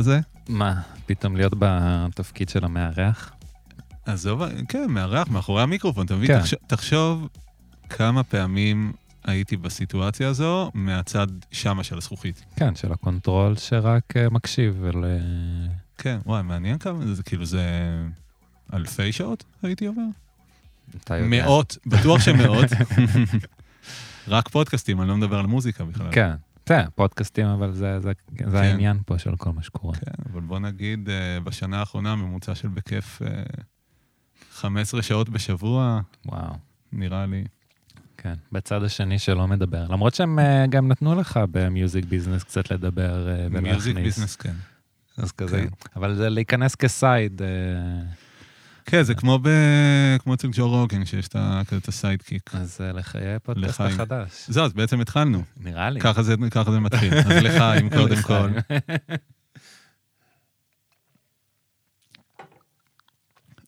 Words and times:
איזה 0.00 0.20
קטע 0.20 0.26
זה? 0.46 0.52
מה, 0.52 0.80
פתאום 1.06 1.36
להיות 1.36 1.52
בתפקיד 1.58 2.48
של 2.48 2.64
המארח? 2.64 3.32
עזוב, 4.06 4.42
כן, 4.68 4.86
מארח, 4.88 5.28
מאחורי 5.28 5.62
המיקרופון, 5.62 6.06
אתה 6.06 6.14
מבין? 6.16 6.28
כן. 6.28 6.38
תחשוב, 6.40 6.58
תחשוב 6.66 7.28
כמה 7.88 8.22
פעמים 8.22 8.92
הייתי 9.24 9.56
בסיטואציה 9.56 10.28
הזו 10.28 10.70
מהצד 10.74 11.26
שמה 11.52 11.84
של 11.84 11.98
הזכוכית. 11.98 12.44
כן, 12.56 12.74
של 12.74 12.92
ה 12.92 13.00
control 13.00 13.56
שרק 13.56 14.16
אה, 14.16 14.30
מקשיב 14.30 14.76
ול... 14.80 15.04
כן, 15.98 16.18
וואי, 16.26 16.42
מעניין 16.42 16.78
כמה, 16.78 17.14
זה 17.14 17.22
כאילו, 17.22 17.44
זה 17.44 17.62
אלפי 18.72 19.12
שעות 19.12 19.44
הייתי 19.62 19.86
עובר? 19.86 20.02
אתה 20.96 21.16
יודע. 21.16 21.28
מאות, 21.28 21.76
בטוח 21.86 22.20
שמאות. 22.20 22.66
רק 24.28 24.48
פודקאסטים, 24.48 25.00
אני 25.00 25.08
לא 25.08 25.16
מדבר 25.16 25.38
על 25.38 25.46
מוזיקה 25.46 25.84
בכלל. 25.84 26.08
כן, 26.12 26.32
כן, 26.70 26.84
פודקאסטים, 26.94 27.46
אבל 27.46 27.72
זה, 27.72 28.00
זה, 28.00 28.12
זה 28.28 28.36
כן. 28.36 28.56
העניין 28.56 28.98
פה 29.06 29.18
של 29.18 29.36
כל 29.36 29.50
מה 29.52 29.62
שקורה. 29.62 29.94
כן, 29.94 30.22
אבל 30.32 30.40
בוא 30.40 30.58
נגיד, 30.58 31.08
אה, 31.08 31.40
בשנה 31.40 31.78
האחרונה 31.78 32.16
ממוצע 32.16 32.54
של 32.54 32.68
בכיף 32.68 33.22
אה, 33.22 33.42
15 34.52 35.02
שעות 35.02 35.28
בשבוע, 35.28 36.00
וואו, 36.26 36.54
נראה 36.92 37.26
לי. 37.26 37.44
כן. 38.16 38.34
בצד 38.52 38.82
השני 38.82 39.18
שלא 39.18 39.46
מדבר. 39.46 39.86
למרות 39.88 40.14
שהם 40.14 40.38
אה, 40.38 40.66
גם 40.66 40.88
נתנו 40.88 41.14
לך 41.14 41.40
ב 41.50 41.59
music 41.59 42.04
business 42.04 42.44
קצת 42.44 42.70
לדבר 42.70 43.28
אה, 43.28 43.46
ולהכניס. 43.50 43.62
music 43.62 43.96
business, 43.96 44.36
כן. 44.36 44.54
אז 45.16 45.32
כזה. 45.32 45.60
כן. 45.62 45.68
אבל 45.96 46.14
זה 46.14 46.28
להיכנס 46.28 46.74
כ 46.74 46.93
side. 46.93 47.42
כן, 48.90 49.02
זה 49.02 49.14
כמו 49.14 49.38
ב... 49.42 49.48
כמו 50.18 50.34
אצל 50.34 50.48
ג'ו 50.52 50.68
רוגן, 50.68 51.04
שיש 51.04 51.28
את 51.28 51.36
כזה 51.68 51.80
את 51.80 51.88
ה 51.88 51.95
sidekick. 51.95 52.54
אז 52.54 52.80
לחיי 52.94 53.38
פודקאסט 53.38 53.80
לחיים. 53.80 53.90
החדש. 53.92 54.30
זהו, 54.48 54.64
אז 54.64 54.72
בעצם 54.72 55.00
התחלנו. 55.00 55.42
נראה 55.56 55.90
לי. 55.90 56.00
ככה 56.00 56.22
זה, 56.22 56.34
ככה 56.50 56.72
זה 56.72 56.80
מתחיל. 56.80 57.14
אז 57.14 57.26
לחיים 57.46 57.90
קודם 57.90 58.22
כל. 58.22 58.50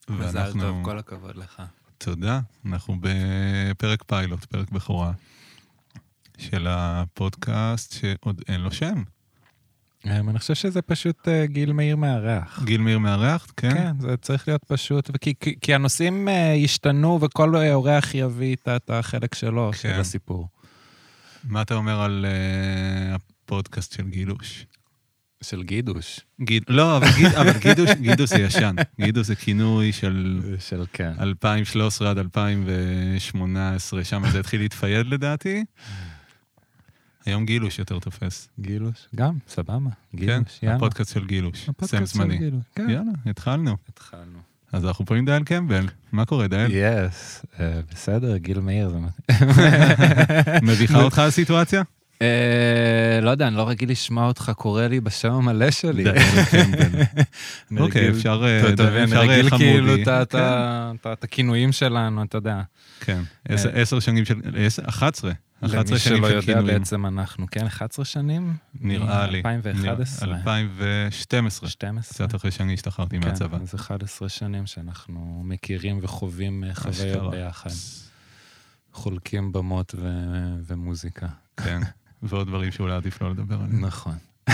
מזל. 0.08 0.52
טוב, 0.60 0.84
כל 0.84 0.98
הכבוד 0.98 1.36
לך. 1.36 1.62
תודה. 1.98 2.40
אנחנו 2.66 2.96
בפרק 3.00 4.02
פיילוט, 4.02 4.44
פרק 4.44 4.70
בכורה 4.70 5.12
של 6.38 6.66
הפודקאסט 6.70 7.92
שעוד 7.92 8.42
אין 8.48 8.60
לו 8.60 8.72
שם. 8.72 9.02
אה, 10.06 10.16
אני 10.16 10.38
חושב 10.38 10.54
שזה 10.54 10.82
פשוט 10.82 11.28
אה, 11.28 11.46
גיל 11.46 11.72
מאיר 11.72 11.96
מארח. 11.96 12.62
גיל 12.64 12.80
מאיר 12.80 12.98
מארח, 12.98 13.46
כן? 13.56 13.74
כן, 13.74 13.92
זה 14.00 14.16
צריך 14.16 14.48
להיות 14.48 14.64
פשוט, 14.64 15.10
כי, 15.20 15.34
כי 15.60 15.74
הנושאים 15.74 16.28
אה, 16.28 16.54
השתנו 16.64 17.18
וכל 17.22 17.56
אה, 17.56 17.74
אורח 17.74 18.14
יביא 18.14 18.56
את, 18.56 18.68
את 18.68 18.90
החלק 18.90 19.34
שלו 19.34 19.70
כן. 19.72 19.78
של 19.78 20.00
הסיפור. 20.00 20.48
מה 21.44 21.62
אתה 21.62 21.74
אומר 21.74 22.00
על 22.00 22.26
uh, 22.28 23.14
הפודקאסט 23.14 23.92
של 23.92 24.08
גילוש? 24.08 24.66
של 25.42 25.62
גידוש. 25.62 26.20
גיד... 26.40 26.62
לא, 26.68 26.96
אבל, 26.96 27.06
גיד... 27.16 27.26
אבל 27.26 27.58
גידוש, 27.58 27.90
גידוש 27.90 28.30
זה 28.30 28.38
ישן. 28.38 28.74
גידוש 29.00 29.26
זה 29.26 29.36
כינוי 29.36 29.92
של 29.92 30.40
של 30.58 30.84
כן. 30.92 31.12
2013 31.20 32.10
עד 32.10 32.18
2018, 32.18 34.04
שם 34.04 34.22
זה 34.32 34.40
התחיל 34.40 34.60
להתפייד 34.60 35.06
לדעתי. 35.06 35.64
היום 37.26 37.46
גילוש 37.46 37.78
יותר 37.78 37.98
תופס. 37.98 38.48
גילוש. 38.60 39.06
גם, 39.16 39.34
סבבה. 39.48 39.78
כן? 39.80 40.16
גילוש, 40.18 40.58
יאללה. 40.62 40.76
הפודקאסט 40.76 41.14
של 41.14 41.26
גילוש. 41.26 41.68
הפודקאסט 41.68 41.90
סם 41.90 42.06
של 42.06 42.18
זמני. 42.18 42.38
גילוש, 42.38 42.62
כן. 42.74 42.90
יאללה, 42.90 43.12
התחלנו. 43.26 43.76
התחלנו. 43.88 44.38
אז 44.72 44.84
אנחנו 44.86 45.06
פה 45.06 45.16
עם 45.16 45.24
דייל 45.24 45.42
קמבל. 45.44 45.86
מה 46.12 46.24
קורה, 46.24 46.48
דייל? 46.48 46.70
יס, 46.74 47.44
אה, 47.60 47.80
בסדר, 47.94 48.36
גיל 48.36 48.60
מאיר 48.60 48.88
זה 48.88 48.96
מתאים. 48.96 49.48
מביכה 50.68 51.02
אותך 51.02 51.18
הסיטואציה? 51.18 51.82
אה, 52.22 53.18
לא 53.22 53.30
יודע, 53.30 53.48
אני 53.48 53.56
לא 53.56 53.68
רגיל 53.68 53.90
לשמוע 53.90 54.26
אותך 54.26 54.52
קורא 54.56 54.86
לי 54.86 55.00
בשם 55.00 55.32
המלא 55.32 55.70
שלי. 55.70 56.04
אוקיי, 57.80 58.10
אפשר 58.10 58.42
אה, 58.44 58.72
אתה 58.74 58.82
מבין, 58.90 59.12
רגיל. 59.12 59.50
כאילו 59.50 59.94
את 59.94 60.32
כן, 60.32 61.10
את 61.12 61.24
הכינויים 61.24 61.72
שלנו, 61.72 62.22
אתה 62.22 62.36
יודע. 62.38 62.60
כן, 63.00 63.22
עשר- 63.48 64.00
שנים 64.00 64.24
של... 64.24 64.34
עשר- 64.56 64.82
11. 64.88 65.32
11 65.64 65.78
למי 65.90 65.98
שלא 65.98 66.40
של 66.40 66.50
יודע. 66.50 66.62
בעצם 66.78 67.06
אנחנו, 67.06 67.46
כן, 67.50 67.66
11 67.66 68.04
שנים? 68.04 68.56
נראה 68.80 69.26
לי. 69.26 69.38
2011. 69.38 70.28
2012. 70.36 71.68
12. 71.68 72.14
קצת 72.26 72.34
אחרי 72.34 72.50
שאני 72.50 72.74
השתחררתי 72.74 73.20
כן, 73.20 73.28
מהצבא. 73.28 73.58
אז 73.62 73.74
11 73.74 74.28
שנים 74.28 74.66
שאנחנו 74.66 75.42
מכירים 75.44 75.98
וחווים 76.02 76.64
אה, 76.64 76.74
חוויות. 76.74 77.30
ביחד. 77.30 77.70
חולקים 78.92 79.52
במות 79.52 79.94
ו- 79.98 80.54
ומוזיקה. 80.66 81.26
כן, 81.56 81.80
ועוד 82.22 82.46
דברים 82.46 82.72
שאולי 82.72 82.94
עדיף 82.94 83.22
לא 83.22 83.30
לדבר 83.30 83.54
עליהם. 83.54 83.84
נכון. 83.84 84.14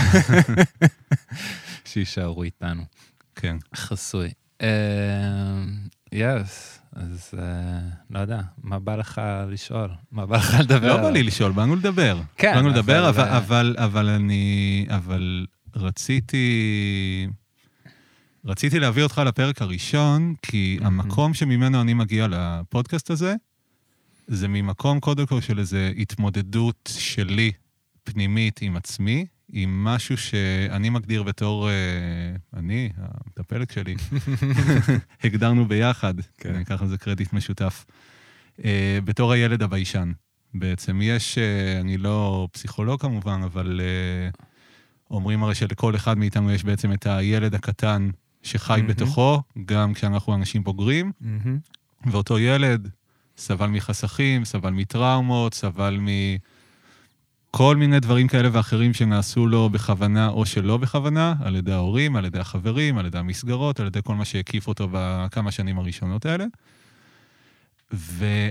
שיישארו 1.85 2.43
איתנו. 2.43 2.83
כן. 3.37 3.57
חסוי. 3.77 4.31
יס, 6.13 6.78
אז 6.99 7.31
אה, 7.39 7.79
לא 8.11 8.19
יודע, 8.19 8.41
מה 8.63 8.79
בא 8.79 8.97
לך 8.97 9.21
לשאול? 9.51 9.91
מה 10.13 10.27
בא 10.27 10.37
לך 10.37 10.55
לדבר? 10.61 10.97
לא 10.97 11.03
בא? 11.03 11.11
לי 11.11 11.23
לשאול, 11.23 11.53
באנו 11.53 11.77
לדבר. 11.77 12.21
כן, 12.37 12.53
באנו 12.55 12.69
לדבר, 12.69 13.09
אבל, 13.09 13.21
אבל- 13.25 13.29
אה, 13.33 13.39
אבל 13.39 13.77
אבל 13.79 14.09
אני... 14.09 14.87
אבל 14.89 15.47
רציתי... 15.77 17.27
רציתי 18.45 18.79
להביא 18.79 19.03
אותך 19.03 19.23
לפרק 19.27 19.63
הראשון, 19.63 20.35
כי. 20.43 20.79
המקום 20.83 21.35
שממנו 21.35 21.81
אני 21.81 21.95
מגיע 21.95 22.27
לפודקאסט 22.31 23.11
הזה, 23.11 23.35
זה 24.27 24.49
ממקום 24.49 25.01
קודם 25.01 25.27
כל 25.27 25.41
של 25.41 25.59
איזו 25.59 25.77
התמודדות 25.99 26.91
שלי, 26.99 27.53
פנימית 28.05 28.63
עם 28.63 28.77
עצמי, 28.77 29.27
עם 29.53 29.85
משהו 29.85 30.17
שאני 30.17 30.91
מגדיר 30.91 31.23
בתור, 31.23 31.69
אה, 31.69 31.75
אני, 32.55 32.91
המטפלת 32.97 33.71
שלי, 33.71 33.95
הגדרנו 35.25 35.69
ביחד, 35.69 36.15
כן. 36.39 36.55
אני 36.55 36.63
אקח 36.63 36.83
לזה 36.83 36.99
קרדיט 36.99 37.33
משותף, 37.33 37.85
אה, 38.65 38.99
בתור 39.05 39.33
הילד 39.33 39.63
הביישן. 39.63 40.13
בעצם 40.55 41.01
יש, 41.03 41.39
אה, 41.39 41.81
אני 41.81 41.97
לא 41.97 42.49
פסיכולוג 42.53 43.01
כמובן, 43.01 43.41
אבל 43.45 43.81
אומרים 45.11 45.43
הרי 45.43 45.55
שלכל 45.55 45.97
אחד 45.97 46.19
מאיתנו 46.19 46.53
יש 46.53 46.65
בעצם 46.65 46.93
את 46.93 47.07
הילד 47.07 47.55
הקטן 47.55 48.11
שחי 48.43 48.77
מהמם. 48.77 48.87
בתוכו, 48.87 49.43
גם 49.65 49.95
כשאנחנו 49.95 50.35
אנשים 50.35 50.65
בוגרים, 50.65 51.13
מהמם. 51.21 51.59
ואותו 52.07 52.39
ילד 52.39 52.89
סבל 53.37 53.67
מחסכים, 53.67 54.45
סבל 54.45 54.71
מטראומות, 54.71 55.55
סבל 55.55 55.99
מכל 57.55 57.77
מיני 57.77 58.01
דברים 58.01 58.29
כאלה 58.29 58.49
ואחרים 58.53 58.95
שנעשו 58.95 59.47
לו 59.47 59.71
בכוונה 59.71 60.29
או 60.29 60.47
שלא 60.47 60.77
בכוונה, 60.77 61.35
על 61.45 61.57
ידי 61.57 61.73
ההורים, 61.73 62.17
על 62.17 62.25
ידי 62.25 62.39
החברים, 62.39 62.99
על 62.99 63.07
ידי 63.07 63.19
המסגרות, 63.19 63.81
על 63.81 63.87
ידי 63.87 64.01
כל 64.05 64.15
מה 64.15 64.25
שהקיף 64.25 64.69
אותו 64.69 64.89
בכמה 64.93 65.51
שנים 65.51 65.79
הראשונות 65.79 66.27
האלה. 66.27 66.45
ושמע, 67.91 68.51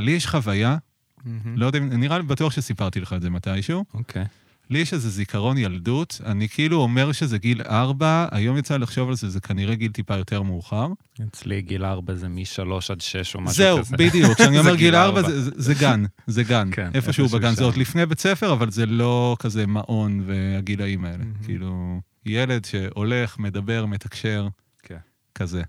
לי 0.00 0.10
יש 0.10 0.26
חוויה, 0.26 0.76
מהמם. 1.24 1.58
לא 1.58 1.66
יודע, 1.66 1.78
נראה 1.78 2.18
לי 2.18 2.24
בטוח 2.24 2.52
שסיפרתי 2.52 3.00
לך 3.00 3.12
את 3.12 3.22
זה 3.22 3.30
מתישהו. 3.30 3.84
אוקיי. 3.94 4.24
לי 4.70 4.78
יש 4.78 4.92
איזה 4.92 5.10
זיכרון 5.10 5.58
ילדות, 5.58 6.20
אני 6.26 6.48
כאילו 6.48 6.76
אומר 6.76 7.12
שזה 7.12 7.38
גיל 7.38 7.62
ארבע, 7.62 8.26
היום 8.30 8.56
יצא 8.56 8.76
לחשוב 8.76 9.08
על 9.08 9.14
זה, 9.14 9.30
זה 9.30 9.40
כנראה 9.40 9.74
גיל 9.74 9.92
טיפה 9.92 10.16
יותר 10.16 10.42
מאוחר. 10.42 10.86
אצלי 11.28 11.62
גיל 11.62 11.84
ארבע 11.84 12.14
זה 12.14 12.28
משלוש 12.28 12.90
עד 12.90 13.00
שש 13.00 13.34
או 13.34 13.40
משהו 13.40 13.56
זהו, 13.56 13.78
כזה. 13.78 13.96
בדיוק. 13.96 14.32
כשאני 14.34 14.58
אומר 14.60 14.74
גיל 14.74 14.94
ארבע. 14.96 15.22
זה- 15.22 15.40
זה 15.42 15.50
זה 15.56 15.74
גן, 15.74 16.04
זה 16.26 16.42
גן. 16.44 16.68
כן, 16.76 16.90
איפשהו 16.94 17.28
בגן, 17.28 17.48
שם. 17.50 17.54
זה 17.54 17.64
עוד 17.64 17.76
לפני 17.76 18.06
בית 18.06 18.20
ספר, 18.20 18.52
אבל 18.52 18.70
זה 18.70 18.86
לא 18.86 19.36
כזה 19.38 19.66
מעון 19.66 20.22
והגילאים 20.26 21.04
האלה. 21.04 21.16
מהמם. 21.18 21.32
כאילו, 21.44 22.00
ילד 22.26 22.64
שהולך, 22.64 23.38
מדבר, 23.38 23.86
מתקשר, 23.86 24.48
כן. 24.82 24.96
כזה. 25.34 25.62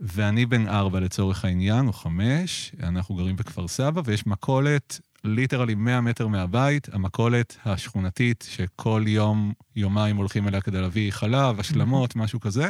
ואני 0.00 0.46
בן 0.46 0.68
ארבע 0.68 1.00
לצורך 1.00 1.44
העניין, 1.44 1.86
או 1.86 1.92
חמש, 1.92 2.72
אנחנו 2.82 3.14
גרים 3.14 3.36
בכפר 3.36 3.68
סבא, 3.68 4.02
ויש 4.04 4.26
מכולת, 4.26 5.00
ליטרלי 5.26 5.74
100 5.74 6.00
מטר 6.00 6.26
מהבית, 6.26 6.88
המכולת 6.94 7.56
השכונתית, 7.64 8.48
שכל 8.50 9.04
יום, 9.06 9.52
יומיים 9.76 10.16
הולכים 10.16 10.48
אליה 10.48 10.60
כדי 10.60 10.80
להביא 10.80 11.10
חלב, 11.10 11.60
השלמות, 11.60 12.16
משהו 12.20 12.40
כזה. 12.40 12.68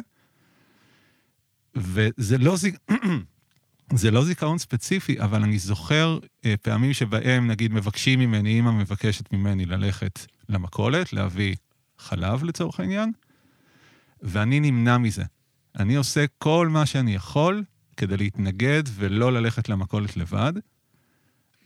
וזה 1.74 2.38
לא, 2.38 2.56
זיק... 2.56 2.76
זה 3.94 4.10
לא 4.10 4.24
זיכרון 4.24 4.58
ספציפי, 4.58 5.20
אבל 5.20 5.42
אני 5.42 5.58
זוכר 5.58 6.18
אה, 6.44 6.54
פעמים 6.62 6.92
שבהם, 6.92 7.46
נגיד, 7.46 7.72
מבקשים 7.72 8.20
ממני, 8.20 8.60
אמא 8.60 8.70
מבקשת 8.70 9.32
ממני 9.32 9.66
ללכת 9.66 10.26
למכולת, 10.48 11.12
להביא 11.12 11.54
חלב 11.98 12.44
לצורך 12.44 12.80
העניין, 12.80 13.12
ואני 14.22 14.60
נמנע 14.60 14.98
מזה. 14.98 15.24
אני 15.78 15.96
עושה 15.96 16.24
כל 16.38 16.68
מה 16.68 16.86
שאני 16.86 17.14
יכול 17.14 17.64
כדי 17.96 18.16
להתנגד 18.16 18.82
ולא 18.94 19.32
ללכת 19.32 19.68
למכולת 19.68 20.16
לבד. 20.16 20.52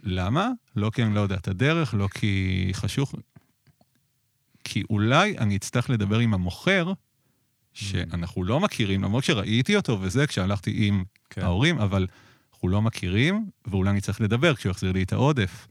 למה? 0.02 0.49
לא 0.76 0.91
כי 0.94 1.02
אני 1.02 1.14
לא 1.14 1.20
יודע 1.20 1.35
את 1.35 1.49
הדרך, 1.49 1.94
לא 1.94 2.08
כי 2.08 2.69
חשוך, 2.73 3.14
כי 4.64 4.82
אולי 4.91 5.38
אני 5.38 5.56
אצטרך 5.56 5.91
לדבר 5.91 6.19
עם 6.19 6.35
המוכר, 6.35 6.93
שאנחנו 7.73 8.44
לא 8.44 8.61
מכירים, 8.61 9.02
למרות 9.02 9.25
שראיתי 9.25 9.76
אותו 9.76 9.99
וזה, 10.00 10.26
כשהלכתי 10.26 10.87
עם 10.87 11.05
כן. 11.31 11.43
ההורים, 11.43 11.79
אבל 11.79 12.06
אנחנו 12.52 12.69
לא 12.69 12.82
מכירים, 12.82 13.50
ואולי 13.67 13.91
אני 13.91 14.00
צריך 14.00 14.20
לדבר 14.20 14.55
כשהוא 14.55 14.70
יחזיר 14.70 14.93
לי 14.93 15.02
את 15.02 15.12
העודף. 15.12 15.69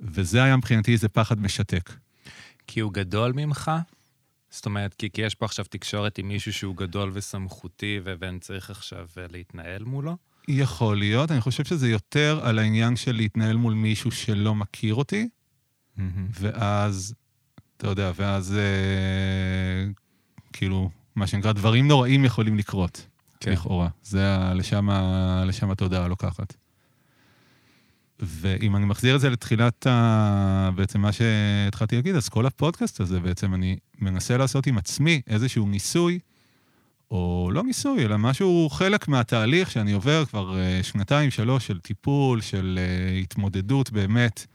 וזה 0.00 0.42
היה 0.42 0.56
מבחינתי 0.56 0.92
איזה 0.92 1.08
פחד 1.08 1.40
משתק. 1.40 1.92
כי 2.66 2.80
הוא 2.80 2.92
גדול 2.92 3.32
ממך? 3.32 3.70
זאת 4.50 4.66
אומרת, 4.66 4.94
כי, 4.94 5.10
כי 5.10 5.22
יש 5.22 5.34
פה 5.34 5.44
עכשיו 5.44 5.64
תקשורת 5.64 6.18
עם 6.18 6.28
מישהו 6.28 6.52
שהוא 6.52 6.76
גדול 6.76 7.10
וסמכותי, 7.14 8.00
ואני 8.04 8.40
צריך 8.40 8.70
עכשיו 8.70 9.06
אה, 9.18 9.26
להתנהל 9.30 9.84
מולו? 9.84 10.16
יכול 10.48 10.98
להיות, 10.98 11.30
אני 11.30 11.40
חושב 11.40 11.64
שזה 11.64 11.90
יותר 11.90 12.40
על 12.42 12.58
העניין 12.58 12.96
של 12.96 13.12
להתנהל 13.12 13.56
מול 13.56 13.74
מישהו 13.74 14.10
שלא 14.10 14.54
מכיר 14.54 14.94
אותי, 14.94 15.28
ואז, 16.40 17.14
אתה 17.76 17.86
יודע, 17.86 18.12
ואז 18.16 18.54
אה, 18.56 19.90
כאילו, 20.52 20.90
מה 21.16 21.26
שנקרא, 21.26 21.52
דברים 21.52 21.88
נוראים 21.88 22.24
יכולים 22.24 22.58
לקרות, 22.58 23.06
כן. 23.40 23.52
לכאורה. 23.52 23.88
זה 24.02 24.36
ה- 24.36 24.54
לשם, 24.54 24.90
ה- 24.90 25.44
לשם 25.46 25.70
התודעה 25.70 26.08
לוקחת. 26.08 26.54
ואם 28.20 28.76
אני 28.76 28.84
מחזיר 28.84 29.16
את 29.16 29.20
זה 29.20 29.30
לתחילת 29.30 29.86
ה... 29.86 30.70
בעצם 30.74 31.00
מה 31.00 31.10
שהתחלתי 31.12 31.96
להגיד, 31.96 32.14
אז 32.16 32.28
כל 32.28 32.46
הפודקאסט 32.46 33.00
הזה 33.00 33.20
בעצם 33.20 33.54
אני 33.54 33.76
מנסה 33.98 34.36
לעשות 34.36 34.66
עם 34.66 34.78
עצמי 34.78 35.20
איזשהו 35.26 35.68
ניסוי, 35.68 36.18
או 37.12 37.50
לא 37.52 37.62
ניסוי, 37.62 38.04
אלא 38.04 38.18
משהו 38.18 38.68
חלק 38.70 39.08
מהתהליך 39.08 39.70
שאני 39.70 39.92
עובר 39.92 40.24
כבר 40.24 40.58
אה, 40.58 40.80
שנתיים, 40.82 41.30
שלוש 41.30 41.66
של 41.66 41.80
טיפול, 41.80 42.40
של 42.40 42.78
אה, 42.82 43.18
התמודדות 43.18 43.90
באמת 43.90 44.46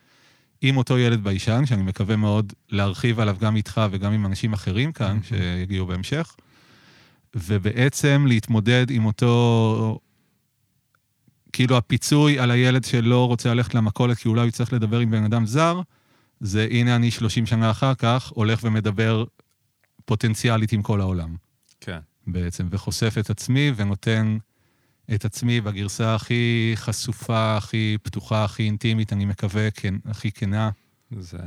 עם 0.62 0.77
אותו 0.77 0.98
ילד 0.98 1.24
ביישן, 1.24 1.65
שאני 1.65 1.83
מקווה 1.83 2.15
מאוד 2.15 2.54
להרחיב 2.69 3.19
עליו 3.19 3.38
גם 3.39 3.56
איתך 3.56 3.81
וגם 3.92 4.13
עם 4.13 4.25
אנשים 4.25 4.54
אחרים 4.54 4.92
כאן, 4.92 5.19
שיגיעו 5.24 5.86
בהמשך, 5.86 6.36
ובעצם 7.36 8.25
להתמודד 8.27 8.89
עם 8.89 9.06
אותו 9.06 10.00
כאילו 11.54 11.77
הפיצוי 11.77 12.39
על 12.39 12.51
הילד 12.51 12.83
שלא 12.83 13.27
רוצה 13.27 13.54
ללכת 13.54 13.75
למכולת 13.75 14.18
כי 14.18 14.27
אולי 14.27 14.42
הוא 14.42 14.48
יצטרך 14.48 14.74
לדבר 14.74 15.00
עם 15.00 15.12
בן 15.12 15.24
אדם 15.24 15.45
זר, 15.45 15.81
זה 16.39 16.68
הנה 16.71 16.95
אני 16.95 17.12
30 17.12 17.45
שנה 17.45 17.71
אחר 17.71 17.95
כך 17.95 18.27
הולך 18.27 18.59
ומדבר 18.63 19.25
פוטנציאלית 20.06 20.71
עם 20.71 20.81
כל 20.81 21.01
העולם 21.01 21.36
כן. 21.81 22.00
בעצם, 22.27 22.68
וחושף 22.71 23.15
את 23.19 23.29
עצמי 23.29 23.71
ונותן 23.75 24.38
את 25.15 25.25
עצמי 25.25 25.62
בגרסה 25.62 26.15
הכי 26.15 26.71
חשופה, 26.75 27.57
הכי 27.57 27.97
פתוחה, 28.03 28.44
הכי 28.44 28.63
אינטימית, 28.63 29.13
אני 29.13 29.25
מקווה, 29.25 29.71
כן, 29.71 29.95
הכי 30.06 30.31
כנה. 30.31 30.69
זה... 31.19 31.38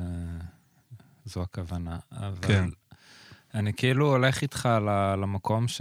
זו 1.25 1.43
הכוונה. 1.43 1.99
אבל 2.13 2.39
כן. 2.43 2.69
אני 3.55 3.73
כאילו 3.73 4.11
הולך 4.11 4.43
איתך 4.43 4.69
למקום 5.23 5.69
ש... 5.69 5.81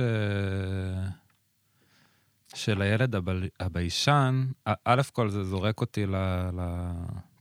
של 2.55 2.81
הילד 2.81 3.15
הבל... 3.15 3.47
הביישן, 3.59 4.45
א- 4.65 5.01
כל 5.13 5.29
זה 5.29 5.43
זורק 5.43 5.81
אותי 5.81 6.05
ל... 6.05 6.15
ל... 6.53 6.91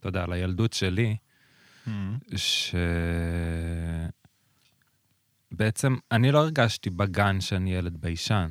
אתה 0.00 0.08
יודע, 0.08 0.26
לילדות 0.26 0.72
שלי, 0.72 1.16
ש... 2.36 2.74
בעצם 5.52 5.96
אני 6.12 6.32
לא 6.32 6.38
הרגשתי 6.38 6.90
בגן 6.90 7.40
שאני 7.40 7.74
ילד 7.74 7.96
ביישן. 8.00 8.48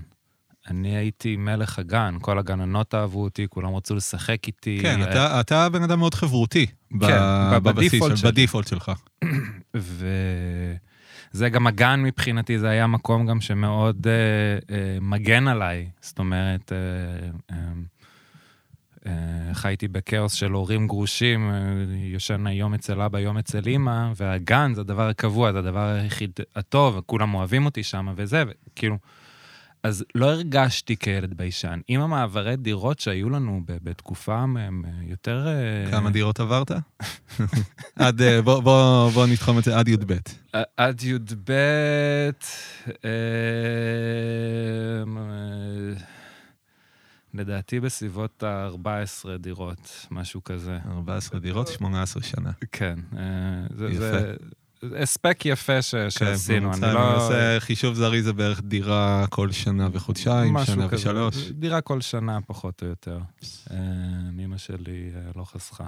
אני 0.70 0.98
הייתי 0.98 1.36
מלך 1.36 1.80
הגן, 1.80 2.16
כל 2.22 2.40
הגננות 2.40 2.96
אהבו 2.96 3.24
אותי, 3.24 3.46
כולם 3.50 3.76
רצו 3.76 3.96
לשחק 3.96 4.48
איתי. 4.48 4.80
כן, 4.82 5.04
אתה, 5.04 5.40
אתה 5.40 5.70
בן 5.70 5.84
אדם 5.84 6.00
מאוד 6.00 6.14
חברותי. 6.14 6.66
כן, 7.00 7.20
ב- 7.54 7.58
בדיפולט 7.58 8.18
של-. 8.18 8.28
בדיפולט 8.28 8.68
שלך. 8.68 8.92
וזה 9.74 11.50
גם 11.52 11.68
הגן 11.68 12.04
מבחינתי, 12.04 12.60
זה 12.60 12.70
היה 12.70 12.88
מקום 12.88 13.26
גם 13.26 13.42
שמאוד 13.42 14.08
אה, 14.08 14.76
אה, 14.76 14.98
מגן 15.02 15.48
עליי. 15.48 15.90
זאת 16.02 16.20
אומרת, 16.20 16.72
אה, 16.72 16.78
אה, 17.56 17.72
חייתי 19.54 19.88
בכאוס 19.88 20.34
של 20.34 20.52
הורים 20.52 20.88
גרושים, 20.88 21.50
אה, 21.50 21.56
יושן 21.90 22.48
יום 22.48 22.74
אצל 22.74 23.02
אבא, 23.02 23.20
יום 23.20 23.38
אצל 23.38 23.62
אימא, 23.68 24.12
והגן 24.16 24.72
זה 24.76 24.82
הדבר 24.82 25.10
הקבוע, 25.10 25.52
זה 25.52 25.60
הדבר 25.60 25.80
היחיד 25.80 26.32
הטוב, 26.56 26.96
וכולם 26.98 27.34
אוהבים 27.34 27.66
אותי 27.66 27.84
שם 27.84 28.14
וזה, 28.16 28.44
וכאילו... 28.74 28.98
אז 29.84 30.06
לא 30.16 30.26
הרגשתי 30.26 30.98
כילד 30.98 31.34
ביישן. 31.38 31.80
עם 31.88 32.02
המעברי 32.02 32.56
דירות 32.56 33.00
שהיו 33.00 33.30
לנו 33.30 33.62
בתקופה 33.68 34.36
הם 34.38 34.84
יותר... 35.02 35.48
אה, 35.48 35.92
כמה 35.92 36.10
דירות 36.10 36.40
עברת? 36.40 36.72
עד, 37.96 38.22
אה, 38.22 38.42
בוא, 38.42 38.60
בוא, 38.60 39.10
בוא 39.10 39.28
נתחום 39.28 39.60
את 39.60 39.64
זה 39.64 39.78
עד 39.78 39.88
י"ב. 39.88 40.14
עד 40.78 41.04
י"ב, 41.04 41.52
אה, 43.06 43.10
לדעתי 47.38 47.80
בסביבות 47.80 48.44
ה-14 48.44 48.86
דירות, 49.40 50.08
משהו 50.12 50.44
כזה. 50.44 50.78
14 50.92 51.40
דירות, 51.40 51.68
18 51.68 52.24
שנה. 52.24 52.52
כן. 52.72 53.00
אה, 53.18 53.24
זה- 53.76 53.88
יפה. 53.92 54.20
זה 54.82 55.00
הספק 55.00 55.42
יפה 55.46 55.82
ש- 55.82 55.96
שעשינו, 56.10 56.74
אני 56.74 56.82
לא... 56.94 57.16
עושה 57.16 57.60
חישוב 57.60 57.94
זריז 57.96 58.26
זה 58.26 58.34
בערך 58.34 58.62
דירה 58.64 59.26
כל 59.30 59.52
שנה 59.52 59.88
וחודשיים, 59.94 60.56
שנה 60.66 60.88
כזה. 60.88 60.96
ושלוש. 60.96 61.50
דירה 61.52 61.82
כל 61.82 62.02
שנה, 62.02 62.40
פחות 62.48 62.82
או 62.84 62.88
יותר. 62.88 63.20
אה, 63.72 63.78
אמא 64.44 64.58
שלי 64.58 65.12
אה, 65.16 65.22
לא 65.36 65.44
חסכה. 65.44 65.88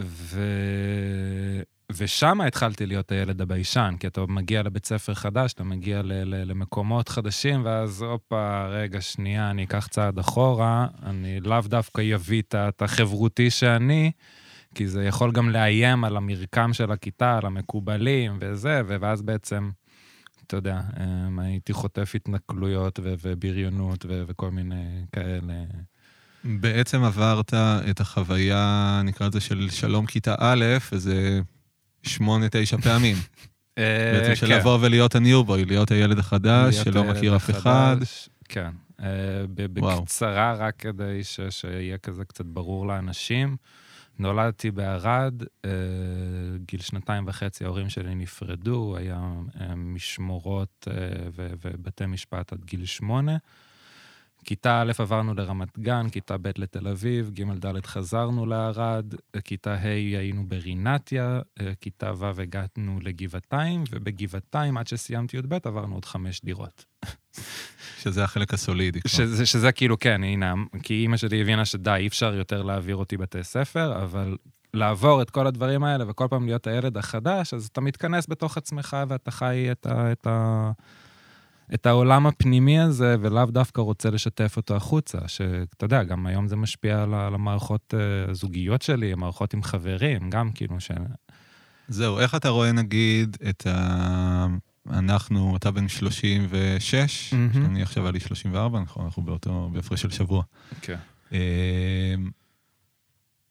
ו... 0.00 0.40
ושם 1.92 2.40
התחלתי 2.40 2.86
להיות 2.86 3.12
הילד 3.12 3.40
הביישן, 3.40 3.94
כי 4.00 4.06
אתה 4.06 4.20
מגיע 4.28 4.62
לבית 4.62 4.86
ספר 4.86 5.14
חדש, 5.14 5.52
אתה 5.52 5.64
מגיע 5.64 6.02
ל- 6.02 6.12
ל- 6.12 6.50
למקומות 6.50 7.08
חדשים, 7.08 7.62
ואז 7.64 8.02
הופה, 8.02 8.66
רגע, 8.66 9.00
שנייה, 9.00 9.50
אני 9.50 9.64
אקח 9.64 9.86
צעד 9.86 10.18
אחורה, 10.18 10.86
אני 11.02 11.40
לאו 11.40 11.60
דווקא 11.64 12.02
אביא 12.14 12.42
את 12.54 12.82
החברותי 12.82 13.50
שאני, 13.50 14.12
כי 14.74 14.88
זה 14.88 15.04
יכול 15.04 15.32
גם 15.32 15.50
לאיים 15.50 16.04
על 16.04 16.16
המרקם 16.16 16.72
של 16.72 16.92
הכיתה, 16.92 17.38
על 17.38 17.46
המקובלים 17.46 18.38
וזה, 18.40 18.82
ואז 18.86 19.22
בעצם, 19.22 19.70
אתה 20.46 20.56
יודע, 20.56 20.80
אמ, 21.00 21.38
הייתי 21.38 21.72
חוטף 21.72 22.12
התנכלויות 22.14 23.00
ו- 23.02 23.14
ובריונות 23.22 24.04
ו- 24.08 24.22
וכל 24.26 24.50
מיני 24.50 25.04
כאלה. 25.12 25.54
בעצם 26.44 27.04
עברת 27.04 27.54
את 27.90 28.00
החוויה, 28.00 29.00
נקרא 29.04 29.28
לזה, 29.28 29.40
של 29.40 29.70
שלום 29.70 30.06
כיתה 30.06 30.34
א', 30.38 30.64
איזה 30.92 31.40
שמונה, 32.02 32.46
תשע 32.50 32.76
פעמים. 32.76 33.16
בעצם 33.76 34.34
של 34.34 34.46
כן. 34.46 34.58
לבוא 34.58 34.78
ולהיות 34.80 35.14
הניובוי, 35.14 35.64
להיות 35.64 35.90
הילד 35.90 36.18
החדש, 36.18 36.76
שלא 36.76 37.04
מכיר 37.04 37.36
אף 37.36 37.50
אחד. 37.50 37.96
כן. 38.48 38.70
אה. 39.00 39.06
בקצרה, 39.48 40.54
רק 40.54 40.74
כדי 40.78 41.20
שיהיה 41.50 41.98
כזה 41.98 42.24
קצת 42.24 42.44
ברור 42.44 42.86
לאנשים. 42.86 43.56
נולדתי 44.18 44.70
בערד, 44.70 45.42
אה, 45.64 45.70
גיל 46.66 46.80
שנתיים 46.80 47.24
וחצי 47.26 47.64
ההורים 47.64 47.88
שלי 47.88 48.14
נפרדו, 48.14 48.96
היה 48.96 49.32
אה, 49.60 49.74
משמורות 49.74 50.88
אה, 50.90 50.94
ובתי 51.36 52.06
משפט 52.06 52.52
עד 52.52 52.64
גיל 52.64 52.84
שמונה. 52.84 53.36
כיתה 54.46 54.80
א' 54.80 54.92
עברנו 54.98 55.34
לרמת 55.34 55.78
גן, 55.78 56.08
כיתה 56.08 56.36
ב' 56.38 56.50
לתל 56.58 56.88
אביב, 56.88 57.30
ג' 57.34 57.66
ד' 57.66 57.86
חזרנו 57.86 58.46
לערד, 58.46 59.14
כיתה 59.44 59.74
ה' 59.74 59.88
היינו 60.18 60.46
ברינתיה, 60.48 61.40
אה, 61.60 61.72
כיתה 61.80 62.12
ו' 62.18 62.40
הגענו 62.40 63.00
לגבעתיים, 63.02 63.84
ובגבעתיים, 63.90 64.76
עד 64.76 64.86
שסיימתי 64.86 65.36
י"ב, 65.36 65.58
עברנו 65.64 65.94
עוד 65.94 66.04
חמש 66.04 66.40
דירות. 66.44 66.84
שזה 67.98 68.24
החלק 68.24 68.54
הסולידי. 68.54 69.00
שזה, 69.06 69.46
שזה 69.46 69.72
כאילו, 69.72 69.98
כן, 69.98 70.24
הנה, 70.24 70.54
כי 70.82 70.94
אימא 70.94 71.16
שלי 71.16 71.40
הבינה 71.40 71.64
שדי, 71.64 71.96
אי 71.98 72.06
אפשר 72.06 72.34
יותר 72.34 72.62
להעביר 72.62 72.96
אותי 72.96 73.16
בתי 73.16 73.44
ספר, 73.44 74.02
אבל 74.02 74.36
לעבור 74.74 75.22
את 75.22 75.30
כל 75.30 75.46
הדברים 75.46 75.84
האלה 75.84 76.10
וכל 76.10 76.26
פעם 76.30 76.46
להיות 76.46 76.66
הילד 76.66 76.96
החדש, 76.96 77.54
אז 77.54 77.66
אתה 77.72 77.80
מתכנס 77.80 78.26
בתוך 78.28 78.56
עצמך 78.56 78.96
ואתה 79.08 79.30
חי 79.30 79.68
את, 79.72 79.86
ה, 79.86 80.12
את, 80.12 80.26
ה, 80.26 80.70
את 81.74 81.86
העולם 81.86 82.26
הפנימי 82.26 82.80
הזה, 82.80 83.16
ולאו 83.20 83.46
דווקא 83.46 83.80
רוצה 83.80 84.10
לשתף 84.10 84.56
אותו 84.56 84.76
החוצה, 84.76 85.18
שאתה 85.26 85.84
יודע, 85.84 86.02
גם 86.02 86.26
היום 86.26 86.48
זה 86.48 86.56
משפיע 86.56 87.02
על, 87.02 87.14
על 87.14 87.34
המערכות 87.34 87.94
אה, 87.96 88.30
הזוגיות 88.30 88.82
שלי, 88.82 89.12
המערכות 89.12 89.54
עם 89.54 89.62
חברים, 89.62 90.30
גם 90.30 90.52
כאילו 90.52 90.80
ש... 90.80 90.90
זהו, 91.88 92.18
איך 92.18 92.34
אתה 92.34 92.48
רואה 92.48 92.72
נגיד 92.72 93.36
את 93.48 93.66
ה... 93.66 94.46
אנחנו, 94.90 95.56
אתה 95.56 95.70
בן 95.70 95.88
36, 95.88 97.34
מהמם. 97.34 97.66
אני 97.66 97.82
עכשיו 97.82 98.02
היה 98.02 98.12
לי 98.12 98.20
34, 98.20 98.80
נכון, 98.80 99.04
אנחנו 99.04 99.22
באותו, 99.22 99.70
בהפרש 99.72 100.02
של 100.02 100.10
שבוע. 100.10 100.42
כן. 100.80 100.96
אה, 101.32 102.14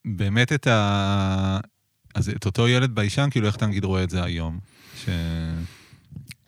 באמת 0.06 0.54
את 0.54 0.68
ה... 0.68 1.60
אז 2.16 2.30
את 2.30 2.46
אותו 2.46 2.68
ילד 2.68 2.96
ביישן, 2.96 3.28
כאילו 3.32 3.48
איך 3.48 3.56
אתה 3.56 3.66
נגיד 3.66 3.84
רואה 3.84 4.04
את 4.04 4.10
זה 4.10 4.24
היום? 4.24 4.60
ש... 4.98 5.10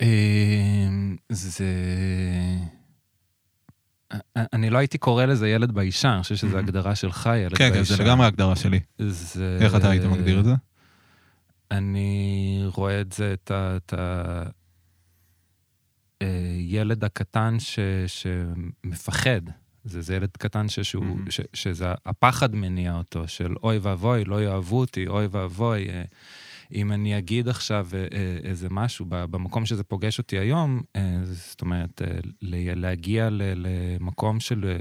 אמ, 0.00 1.16
זה... 1.28 1.64
אני 4.36 4.70
לא 4.70 4.78
הייתי 4.78 4.98
קורא 4.98 5.24
לזה 5.24 5.48
ילד 5.48 5.72
ביישן, 5.72 6.08
אני 6.08 6.22
חושב 6.22 6.36
שזו. 6.36 6.58
הגדרה 6.58 6.94
שלך, 6.94 7.30
ילד 7.36 7.56
כן, 7.58 7.70
ביישן. 7.72 7.90
כן, 7.90 7.96
זה 7.96 8.04
לגמרי 8.04 8.24
ההגדרה 8.24 8.56
שלי. 8.56 8.80
זה... 8.98 9.58
איך 9.60 9.74
אתה 9.74 9.90
היית 9.90 10.04
מגדיר 10.04 10.40
את 10.40 10.44
זה? 10.44 10.54
אני 11.70 12.62
רואה 12.74 13.00
את 13.00 13.12
זה, 13.12 13.32
את 13.32 13.50
ה... 13.50 13.76
את 13.76 13.92
ה... 13.92 14.42
אה, 16.22 16.94
הקטן 17.02 17.56
ש... 17.58 17.78
שמפחד. 18.06 19.40
זה, 19.84 20.00
זה 20.02 20.14
ילד 20.16 20.30
קטן 20.38 20.68
ששהוא, 20.68 21.04
Mhm. 21.26 21.30
ש, 21.30 21.40
שזה 21.52 21.86
הפחד 22.06 22.54
מניע 22.54 22.94
אותו, 22.94 23.28
של 23.28 23.54
אוי 23.62 23.78
ואבוי, 23.78 24.24
לא 24.24 24.42
יאהבו 24.42 24.80
אותי, 24.80 25.06
אוי 25.06 25.26
ואבוי, 25.30 25.88
אה, 25.88 26.02
אם 26.74 26.92
אני 26.92 27.18
אגיד 27.18 27.48
עכשיו 27.48 27.88
אה, 27.94 27.98
אה, 28.12 28.38
איזה 28.44 28.68
משהו 28.70 29.06
במקום 29.08 29.66
שזה 29.66 29.84
פוגש 29.84 30.18
אותי 30.18 30.38
היום, 30.38 30.82
אה, 30.96 31.18
זאת 31.22 31.60
אומרת, 31.60 32.02
להגיע 32.42 33.28
למקום 33.30 34.40
של 34.40 34.76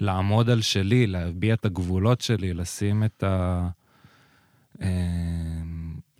לעמוד 0.00 0.50
על 0.50 0.60
שלי, 0.60 1.06
להביע 1.06 1.54
את 1.54 1.64
הגבולות 1.64 2.20
שלי, 2.20 2.54
לשים 2.54 3.04
את 3.04 3.24
ה... 3.24 3.68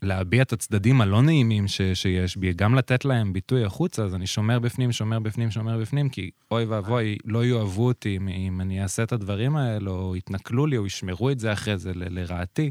להביע 0.03 0.43
את 0.43 0.53
הצדדים 0.53 1.01
הלא 1.01 1.23
נעימים 1.23 1.69
ש, 1.69 1.81
שיש 1.95 2.37
בי, 2.37 2.53
גם 2.53 2.75
לתת 2.75 3.05
להם 3.05 3.33
ביטוי 3.33 3.65
החוצה, 3.65 4.05
אז 4.05 4.15
אני 4.15 4.27
שומר 4.27 4.59
בפנים, 4.59 4.93
שומר 4.93 5.19
בפנים, 5.19 5.51
שומר 5.51 5.79
בפנים, 5.79 6.09
כי 6.09 6.31
אוי 6.51 6.65
ואבוי, 6.65 7.17
לא 7.25 7.45
יאהבו 7.45 7.87
אותי 7.87 8.17
אם, 8.17 8.29
אם 8.29 8.61
אני 8.61 8.83
אעשה 8.83 9.03
את 9.03 9.13
הדברים 9.13 9.57
האלה, 9.57 9.91
או 9.91 10.17
יתנכלו 10.17 10.67
לי, 10.67 10.77
או 10.77 10.87
ישמרו 10.87 11.31
את 11.31 11.39
זה 11.39 11.53
אחרי 11.53 11.79
זה 11.79 11.93
ל, 11.95 12.19
לרעתי. 12.21 12.71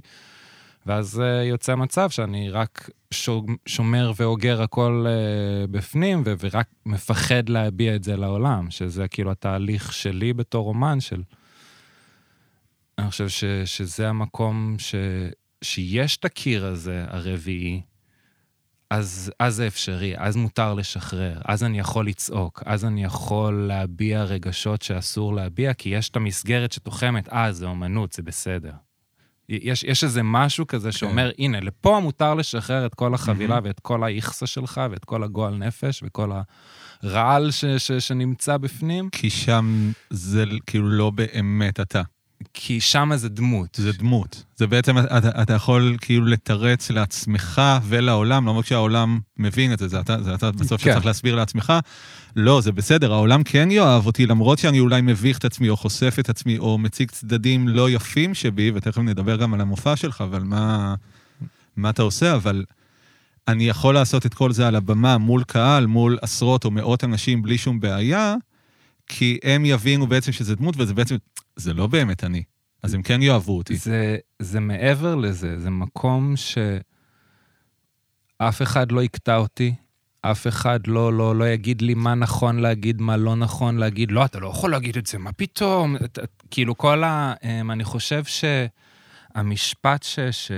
ואז 0.89 1.19
uh, 1.19 1.23
יוצא 1.47 1.75
מצב 1.75 2.09
שאני 2.09 2.49
רק 2.49 2.89
שומר 3.65 4.11
ואוגר 4.15 4.61
הכל 4.61 5.05
uh, 5.07 5.71
בפנים, 5.71 6.23
ורק 6.25 6.67
מפחד 6.85 7.49
להביע 7.49 7.95
את 7.95 8.03
זה 8.03 8.17
לעולם, 8.17 8.71
שזה 8.71 9.07
כאילו 9.07 9.31
התהליך 9.31 9.93
שלי 9.93 10.33
בתור 10.33 10.67
אומן 10.67 10.99
של... 10.99 11.23
אני 12.97 13.09
חושב 13.09 13.29
ש- 13.29 13.45
שזה 13.65 14.09
המקום 14.09 14.75
ש- 14.79 14.95
שיש 15.61 16.17
את 16.17 16.25
הקיר 16.25 16.65
הזה, 16.65 17.05
הרביעי, 17.07 17.81
אז, 18.89 19.31
אז 19.39 19.55
זה 19.55 19.67
אפשרי, 19.67 20.13
אז 20.17 20.35
מותר 20.35 20.73
לשחרר, 20.73 21.41
אז 21.45 21.63
אני 21.63 21.79
יכול 21.79 22.07
לצעוק, 22.07 22.63
אז 22.65 22.85
אני 22.85 23.03
יכול 23.03 23.53
להביע 23.67 24.23
רגשות 24.23 24.81
שאסור 24.81 25.35
להביע, 25.35 25.73
כי 25.73 25.89
יש 25.89 26.09
את 26.09 26.15
המסגרת 26.15 26.71
שתוחמת, 26.71 27.29
אה, 27.33 27.51
זה 27.51 27.65
אומנות, 27.65 28.13
זה 28.13 28.23
בסדר. 28.23 28.88
יש, 29.49 29.83
יש 29.83 30.03
איזה 30.03 30.23
משהו 30.23 30.67
כזה 30.67 30.91
שאומר, 30.91 31.31
כן. 31.37 31.43
הנה, 31.43 31.59
לפה 31.59 31.99
מותר 31.99 32.33
לשחרר 32.33 32.85
את 32.85 32.95
כל 32.95 33.13
החבילה 33.13 33.57
mm-hmm. 33.57 33.61
ואת 33.63 33.79
כל 33.79 34.03
האיכסה 34.03 34.47
שלך 34.47 34.81
ואת 34.91 35.05
כל 35.05 35.23
הגועל 35.23 35.55
נפש 35.55 36.03
וכל 36.05 36.31
הרעל 37.03 37.51
ש, 37.51 37.65
ש, 37.65 37.91
שנמצא 37.91 38.57
בפנים. 38.57 39.09
כי 39.11 39.29
שם 39.29 39.91
זה 40.09 40.45
כאילו 40.65 40.89
לא 40.89 41.09
באמת 41.09 41.79
אתה. 41.79 42.01
כי 42.53 42.81
שם 42.81 43.11
זה 43.15 43.29
דמות. 43.29 43.75
זה 43.81 43.91
דמות. 43.91 44.43
זה 44.55 44.67
בעצם, 44.67 44.97
אתה, 44.97 45.41
אתה 45.41 45.53
יכול 45.53 45.97
כאילו 46.01 46.25
לתרץ 46.25 46.91
לעצמך 46.91 47.61
ולעולם, 47.83 48.47
למרות 48.47 48.65
שהעולם 48.65 49.19
מבין 49.37 49.73
את 49.73 49.79
זה, 49.79 49.87
זה 49.87 49.99
אתה, 49.99 50.23
זה 50.23 50.35
אתה 50.35 50.51
בסוף 50.51 50.83
כן. 50.83 50.91
שצריך 50.91 51.05
להסביר 51.05 51.35
לעצמך. 51.35 51.73
לא, 52.35 52.61
זה 52.61 52.71
בסדר, 52.71 53.13
העולם 53.13 53.43
כן 53.43 53.71
יאהב 53.71 54.05
אותי, 54.05 54.25
למרות 54.25 54.59
שאני 54.59 54.79
אולי 54.79 55.01
מביך 55.01 55.37
את 55.37 55.45
עצמי, 55.45 55.69
או 55.69 55.77
חושף 55.77 56.15
את 56.19 56.29
עצמי, 56.29 56.57
או 56.57 56.77
מציג 56.77 57.11
צדדים 57.11 57.67
לא 57.67 57.89
יפים 57.89 58.33
שבי, 58.33 58.71
ותכף 58.75 58.97
נדבר 58.97 59.35
גם 59.35 59.53
על 59.53 59.61
המופע 59.61 59.95
שלך 59.95 60.23
ועל 60.31 60.43
מה, 60.43 60.95
מה 61.75 61.89
אתה 61.89 62.01
עושה, 62.01 62.35
אבל 62.35 62.65
אני 63.47 63.69
יכול 63.69 63.93
לעשות 63.93 64.25
את 64.25 64.33
כל 64.33 64.51
זה 64.51 64.67
על 64.67 64.75
הבמה 64.75 65.17
מול 65.17 65.43
קהל, 65.43 65.85
מול 65.85 66.17
עשרות 66.21 66.65
או 66.65 66.71
מאות 66.71 67.03
אנשים 67.03 67.41
בלי 67.41 67.57
שום 67.57 67.79
בעיה, 67.79 68.35
כי 69.07 69.37
הם 69.43 69.65
יבינו 69.65 70.07
בעצם 70.07 70.31
שזה 70.31 70.55
דמות, 70.55 70.75
וזה 70.77 70.93
בעצם, 70.93 71.15
זה 71.59 71.73
לא 71.73 71.87
באמת 71.87 72.23
אני. 72.23 72.43
אז 72.83 72.93
הם 72.93 73.01
כן 73.01 73.21
יאהבו 73.21 73.57
אותי. 73.57 73.75
זה, 73.75 74.17
זה 74.39 74.59
מעבר 74.59 75.15
לזה, 75.15 75.59
זה 75.59 75.69
מקום 75.69 76.33
שאף 76.35 76.61
אחד 78.61 78.91
לא 78.91 79.03
יקטע 79.03 79.35
אותי, 79.35 79.75
אף 80.21 80.47
אחד 80.47 80.87
לא, 80.87 81.13
לא, 81.13 81.35
לא 81.35 81.49
יגיד 81.49 81.81
לי 81.81 81.93
מה 81.93 82.15
נכון 82.15 82.59
להגיד, 82.59 83.01
מה 83.01 83.17
לא 83.17 83.35
נכון 83.35 83.77
להגיד. 83.77 84.11
לא, 84.11 84.25
אתה 84.25 84.39
לא 84.39 84.47
יכול 84.47 84.71
להגיד 84.71 84.97
את 84.97 85.05
זה, 85.05 85.17
מה 85.17 85.31
פתאום? 85.31 85.95
את, 85.95 86.19
את, 86.23 86.43
כאילו, 86.51 86.77
כל 86.77 87.03
ה... 87.03 87.33
אמ, 87.43 87.71
אני 87.71 87.83
חושב 87.83 88.23
שהמשפט 89.35 90.03
ש, 90.03 90.19
ש, 90.19 90.51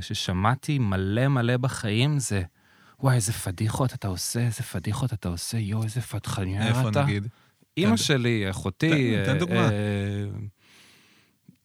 ששמעתי 0.00 0.78
מלא 0.78 1.28
מלא 1.28 1.56
בחיים 1.56 2.18
זה, 2.18 2.42
וואי, 3.00 3.14
איזה 3.14 3.32
פדיחות 3.32 3.94
אתה 3.94 4.08
עושה, 4.08 4.40
איזה 4.40 4.62
פדיחות 4.62 5.12
אתה 5.12 5.28
עושה, 5.28 5.58
יואו, 5.58 5.82
איזה 5.82 6.00
פדחניאר 6.00 6.70
אתה. 6.70 6.78
איפה 6.88 7.02
נגיד? 7.02 7.28
אימא 7.76 7.96
שלי, 7.96 8.50
אחותי. 8.50 9.14
תן 9.24 9.30
אה, 9.30 9.38
דוגמה. 9.38 9.68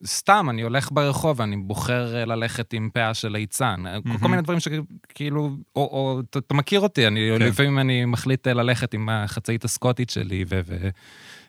סתם, 0.05 0.47
אני 0.49 0.61
הולך 0.61 0.91
ברחוב, 0.91 1.41
אני 1.41 1.57
בוחר 1.57 2.15
אה, 2.15 2.25
ללכת 2.25 2.73
עם 2.73 2.89
פאה 2.93 3.13
של 3.13 3.27
ליצן. 3.27 3.83
Mm-hmm. 3.85 4.19
כל 4.19 4.27
מיני 4.27 4.41
דברים 4.41 4.59
שכאילו, 4.59 5.49
או, 5.75 5.81
או 5.81 6.21
אתה, 6.29 6.39
אתה 6.39 6.53
מכיר 6.53 6.79
אותי, 6.79 7.07
אני, 7.07 7.29
כן. 7.39 7.45
לפעמים 7.45 7.79
אני 7.79 8.05
מחליט 8.05 8.47
אה, 8.47 8.53
ללכת 8.53 8.93
עם 8.93 9.09
החצאית 9.09 9.63
הסקוטית 9.63 10.09
שלי 10.09 10.45
ו... 10.47 10.61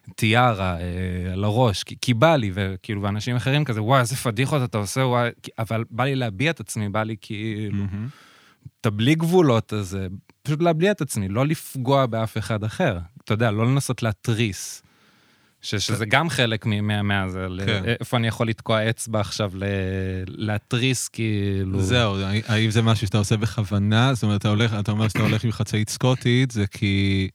וטיארה 0.08 0.76
אה, 0.80 1.32
על 1.32 1.44
הראש, 1.44 1.82
כי, 1.82 1.96
כי 2.00 2.14
בא 2.14 2.36
לי, 2.36 2.50
וכאילו, 2.54 3.02
ואנשים 3.02 3.36
אחרים 3.36 3.64
כזה, 3.64 3.82
וואי, 3.82 4.00
איזה 4.00 4.16
פדיחות 4.16 4.62
אתה 4.64 4.78
עושה, 4.78 5.00
וואי, 5.00 5.30
אבל 5.58 5.84
בא 5.90 6.04
לי 6.04 6.14
להביע 6.14 6.50
את 6.50 6.60
עצמי, 6.60 6.88
בא 6.88 7.02
לי 7.02 7.16
כאילו, 7.20 7.84
mm-hmm. 7.84 8.68
אתה 8.80 8.90
בלי 8.90 9.14
גבולות 9.14 9.72
הזה, 9.72 10.06
פשוט 10.42 10.62
להביע 10.62 10.92
את 10.92 11.00
עצמי, 11.00 11.28
לא 11.28 11.46
לפגוע 11.46 12.06
באף 12.06 12.38
אחד 12.38 12.64
אחר. 12.64 12.98
אתה 13.24 13.34
יודע, 13.34 13.50
לא 13.50 13.66
לנסות 13.66 14.02
להתריס. 14.02 14.82
ש, 15.62 15.74
שזה 15.74 16.06
גם 16.06 16.30
חלק 16.30 16.66
מה... 16.66 17.28
זה, 17.28 17.46
כן. 17.66 17.82
איפה 18.00 18.16
אני 18.16 18.26
יכול 18.26 18.48
לתקוע 18.48 18.90
אצבע 18.90 19.20
עכשיו, 19.20 19.52
להתריס 20.26 21.08
כאילו... 21.08 21.82
זהו, 21.82 22.16
האם 22.46 22.70
זה 22.70 22.82
משהו 22.82 23.06
שאתה 23.06 23.18
עושה 23.18 23.36
בכוונה? 23.36 24.14
זאת 24.14 24.22
אומרת, 24.22 24.40
אתה, 24.40 24.48
הולך, 24.48 24.74
אתה 24.80 24.92
אומר 24.92 25.08
שאתה 25.08 25.22
הולך 25.22 25.44
עם 25.44 25.52
חצאית 25.52 25.88
סקוטית, 25.88 26.50
זה 26.50 26.66
כי... 26.66 27.28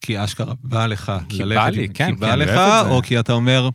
כי 0.00 0.24
אשכרה 0.24 0.54
בא 0.62 0.86
לך 0.86 1.12
כי 1.28 1.38
ללכת... 1.38 1.60
בא 1.60 1.68
לי, 1.68 1.88
כן, 1.88 2.14
כי 2.14 2.20
בא 2.20 2.30
כן, 2.30 2.38
לך, 2.38 2.60
או 2.88 3.02
כי 3.02 3.20
אתה 3.20 3.32
אומר, 3.32 3.68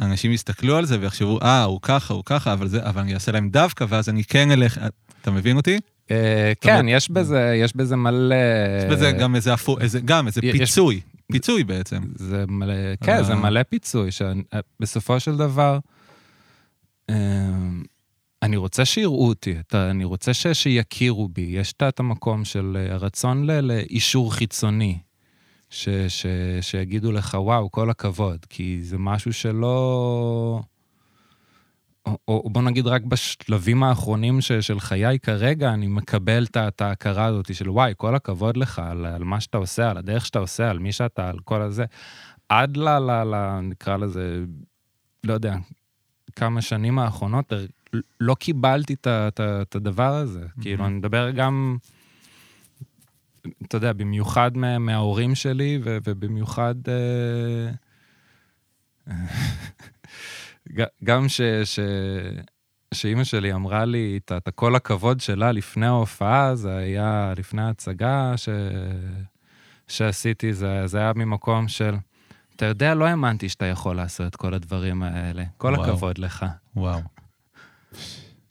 אנשים 0.00 0.32
יסתכלו 0.32 0.76
על 0.76 0.84
זה 0.84 1.00
ויחשבו, 1.00 1.38
אה, 1.42 1.62
הוא 1.62 1.78
ככה, 1.82 2.14
הוא 2.14 2.22
ככה, 2.26 2.52
אבל, 2.52 2.68
זה, 2.68 2.88
אבל 2.88 3.00
אני 3.00 3.14
אעשה 3.14 3.32
להם 3.32 3.50
דווקא, 3.50 3.84
ואז 3.88 4.08
אני 4.08 4.24
כן 4.24 4.50
אלך... 4.50 4.80
אתה 5.22 5.30
מבין 5.30 5.56
אותי? 5.56 5.78
אה, 6.10 6.52
כן, 6.60 6.88
יש 6.88 7.10
בזה, 7.10 7.54
יש 7.62 7.76
בזה 7.76 7.96
מלא... 7.96 8.36
יש 8.78 8.92
בזה 8.92 9.12
גם 9.12 9.36
איזה 9.36 9.54
אפור, 9.54 9.78
גם 10.04 10.26
איזה 10.26 10.40
פיצוי. 10.40 11.00
פיצוי 11.32 11.64
בעצם. 11.64 12.02
זה 12.14 12.44
מלא, 12.48 12.74
כן, 13.00 13.22
זה 13.22 13.32
אה. 13.32 13.38
מלא 13.38 13.62
פיצוי, 13.62 14.10
שבסופו 14.10 15.20
של 15.20 15.36
דבר, 15.36 15.78
אני 18.44 18.56
רוצה 18.56 18.84
שיראו 18.84 19.28
אותי, 19.28 19.54
אני 19.74 20.04
רוצה 20.04 20.34
ש, 20.34 20.46
שיכירו 20.46 21.28
בי. 21.28 21.40
יש 21.50 21.72
את 21.72 22.00
המקום 22.00 22.44
של 22.44 22.76
אה, 22.80 22.94
הרצון 22.94 23.46
לאישור 23.46 24.34
חיצוני, 24.34 24.98
ש, 25.70 25.88
ש, 26.08 26.26
שיגידו 26.60 27.12
לך, 27.12 27.36
וואו, 27.40 27.70
כל 27.70 27.90
הכבוד, 27.90 28.38
כי 28.48 28.78
זה 28.82 28.98
משהו 28.98 29.32
שלא... 29.32 30.62
או, 32.06 32.18
או 32.28 32.50
בוא 32.50 32.62
נגיד 32.62 32.86
רק 32.86 33.02
בשלבים 33.02 33.82
האחרונים 33.82 34.40
ש, 34.40 34.52
של 34.52 34.80
חיי 34.80 35.18
כרגע, 35.18 35.72
אני 35.72 35.86
מקבל 35.86 36.46
את 36.56 36.80
ההכרה 36.80 37.24
הזאת 37.24 37.54
של 37.54 37.70
וואי, 37.70 37.92
כל 37.96 38.14
הכבוד 38.14 38.56
לך 38.56 38.78
על, 38.78 39.06
על 39.06 39.24
מה 39.24 39.40
שאתה 39.40 39.58
עושה, 39.58 39.90
על 39.90 39.96
הדרך 39.96 40.26
שאתה 40.26 40.38
עושה, 40.38 40.70
על 40.70 40.78
מי 40.78 40.92
שאתה, 40.92 41.28
על 41.28 41.38
כל 41.38 41.62
הזה. 41.62 41.84
עד 42.48 42.76
ל... 42.76 42.88
ל, 42.88 43.10
ל 43.10 43.60
נקרא 43.60 43.96
לזה, 43.96 44.44
לא 45.24 45.32
יודע, 45.32 45.56
כמה 46.36 46.62
שנים 46.62 46.98
האחרונות, 46.98 47.52
לא 48.20 48.34
קיבלתי 48.34 48.94
את 49.04 49.76
הדבר 49.76 50.14
הזה. 50.14 50.44
Mm-hmm. 50.44 50.62
כאילו, 50.62 50.86
אני 50.86 50.94
מדבר 50.94 51.30
גם, 51.30 51.76
אתה 53.62 53.76
יודע, 53.76 53.92
במיוחד 53.92 54.56
מה, 54.56 54.78
מההורים 54.78 55.34
שלי, 55.34 55.78
ו, 55.84 55.98
ובמיוחד... 56.04 56.74
אה, 56.88 57.70
גם 61.04 61.28
ש... 61.28 61.40
ש... 61.64 61.78
שאימא 62.94 63.24
שלי 63.24 63.52
אמרה 63.52 63.84
לי 63.84 64.20
את, 64.24 64.32
את 64.32 64.48
כל 64.54 64.74
הכבוד 64.74 65.20
שלה 65.20 65.52
לפני 65.52 65.86
ההופעה, 65.86 66.54
זה 66.54 66.76
היה 66.76 67.32
לפני 67.36 67.62
ההצגה 67.62 68.32
ש... 68.36 68.48
שעשיתי, 69.88 70.52
זה, 70.52 70.86
זה 70.86 70.98
היה 70.98 71.12
ממקום 71.16 71.68
של, 71.68 71.94
אתה 72.56 72.66
יודע, 72.66 72.94
לא 72.94 73.04
האמנתי 73.04 73.48
שאתה 73.48 73.66
יכול 73.66 73.96
לעשות 73.96 74.26
את 74.26 74.36
כל 74.36 74.54
הדברים 74.54 75.02
האלה. 75.02 75.44
כל 75.58 75.74
וואו. 75.76 75.84
הכבוד 75.84 76.18
לך. 76.18 76.46
וואו. 76.76 77.00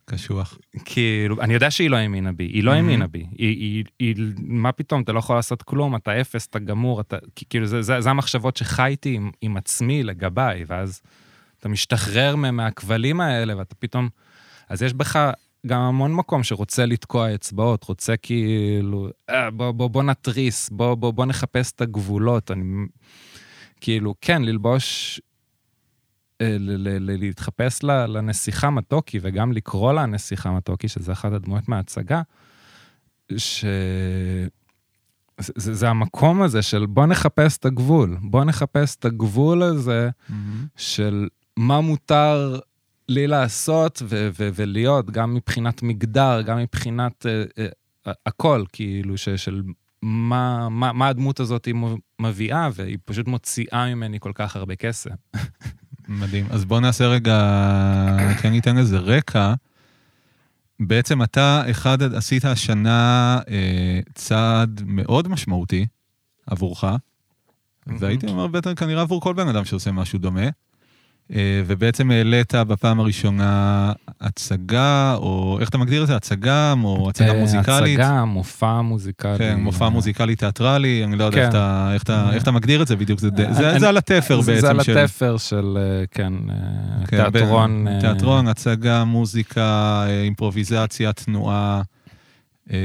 קשוח. 0.06 0.58
כאילו, 0.86 1.42
אני 1.42 1.54
יודע 1.54 1.72
שהיא 1.72 1.90
לא 1.90 1.96
האמינה 1.98 2.32
בי, 2.32 2.44
היא 2.44 2.64
לא 2.64 2.72
האמינה 2.72 3.08
בי. 3.08 3.26
היא, 3.38 3.58
היא, 3.58 3.84
היא, 4.00 4.16
מה 4.38 4.72
פתאום, 4.72 5.02
אתה 5.02 5.12
לא 5.12 5.20
יכול 5.20 5.36
לעשות 5.36 5.64
כלום, 5.64 5.96
אתה 5.96 6.22
אפס, 6.22 6.48
אתה 6.48 6.60
גמור, 6.60 7.02
אתה, 7.02 7.18
כאילו, 7.50 7.66
זה, 7.66 7.82
זה, 7.82 8.02
זה 8.02 8.10
המחשבות 8.10 8.58
שחייתי 8.58 9.16
עם, 9.16 9.32
עם 9.42 9.58
עצמי 9.58 10.04
לגביי, 10.04 10.64
ואז... 10.68 11.02
אתה 11.64 11.70
משתחרר 11.70 12.36
מהכבלים 12.36 13.22
האלה, 13.22 13.58
ואתה 13.58 13.76
פתאום... 13.76 14.10
אז 14.70 14.82
יש 14.82 14.94
בך 14.94 15.32
גם 15.68 15.82
המון 15.82 16.14
מקום 16.14 16.44
שרוצה 16.44 16.86
לתקוע 16.86 17.36
אצבעות, 17.36 17.84
רוצה 17.84 18.18
כאילו, 18.18 19.10
אה, 19.30 19.52
בוא, 19.52 19.72
בוא, 19.72 19.88
בוא 19.88 20.04
נתריס, 20.04 20.70
בוא, 20.70 20.96
בוא, 20.96 21.12
בוא 21.12 21.26
נחפש 21.26 21.72
את 21.72 21.82
הגבולות. 21.82 22.52
אני, 22.52 22.64
כאילו, 23.82 24.16
כן, 24.22 24.42
ללבוש, 24.42 25.22
אה, 26.42 26.56
ל, 26.60 26.72
ל, 26.72 27.12
ל, 27.12 27.20
להתחפש 27.20 27.84
לנסיכה 27.84 28.70
מתוקי, 28.70 29.20
וגם 29.22 29.52
לקרוא 29.52 29.94
לה 29.94 30.06
נסיכה 30.06 30.52
מתוקי, 30.52 30.88
שזה 30.88 31.12
אחת 31.12 31.32
הדמויות 31.32 31.70
מההצגה, 31.70 32.22
ש... 33.38 33.66
זה, 35.38 35.74
זה 35.74 35.90
המקום 35.90 36.42
הזה 36.42 36.62
של 36.62 36.86
בוא 36.86 37.06
נחפש 37.06 37.58
את 37.58 37.66
הגבול, 37.66 38.18
בוא 38.22 38.44
נחפש 38.44 38.96
את 38.96 39.06
הגבול 39.06 39.64
הזה 39.64 40.10
mm-hmm. 40.10 40.34
של 40.76 41.28
מה 41.58 41.82
מותר 41.82 42.60
לי 43.10 43.28
לעשות 43.28 44.02
ו- 44.06 44.30
ו- 44.40 44.50
ולהיות, 44.56 45.12
גם 45.12 45.34
מבחינת 45.34 45.84
מגדר, 45.84 46.42
גם 46.42 46.58
מבחינת 46.58 47.26
uh, 47.26 47.60
uh, 48.08 48.12
הכל, 48.26 48.64
כאילו, 48.74 49.18
ש- 49.18 49.30
של 49.30 49.62
מה, 50.02 50.70
מה, 50.70 50.94
מה 50.94 51.08
הדמות 51.08 51.40
הזאת 51.40 51.66
היא 51.66 51.76
מביאה, 52.22 52.70
והיא 52.74 52.98
פשוט 53.06 53.28
מוציאה 53.28 53.96
ממני 53.96 54.20
כל 54.20 54.32
כך 54.36 54.56
הרבה 54.56 54.76
כסף. 54.76 55.12
מדהים. 56.08 56.46
אז 56.50 56.66
בוא 56.66 56.80
נעשה 56.80 57.08
רגע, 57.08 57.38
כן 58.42 58.50
ניתן 58.50 58.76
לזה 58.76 58.98
רקע. 58.98 59.54
בעצם 60.80 61.24
אתה, 61.24 61.64
אחד, 61.72 62.04
עשית 62.16 62.46
השנה 62.46 63.40
אה, 63.50 64.00
צעד 64.14 64.82
מאוד 64.86 65.28
משמעותי 65.28 65.86
עבורך, 66.48 66.84
והייתי 67.88 68.28
אומר 68.28 68.48
בטח 68.48 68.74
כנראה 68.74 69.02
עבור 69.02 69.22
כל 69.22 69.34
בן 69.34 69.48
אדם 69.48 69.66
שעושה 69.66 69.92
משהו 69.92 70.20
דומה. 70.20 70.48
אה, 71.36 71.38
ובעצם 71.68 72.12
העלית 72.12 72.56
בפעם 72.56 73.00
הראשונה 73.00 73.92
הצגה, 74.22 75.16
או 75.18 75.58
איך 75.60 75.70
אתה 75.70 75.78
מגדיר 75.78 76.02
את 76.04 76.08
זה? 76.08 76.16
הצגה, 76.16 76.74
או 76.84 77.10
הצגה 77.10 77.34
אה, 77.34 77.40
מוזיקלית? 77.40 78.00
הצגה, 78.00 78.26
מופע 78.26 78.82
מוזיקלי. 78.82 79.38
כן, 79.38 79.60
מופע 79.60 79.90
מוזיקלי 79.90 80.36
תיאטרלי, 80.36 81.04
אני 81.04 81.16
לא 81.16 81.24
יודע 81.24 81.38
כן. 81.50 81.58
איך 82.34 82.44
אתה- 82.44 82.52
מגדיר 82.52 82.82
את 82.82 82.88
זה 82.88 82.96
בדיוק, 82.96 83.20
זה 83.20 83.30
זה 83.78 83.90
על 83.90 83.98
התפר 83.98 84.42
בעצם. 84.42 84.60
זה 84.62 84.70
על 84.70 84.80
התפר 84.80 85.38
של, 85.38 85.78
אה, 85.78 86.06
כן, 86.12 86.34
אה, 86.50 87.06
כן, 87.08 87.30
תיאטרון. 87.32 87.88
אה, 87.88 88.00
תיאטרון, 88.02 88.48
הצגה, 88.48 89.04
מוזיקה, 89.04 89.62
אה, 90.08 90.22
אימפרוביזציה, 90.22 91.14
תנועה. 91.14 91.82
אה, 92.72 92.78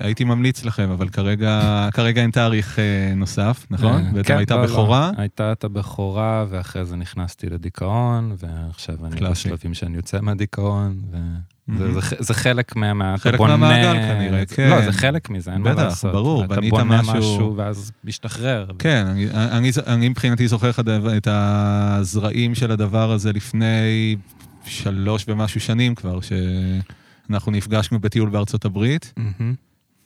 הייתי 0.00 0.24
ממליץ 0.24 0.64
לכם, 0.64 0.90
אבל 0.90 1.08
כרגע 1.08 1.60
כרגע 1.94 2.22
אין 2.22 2.30
תאריך 2.30 2.78
אה, 2.78 2.84
נוסף, 3.16 3.66
נכון? 3.70 4.06
אה, 4.06 4.12
בעצם 4.12 4.28
כן, 4.28 4.36
הייתה 4.36 4.56
לא, 4.56 4.62
לא. 4.62 4.66
בכורה. 4.68 5.10
הייתה 5.16 5.52
את 5.52 5.64
הבכורה, 5.64 6.44
ואחרי 6.50 6.84
זה 6.84 6.96
נכנסתי 6.96 7.46
לדיכאון, 7.50 8.34
ועכשיו 8.38 8.94
אני. 9.06 9.20
בשלבים 9.30 9.74
שאני 9.74 9.96
יוצא 9.96 10.20
מהדיכאון, 10.20 10.96
מהמם. 11.68 11.92
זה, 11.94 12.00
ח- 12.00 12.12
זה 12.22 12.34
חלק 12.34 12.76
מה... 12.76 12.94
מה- 12.94 13.14
אתה 13.14 13.22
חלק 13.22 13.38
בונה- 13.38 13.56
מהמעגל 13.56 13.92
כנראה, 13.94 14.42
זה- 14.48 14.54
כן. 14.56 14.70
לא, 14.70 14.84
זה 14.84 14.92
חלק 14.92 15.30
מזה, 15.30 15.52
אין 15.52 15.60
מה 15.62 15.72
בטח, 15.72 15.82
לעשות. 15.82 16.12
ברור, 16.12 16.44
אתה 16.44 16.54
בנית 16.56 16.70
בונה 16.70 17.02
משהו- 17.02 17.14
משהו 17.14 17.54
ואז 17.56 17.92
משתחרר. 18.04 18.66
כן, 18.78 19.06
אני, 19.06 19.26
אני, 19.34 19.70
אני 19.86 20.08
מבחינתי 20.08 20.48
זוכר 20.48 20.68
לך 20.68 20.80
את 21.16 21.28
הזרעים 21.30 22.54
של 22.54 22.70
הדבר 22.70 23.10
הזה 23.12 23.32
לפני 23.32 24.16
שלוש 24.64 25.24
ומשהו 25.28 25.60
שנים 25.60 25.94
כבר, 25.94 26.18
שאנחנו 27.28 27.52
נפגשנו 27.52 28.00
בטיול 28.00 28.28
בארצות 28.30 28.64
הברית, 28.64 29.12
מהמם. 29.16 29.54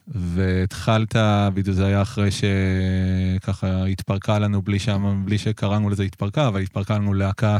והתחלת, 0.09 1.17
בדיוק 1.55 1.76
זה 1.76 1.87
היה 1.87 2.02
אחרי 2.02 2.29
שככה 2.31 3.85
התפרקה 3.85 4.38
לנו, 4.38 4.62
בלי, 4.62 4.79
שם, 4.79 5.23
בלי 5.25 5.38
שקראנו 5.38 5.91
לזה 5.91 6.02
התפרקה, 6.02 6.49
אבל 6.49 6.61
התפרקה 6.61 6.95
לנו 6.95 7.14
להקה 7.14 7.59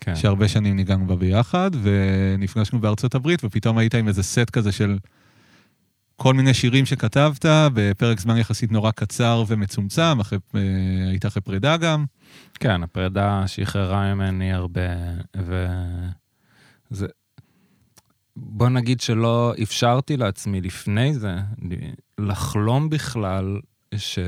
כן. 0.00 0.16
שהרבה 0.16 0.48
שנים 0.48 0.76
ניגענו 0.76 1.06
בה 1.06 1.16
ביחד, 1.16 1.70
ונפגשנו 1.82 2.80
בארצות 2.80 3.14
הברית, 3.14 3.44
ופתאום 3.44 3.78
היית 3.78 3.94
עם 3.94 4.08
איזה 4.08 4.22
סט 4.22 4.50
כזה 4.50 4.72
של 4.72 4.98
כל 6.16 6.34
מיני 6.34 6.54
שירים 6.54 6.86
שכתבת, 6.86 7.46
בפרק 7.74 8.20
זמן 8.20 8.36
יחסית 8.36 8.72
נורא 8.72 8.90
קצר 8.90 9.44
ומצומצם, 9.48 10.20
אחרי, 10.20 10.38
אה, 10.54 10.60
היית 11.10 11.26
אחרי 11.26 11.42
פרידה 11.42 11.76
גם. 11.76 12.04
כן, 12.54 12.82
הפרידה 12.82 13.42
שחררה 13.46 14.14
ממני 14.14 14.52
הרבה, 14.52 14.80
וזה... 16.90 17.06
בוא 18.56 18.68
נגיד 18.68 19.00
שלא 19.00 19.54
אפשרתי 19.62 20.16
לעצמי 20.16 20.60
לפני 20.60 21.14
זה 21.14 21.34
לחלום 22.18 22.90
בכלל 22.90 23.60
ש... 23.96 24.18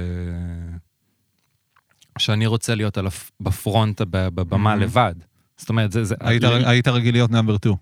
שאני 2.19 2.47
רוצה 2.47 2.75
להיות 2.75 2.99
על 2.99 3.07
הפ... 3.07 3.31
בפרונט, 3.41 4.03
בבמה 4.11 4.75
Mhm. 4.75 4.77
לבד. 4.77 5.15
זאת 5.57 5.69
אומרת, 5.69 5.93
זה... 5.93 6.05
זה 6.05 6.15
היית, 6.21 6.43
היית 6.45 6.89
רגיל 6.89 7.15
להיות 7.15 7.31
נאמבר 7.31 7.57
2, 7.57 7.75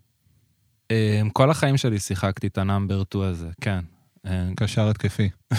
אה, 0.91 1.23
כל 1.33 1.51
החיים 1.51 1.77
שלי 1.77 1.99
שיחקתי 1.99 2.47
את 2.47 2.59
ה 2.59 2.65
number 2.65 3.03
2 3.11 3.25
הזה, 3.25 3.49
כן. 3.61 3.81
אה, 4.27 4.49
קשר 4.57 4.89
התקפי. 4.89 5.29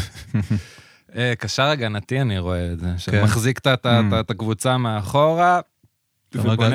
אה, 1.16 1.34
קשר 1.38 1.64
הגנתי, 1.64 2.22
אני 2.22 2.40
רואה 2.40 2.74
את 2.74 2.80
זה, 2.80 2.86
כן. 2.86 2.98
שמחזיק. 2.98 3.60
את 3.68 4.32
הקבוצה 4.32 4.78
מאחורה, 4.78 5.60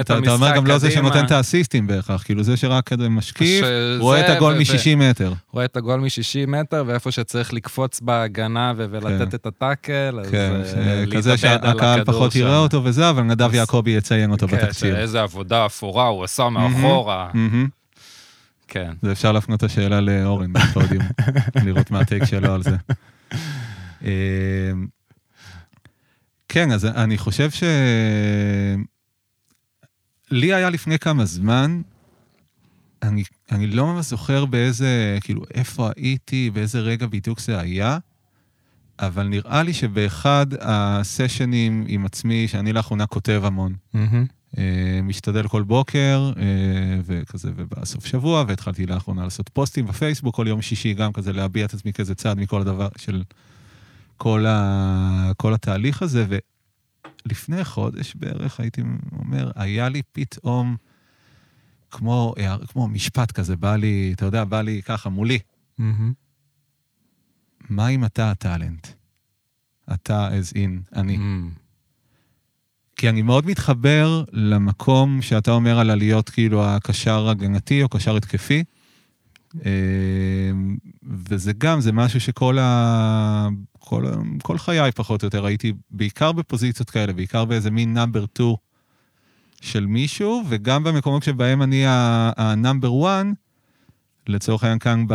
אתה 0.00 0.32
אומר, 0.32 0.56
גם 0.56 0.66
לא 0.66 0.78
זה. 0.78 0.90
שנותן 0.90 1.24
את 1.24 1.30
האסיסטים 1.30 1.86
בהכרח, 1.86 2.22
כאילו 2.22 2.42
זה 2.42 2.56
שרק 2.56 2.88
כזה 2.88 3.08
משקיף, 3.08 3.64
רואה 3.98 4.20
את 4.20 4.36
הגול 4.36 4.52
ו- 4.54 4.56
מ-60 4.58 4.96
מטר. 4.96 5.32
רואה 5.52 5.64
את 5.64 5.76
הגול 5.76 6.00
מ-60 6.00 6.08
מטר, 6.50 6.84
ואיפה 6.86 7.10
שצריך 7.10 7.52
לקפוץ 7.52 8.00
בהגנה 8.00 8.72
ולתת 8.76 9.30
כן. 9.30 9.36
את 9.36 9.46
הטאקל, 9.46 10.18
אז 10.20 10.30
כן, 10.30 10.52
אה, 10.60 10.68
ש- 10.68 10.74
להתאבד 10.74 11.16
כזה 11.16 11.30
על 11.30 11.36
שהקהל 11.36 11.78
הכדור 11.80 12.04
פחות 12.14 12.32
שם. 12.32 12.38
יראה 12.38 12.58
אותו 12.58 12.84
וזה, 12.84 13.10
אבל 13.10 13.22
נדב 13.22 13.54
יעקבי 13.54 13.90
יציין 13.90 14.30
אותו 14.30 14.48
כן, 14.48 14.56
בתקציר. 14.56 14.94
שאיזה 14.96 15.22
עבודה 15.22 15.66
אפורה 15.66 16.06
הוא 16.06 16.24
עשה 16.24 16.48
מאחורה. 16.48 17.30
כן. 18.68 18.90
זה 19.02 19.12
אפשר 19.12 19.32
להפנות 19.32 19.58
את 19.58 19.70
השאלה 19.70 20.00
לאורן 20.00 20.52
בפודיום, 20.52 21.04
לראות 21.64 21.90
מה 21.90 22.00
הטייק 22.00 22.24
שלו 22.24 22.54
על 22.54 22.62
זה. 22.62 22.76
אמ, 24.04 24.08
כן, 26.48 26.72
אז 26.72 26.84
אני 26.86 27.18
חושב 27.18 27.50
ש... 27.50 27.62
לי 30.30 30.54
היה 30.54 30.70
לפני 30.70 30.98
כמה 30.98 31.24
זמן, 31.24 31.82
אני, 33.02 33.22
אני 33.52 33.66
לא 33.66 33.86
ממש 33.86 34.06
זוכר 34.06 34.44
באיזה, 34.44 35.18
כאילו, 35.20 35.42
איפה 35.54 35.90
הייתי, 35.96 36.50
באיזה 36.50 36.80
רגע 36.80 37.06
בדיוק 37.06 37.40
זה 37.40 37.60
היה, 37.60 37.98
אבל 38.98 39.28
נראה 39.28 39.62
לי 39.62 39.72
שבאחד 39.72 40.46
הסשנים 40.60 41.84
עם 41.88 42.06
עצמי, 42.06 42.48
שאני 42.48 42.72
לאחרונה 42.72 43.06
כותב 43.06 43.42
המון. 43.44 43.74
אה, 44.58 45.00
משתדל 45.02 45.48
כל 45.48 45.62
בוקר, 45.62 46.32
אה, 46.36 46.44
וכזה, 47.04 47.50
ובסוף 47.56 48.06
שבוע, 48.06 48.44
והתחלתי 48.48 48.86
לאחרונה 48.86 49.24
לעשות 49.24 49.48
פוסטים 49.48 49.86
בפייסבוק 49.86 50.34
כל 50.34 50.46
יום 50.48 50.62
שישי, 50.62 50.94
גם 50.94 51.12
כזה 51.12 51.32
להביע 51.32 51.64
את 51.64 51.74
עצמי 51.74 51.92
כאיזה 51.92 52.14
צעד 52.14 52.38
מכל 52.38 52.60
הדבר 52.60 52.88
של 52.96 53.22
כל, 54.16 54.46
ה, 54.46 55.32
כל 55.36 55.54
התהליך 55.54 56.02
הזה, 56.02 56.24
ולפני 57.26 57.64
חודש 57.64 58.14
בערך 58.14 58.60
הייתי 58.60 58.82
אומר, 59.12 59.50
היה 59.54 59.88
לי 59.88 60.02
פתאום 60.12 60.76
כמו, 61.90 62.34
אה, 62.38 62.56
כמו 62.66 62.88
משפט 62.88 63.32
כזה, 63.32 63.56
בא 63.56 63.76
לי, 63.76 64.12
אתה 64.16 64.24
יודע, 64.24 64.44
בא 64.44 64.62
לי 64.62 64.82
ככה 64.82 65.08
מולי, 65.08 65.38
מהמם. 65.78 66.12
מה 67.68 67.88
אם 67.88 68.04
אתה 68.04 68.30
הטאלנט? 68.30 68.86
אתה 69.94 70.28
as 70.28 70.52
in, 70.56 70.96
אני. 70.96 71.16
מהמם. 71.16 71.50
כי 72.96 73.08
אני 73.08 73.22
מאוד 73.22 73.46
מתחבר 73.46 74.24
למקום 74.32 75.22
שאתה 75.22 75.50
אומר 75.50 75.78
על 75.78 75.90
הלהיות 75.90 76.30
כאילו 76.30 76.64
הקשר 76.64 77.28
הגנתי 77.28 77.82
או 77.82 77.88
קשר 77.88 78.16
התקפי. 78.16 78.64
אה, 79.64 80.50
וזה 81.28 81.52
גם, 81.58 81.80
זה 81.80 81.92
משהו 81.92 82.20
שכל 82.20 82.58
ה... 82.58 83.48
כל, 83.78 84.04
כל 84.42 84.58
חיי 84.58 84.92
פחות 84.92 85.22
או 85.22 85.26
יותר 85.26 85.46
הייתי 85.46 85.72
בעיקר 85.90 86.32
בפוזיציות 86.32 86.90
כאלה, 86.90 87.12
בעיקר 87.12 87.44
באיזה 87.44 87.70
מין 87.70 87.94
number 87.94 88.24
2 88.34 88.54
של 89.60 89.86
מישהו, 89.86 90.42
וגם 90.48 90.84
במקומות 90.84 91.22
שבהם 91.22 91.62
אני 91.62 91.82
ה 92.36 92.46
number 92.46 93.06
1, 93.06 93.26
לצורך 94.26 94.64
העניין 94.64 94.78
כאן, 94.78 95.04
ב, 95.08 95.14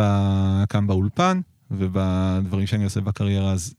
כאן 0.68 0.86
באולפן, 0.86 1.40
ובדברים 1.70 2.66
שאני 2.66 2.84
עושה 2.84 3.00
בקריירה, 3.00 3.52
אז 3.52 3.74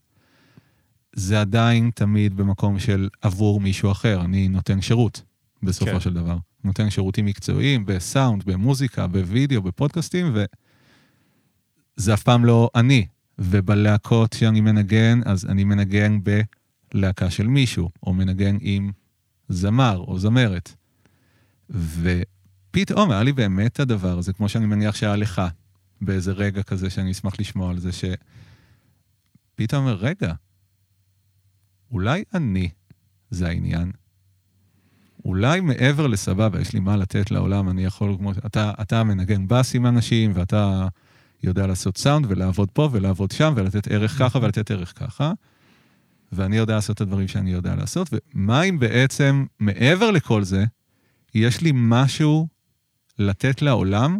זה 1.13 1.41
עדיין 1.41 1.91
תמיד 1.95 2.37
במקום 2.37 2.79
של 2.79 3.09
עבור 3.21 3.59
מישהו 3.59 3.91
אחר. 3.91 4.21
אני 4.21 4.47
נותן 4.47 4.81
שירות, 4.81 5.21
בסופו 5.63 5.91
כן. 5.91 5.99
של 5.99 6.13
דבר. 6.13 6.37
נותן 6.67 6.89
שירותים 6.89 7.25
מקצועיים 7.25 7.85
בסאונד, 7.85 8.43
במוזיקה, 8.43 9.07
בווידאו, 9.07 9.61
בפודקאסטים, 9.61 10.33
וזה 10.33 12.13
אף 12.13 12.23
פעם 12.23 12.45
לא 12.45 12.69
אני. 12.75 13.07
ובלהקות 13.39 14.33
שאני 14.33 14.61
מנגן, 14.61 15.19
אז 15.25 15.45
אני 15.45 15.63
מנגן 15.63 16.19
בלהקה 16.93 17.29
של 17.29 17.47
מישהו, 17.47 17.89
או 18.03 18.13
מנגן 18.13 18.57
עם 18.61 18.91
זמר 19.49 19.97
או 19.97 20.19
זמרת. 20.19 20.75
ופתאום 21.69 23.11
היה 23.11 23.23
לי 23.23 23.33
באמת 23.33 23.79
הדבר 23.79 24.17
הזה, 24.17 24.33
כמו 24.33 24.49
שאני 24.49 24.65
מניח 24.65 24.95
שהיה 24.95 25.15
לך, 25.15 25.41
באיזה 26.01 26.31
רגע 26.31 26.63
כזה 26.63 26.89
שאני 26.89 27.11
אשמח 27.11 27.39
לשמוע 27.39 27.69
על 27.69 27.79
זה, 27.79 27.89
שפתאום 27.91 29.85
אומר, 29.85 29.95
רגע, 29.95 30.33
אולי 31.91 32.23
אני 32.33 32.69
זה 33.29 33.47
העניין. 33.47 33.91
אולי 35.27 35.61
מעבר 35.61 36.07
לסבבה, 36.07 36.61
יש 36.61 36.73
לי 36.73 36.79
מה 36.79 36.97
לתת 36.97 37.31
לעולם, 37.31 37.69
אני 37.69 37.85
יכול, 37.85 38.15
כמו, 38.17 38.31
אתה, 38.31 38.71
אתה 38.81 39.03
מנגן 39.03 39.47
בס 39.47 39.75
עם 39.75 39.85
אנשים, 39.85 40.31
ואתה 40.35 40.87
יודע 41.43 41.67
לעשות 41.67 41.97
סאונד, 41.97 42.25
ולעבוד 42.29 42.71
פה, 42.71 42.89
ולעבוד 42.91 43.31
שם, 43.31 43.53
ולתת 43.55 43.87
ערך 43.87 44.17
ככה, 44.19 44.39
ולתת 44.41 44.71
ערך 44.71 44.93
ככה, 44.95 45.33
ואני 46.31 46.57
יודע 46.57 46.75
לעשות 46.75 46.95
את 46.95 47.01
הדברים 47.01 47.27
שאני 47.27 47.51
יודע 47.51 47.75
לעשות, 47.75 48.09
ומה 48.11 48.63
אם 48.63 48.79
בעצם, 48.79 49.45
מעבר 49.59 50.11
לכל 50.11 50.43
זה, 50.43 50.65
יש 51.35 51.61
לי 51.61 51.71
משהו 51.73 52.47
לתת 53.19 53.61
לעולם, 53.61 54.19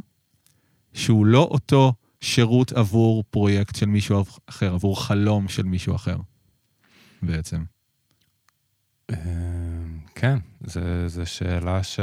שהוא 0.93 1.25
לא 1.25 1.41
אותו 1.41 1.93
שירות 2.21 2.71
עבור 2.71 3.23
פרויקט 3.29 3.75
של 3.75 3.85
מישהו 3.85 4.23
אחר, 4.45 4.73
עבור 4.73 5.03
חלום 5.03 5.47
של 5.47 5.63
מישהו 5.63 5.95
אחר, 5.95 6.17
בעצם. 7.21 7.76
אה, 9.11 9.17
כן, 10.15 10.37
זו 11.07 11.25
שאלה 11.25 11.83
ש... 11.83 11.99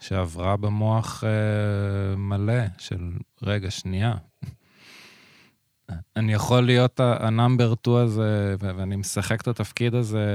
שעברה 0.00 0.56
במוח 0.56 1.24
אה, 1.24 2.16
מלא 2.16 2.62
של, 2.78 3.12
רגע, 3.42 3.70
שנייה. 3.70 4.14
אני 6.16 6.32
יכול 6.32 6.66
להיות 6.66 7.00
ה 7.00 7.11
number 7.11 7.74
2 7.80 7.96
הזה, 7.96 8.54
ואני 8.58 8.96
משחק 8.96 9.40
את 9.40 9.48
התפקיד 9.48 9.94
הזה 9.94 10.26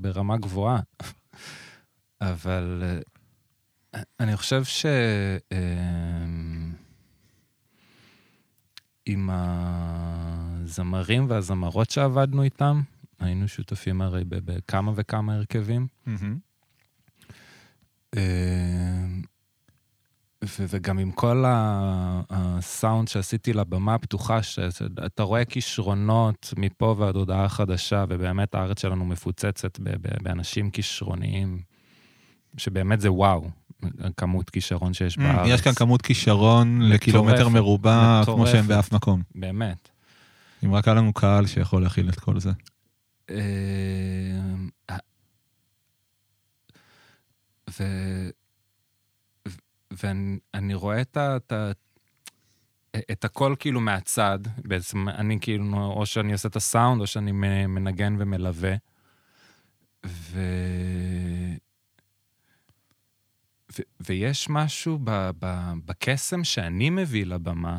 ברמה 0.00 0.36
גבוהה. 0.36 0.80
אבל 2.20 2.82
אה, 3.94 4.00
אני 4.20 4.36
חושב 4.36 4.64
ש... 4.64 4.86
אה, 5.52 5.58
עם 9.06 9.30
הזמרים 10.62 11.26
והזמרות 11.28 11.90
שעבדנו 11.90 12.42
איתם, 12.42 12.82
היינו 13.18 13.48
שותפים 13.48 14.02
הרי 14.02 14.24
בכמה 14.28 14.92
וכמה 14.94 15.34
הרכבים. 15.34 15.86
אה, 18.16 18.22
וגם 20.58 20.98
עם 20.98 21.10
כל 21.12 21.44
הסאונד 22.30 23.08
שעשיתי 23.08 23.52
לבמה 23.52 23.94
הפתוחה, 23.94 24.42
שאתה 24.42 25.22
רואה 25.22 25.44
כישרונות 25.44 26.54
מפה 26.56 26.94
ועד 26.98 27.16
הודעה 27.16 27.48
חדשה, 27.48 28.04
ובאמת 28.08 28.54
הארץ 28.54 28.80
שלנו 28.82 29.04
מפוצצת 29.04 29.78
באנשים 30.22 30.70
כישרוניים, 30.70 31.60
שבאמת 32.56 33.00
זה 33.00 33.12
וואו, 33.12 33.50
כמות 34.16 34.50
כישרון 34.50 34.94
שיש 34.94 35.18
mm, 35.18 35.20
בארץ. 35.20 35.48
יש 35.48 35.60
כאן 35.60 35.72
כמות 35.72 36.02
כישרון 36.02 36.82
לקילומטר 36.82 37.48
מרובע, 37.48 38.22
כמו 38.24 38.46
שהם 38.46 38.66
באף 38.66 38.92
מקום. 38.92 39.22
באמת. 39.34 39.88
אם 40.64 40.74
רק 40.74 40.88
היה 40.88 40.94
לנו 40.94 41.12
קהל 41.12 41.46
שיכול 41.46 41.82
להכיל 41.82 42.08
את 42.08 42.20
כל 42.20 42.40
זה. 42.40 42.50
אה, 43.30 44.96
ו... 47.70 47.84
ואני 50.02 50.74
רואה 50.74 51.00
את, 51.00 51.16
ה, 51.16 51.36
את, 51.36 51.52
ה, 51.52 51.70
את 53.12 53.24
הכל 53.24 53.54
כאילו 53.58 53.80
מהצד, 53.80 54.38
בעצם 54.56 55.08
אני 55.08 55.38
כאילו, 55.40 55.92
או 55.96 56.06
שאני 56.06 56.32
עושה 56.32 56.48
את 56.48 56.56
הסאונד, 56.56 57.00
או 57.00 57.06
שאני 57.06 57.32
מנגן 57.66 58.16
ומלווה. 58.18 58.74
ו... 60.06 60.40
ו... 63.72 63.82
ויש 64.00 64.48
משהו 64.50 64.98
ב... 65.04 65.30
ב... 65.38 65.72
בקסם 65.84 66.44
שאני 66.44 66.90
מביא 66.90 67.26
לבמה, 67.26 67.78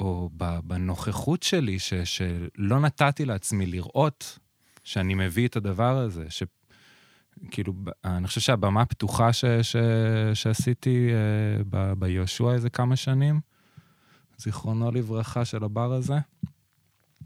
או 0.00 0.30
ב... 0.36 0.58
בנוכחות 0.64 1.42
שלי, 1.42 1.78
ש... 1.78 1.94
שלא 1.94 2.80
נתתי 2.80 3.24
לעצמי 3.24 3.66
לראות 3.66 4.38
שאני 4.84 5.14
מביא 5.14 5.48
את 5.48 5.56
הדבר 5.56 5.96
הזה, 5.96 6.24
ש... 6.28 6.42
כאילו, 7.50 7.74
אני 8.04 8.26
חושב 8.26 8.40
שהבמה 8.40 8.82
הפתוחה 8.82 9.32
ש, 9.32 9.44
ש, 9.44 9.76
שעשיתי 10.34 11.10
uh, 11.10 11.74
ביהושע 11.98 12.52
איזה 12.52 12.70
כמה 12.70 12.96
שנים, 12.96 13.40
זיכרונו 14.38 14.90
לברכה 14.90 15.44
של 15.44 15.64
הבר 15.64 15.92
הזה, 15.92 16.18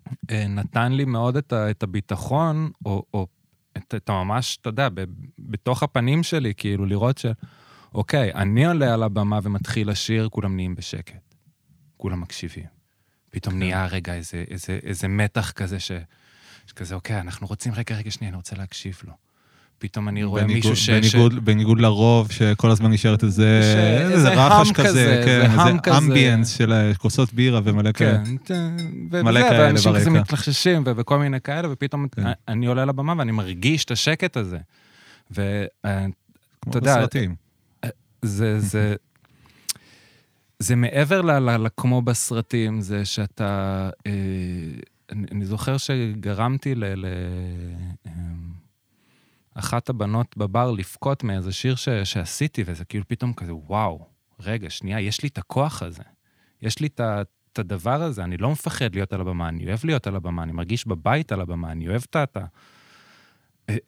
uh, 0.09 0.33
נתן 0.49 0.93
לי 0.93 1.05
מאוד 1.05 1.37
את, 1.37 1.53
ה, 1.53 1.71
את 1.71 1.83
הביטחון, 1.83 2.71
או, 2.85 3.03
או 3.15 3.27
את, 3.77 3.95
את 3.95 4.09
הממש, 4.09 4.59
אתה 4.61 4.69
יודע, 4.69 4.89
ב, 4.95 5.05
בתוך 5.39 5.83
הפנים 5.83 6.23
שלי, 6.23 6.55
כאילו, 6.57 6.87
לראות 6.87 7.19
ש... 7.19 7.27
אוקיי, 7.95 8.35
אני 8.35 8.67
עולה 8.67 8.95
על 8.95 9.03
הבמה 9.03 9.39
ומתחיל 9.43 9.91
לשיר, 9.91 10.29
כולם 10.29 10.57
נהיים 10.57 10.75
בשקט. 10.75 11.35
כולם 11.97 12.21
מקשיבים. 12.21 12.67
פתאום 13.31 13.55
כן. 13.55 13.59
נהיה 13.59 13.87
רגע 13.87 14.15
איזה, 14.15 14.45
איזה, 14.51 14.79
איזה 14.83 15.09
מתח 15.09 15.51
כזה 15.51 15.81
ש... 15.81 15.93
שכזה, 16.69 16.95
אוקיי, 16.95 17.21
אנחנו 17.21 17.47
רוצים, 17.47 17.73
רגע, 17.75 17.97
רגע, 17.97 18.11
שנייה, 18.11 18.29
אני 18.29 18.37
רוצה 18.37 18.57
להקשיב 18.57 19.01
לו. 19.07 19.13
פתאום 19.79 20.09
אני 20.09 20.25
רואה 20.25 20.43
בניגוד, 20.43 20.71
מישהו 20.71 20.77
ש... 20.77 20.91
בניגוד, 20.91 21.33
ש... 21.33 21.37
בניגוד 21.37 21.81
לרוב, 21.81 22.33
שכל 22.33 22.71
הזמן 22.71 22.91
נשארת 22.91 23.25
איזה, 23.25 23.61
ש... 23.63 23.77
איזה 24.13 24.29
רחש 24.29 24.73
כזה, 24.73 24.89
כזה, 24.89 25.23
כן, 25.25 25.51
איזה 25.51 25.99
אמביאנס 25.99 26.49
של 26.57 26.73
אה, 26.73 26.95
כוסות 26.95 27.35
בירה 27.35 27.61
ומלא 27.65 27.93
כן, 27.93 28.25
כאלה. 28.45 28.67
ו- 29.11 29.23
מלא 29.23 29.41
כאלה 29.41 29.51
ברקע. 29.51 29.63
ואנשים 29.63 29.95
כזה 29.95 30.11
מתלחששים 30.11 30.83
וכל 30.87 31.19
מיני 31.19 31.41
כאלה, 31.41 31.73
ופתאום 31.73 32.09
כן. 32.09 32.23
אני 32.49 32.67
עולה 32.67 32.85
לבמה 32.85 33.15
ואני 33.19 33.33
מרגיש 33.33 33.85
את 33.85 33.91
השקט 33.91 34.37
הזה. 34.37 34.59
ואתה 35.31 35.49
יודע... 36.75 36.95
כמו 36.95 37.01
בסרטים. 37.01 37.35
זה, 38.23 38.61
זה, 38.61 38.95
זה 40.59 40.77
מעבר 40.77 41.21
לכמו 41.59 42.03
בסרטים, 42.03 42.81
זה 42.81 43.05
שאתה... 43.05 43.91
אה, 44.07 44.13
אני, 45.13 45.27
אני 45.33 45.45
זוכר 45.45 45.77
שגרמתי 45.77 46.75
ל... 46.75 46.85
ל 46.85 47.07
אחת 49.55 49.89
הבנות 49.89 50.37
בבר 50.37 50.71
לבכות 50.71 51.25
מאיזה 51.25 51.53
שיר 51.53 51.75
ש, 51.75 51.89
שעשיתי, 51.89 52.63
וזה 52.67 52.85
כאילו 52.85 53.05
פתאום 53.09 53.33
כזה, 53.33 53.55
וואו, 53.55 54.07
רגע, 54.41 54.71
שנייה, 54.71 55.01
יש 55.01 55.23
לי 55.23 55.29
את 55.29 55.39
הכוח 55.39 55.83
הזה. 55.83 56.03
יש 56.63 56.79
לי 56.81 56.87
את, 56.87 57.01
את 57.53 57.59
הדבר 57.59 58.03
הזה, 58.03 58.25
אני 58.25 58.37
לא 58.37 58.51
מפחד 58.51 58.95
להיות 58.95 59.13
על 59.13 59.21
הבמה, 59.21 59.49
אני 59.49 59.67
אוהב 59.67 59.79
להיות 59.85 60.07
על 60.07 60.17
הבמה, 60.17 60.43
אני 60.43 60.53
מרגיש 60.53 60.87
בבית 60.87 61.33
על 61.33 61.41
הבמה, 61.41 61.73
אני 61.73 61.89
אוהב 61.89 62.03
את, 62.11 62.17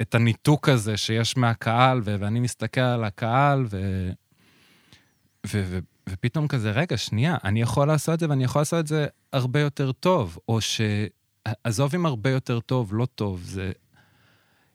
את 0.00 0.14
הניתוק 0.14 0.68
הזה 0.68 0.96
שיש 0.96 1.36
מהקהל, 1.36 2.00
ואני 2.04 2.40
מסתכל 2.40 2.80
על 2.80 3.04
הקהל, 3.04 3.64
ו, 3.70 4.10
ו, 5.46 5.62
ו, 5.66 5.78
ופתאום 6.10 6.48
כזה, 6.48 6.70
רגע, 6.70 6.96
שנייה, 6.96 7.36
אני 7.44 7.60
יכול 7.60 7.88
לעשות 7.88 8.14
את 8.14 8.20
זה 8.20 8.28
ואני 8.28 8.44
יכול 8.44 8.60
לעשות 8.60 8.80
את 8.80 8.86
זה 8.86 9.06
הרבה 9.32 9.60
יותר 9.60 9.92
טוב, 9.92 10.38
או 10.48 10.60
ש... 10.60 10.80
עזוב 11.64 11.94
אם 11.94 12.06
הרבה 12.06 12.30
יותר 12.30 12.60
טוב, 12.60 12.94
לא 12.94 13.06
טוב, 13.14 13.42
זה 13.44 13.72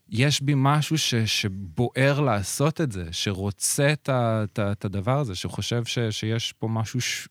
יש 0.09 0.41
בי 0.41 0.53
משהו 0.55 0.97
ש, 0.97 1.15
שבוער 1.15 2.19
לעשות 2.19 2.81
את 2.81 2.91
זה, 2.91 3.05
שרוצה 3.11 3.93
את, 3.93 4.09
ה, 4.09 4.43
את, 4.43 4.59
את 4.59 4.85
הדבר 4.85 5.19
הזה, 5.19 5.35
שחושב 5.35 5.85
ש, 5.85 5.99
שיש 5.99 6.53
פה 6.53 6.67
משהו 6.67 7.01
ש, 7.01 7.27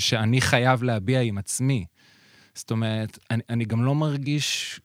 שאני 0.00 0.40
חייב 0.40 0.82
להביע 0.82 1.20
עם 1.20 1.38
עצמי. 1.38 1.86
זאת 2.54 2.70
אומרת, 2.70 3.18
אני, 3.30 3.42
אני 3.48 3.64
גם 3.64 3.84
לא 3.84 3.94
מרגיש, 3.94 4.80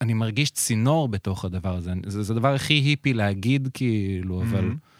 אני 0.00 0.14
מרגיש 0.14 0.50
צינור 0.50 1.08
בתוך 1.08 1.44
הדבר 1.44 1.76
הזה. 1.76 1.92
זה, 2.06 2.22
זה 2.22 2.32
הדבר 2.32 2.54
הכי 2.54 2.74
היפי 2.74 3.12
להגיד, 3.12 3.68
כאילו, 3.74 4.42
אבל... 4.42 4.70
Mm-hmm. 4.70 4.90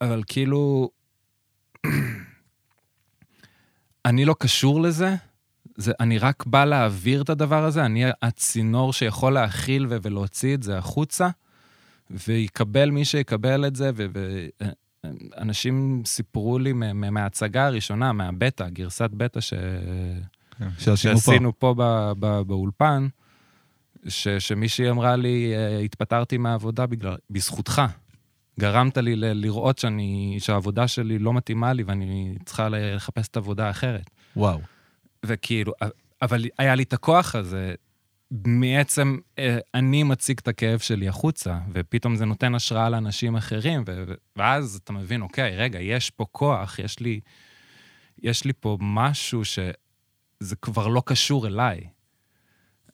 אבל 0.00 0.22
כאילו... 0.26 0.90
אני 4.04 4.24
לא 4.24 4.34
קשור 4.38 4.82
לזה, 4.82 5.14
זה, 5.76 5.92
אני 6.00 6.18
רק 6.18 6.46
בא 6.46 6.64
להעביר 6.64 7.22
את 7.22 7.30
הדבר 7.30 7.64
הזה, 7.64 7.84
אני 7.84 8.04
הצינור 8.22 8.92
שיכול 8.92 9.32
להכיל 9.32 9.86
ו- 9.90 9.96
ולהוציא 10.02 10.54
את 10.54 10.62
זה 10.62 10.78
החוצה, 10.78 11.28
ויקבל 12.10 12.90
מי 12.90 13.04
שיקבל 13.04 13.66
את 13.66 13.76
זה, 13.76 13.90
ואנשים 15.04 16.02
סיפרו 16.06 16.58
לי 16.58 16.72
מההצגה 16.72 17.66
הראשונה, 17.66 18.12
מהבטא, 18.12 18.68
גרסת 18.68 19.10
בטא 19.10 19.40
ש... 19.40 19.54
כן, 20.58 20.96
שעשינו 20.96 21.52
פה, 21.58 21.74
פה. 21.76 22.14
ב- 22.20 22.40
באולפן, 22.40 23.08
ש- 24.08 24.28
שמישהי 24.28 24.90
אמרה 24.90 25.16
לי, 25.16 25.52
אה, 25.56 25.78
התפטרתי 25.78 26.38
מהעבודה 26.38 26.86
בגלל, 26.86 27.16
בזכותך. 27.30 27.82
גרמת 28.58 28.98
לי 28.98 29.16
ל- 29.16 29.32
לראות 29.32 29.78
שאני, 29.78 30.36
שהעבודה 30.38 30.88
שלי 30.88 31.18
לא 31.18 31.32
מתאימה 31.32 31.72
לי 31.72 31.82
ואני 31.82 32.34
צריכה 32.44 32.68
לחפש 32.68 33.28
את 33.28 33.36
העבודה 33.36 33.66
האחרת. 33.66 34.10
וואו. 34.36 34.60
וכאילו, 35.26 35.72
אבל 36.22 36.44
היה 36.58 36.74
לי 36.74 36.82
את 36.82 36.92
הכוח 36.92 37.34
הזה, 37.34 37.74
מעצם 38.30 39.18
אה, 39.38 39.58
אני 39.74 40.02
מציג 40.02 40.38
את 40.42 40.48
הכאב 40.48 40.78
שלי 40.78 41.08
החוצה, 41.08 41.58
ופתאום 41.74 42.16
זה 42.16 42.24
נותן 42.24 42.54
השראה 42.54 42.90
לאנשים 42.90 43.36
אחרים, 43.36 43.84
ו- 43.86 44.04
ואז 44.36 44.80
אתה 44.84 44.92
מבין, 44.92 45.22
אוקיי, 45.22 45.56
רגע, 45.56 45.80
יש 45.80 46.10
פה 46.10 46.26
כוח, 46.32 46.78
יש 46.78 47.00
לי, 47.00 47.20
יש 48.22 48.44
לי 48.44 48.52
פה 48.60 48.78
משהו 48.80 49.44
שזה 49.44 50.56
כבר 50.62 50.88
לא 50.88 51.02
קשור 51.06 51.46
אליי. 51.46 51.80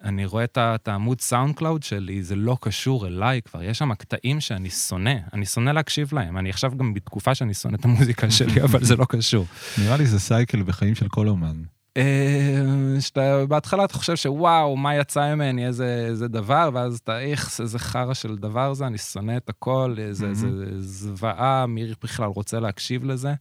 אני 0.05 0.27
רואה 0.27 0.45
את 0.59 0.89
העמוד 0.89 1.21
SoundCloud 1.21 1.83
שלי, 1.83 2.23
זה 2.23 2.37
לא 2.37 2.57
קשור 2.61 3.07
אליי 3.07 3.43
כבר. 3.43 3.63
יש 3.63 3.79
שם 3.79 3.95
קטעים 3.95 4.41
שאני 4.41 4.71
שונא, 4.71 5.15
אני 5.33 5.47
שונא 5.47 5.71
להקשיב 5.71 6.15
להם. 6.15 6.39
אני 6.39 6.51
עכשיו 6.51 6.73
גם 6.77 6.95
בתקופה 6.95 7.35
שאני 7.35 7.55
שונא 7.55 7.77
את 7.77 7.85
המוזיקה 7.85 8.31
שלי, 8.39 8.63
אבל 8.63 8.85
זה 8.85 8.97
לא 8.97 9.05
קשור. 9.05 9.47
נראה 9.79 9.97
לי 9.97 10.07
זה 10.07 10.21
cycle 10.21 10.63
בחיים 10.63 10.95
של 10.95 11.09
כל 11.09 11.29
אומן. 11.29 11.63
אה, 11.97 13.01
שאתה 13.01 13.47
בהתחלה 13.47 13.85
אתה 13.85 13.95
חושב 13.95 14.17
שוואו, 14.17 14.77
מה 14.77 14.97
יצא 14.97 15.35
ממני, 15.35 15.67
איזה, 15.67 16.07
איזה 16.09 16.29
דבר, 16.29 16.71
ואז 16.75 16.99
אתה, 17.05 17.21
איך, 17.21 17.61
איזה 17.61 17.79
חרא 17.79 18.15
של 18.15 18.37
דבר 18.37 18.75
זה, 18.75 18.87
אני 18.87 18.99
שונא 18.99 19.37
את 19.37 19.49
הכל, 19.49 19.95
איזה, 19.99 20.27
איזה 20.27 20.49
זוועה, 20.81 21.67
מי 21.67 21.93
בכלל 22.03 22.29
רוצה 22.29 22.61
להקשיב 22.61 23.05
לזה. 23.05 23.35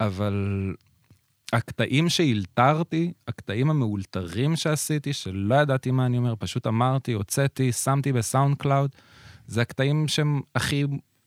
אבל 0.00 0.74
הקטעים 1.54 2.08
שאילתרתי, 2.08 3.12
הקטעים 3.28 3.70
המאולתרים 3.70 4.56
שעשיתי, 4.56 5.12
שלא 5.12 5.54
ידעתי 5.54 5.90
מה 5.90 6.06
אני 6.06 6.18
אומר, 6.18 6.34
פשוט 6.38 6.66
אמרתי, 6.66 7.12
הוצאתי, 7.12 7.72
שמתי 7.72 8.12
ב 8.12 8.56
SoundCloud, 8.56 8.90
זה 9.46 9.62
הקטעים 9.62 10.08
שהם 10.08 10.40
הכי 10.54 10.84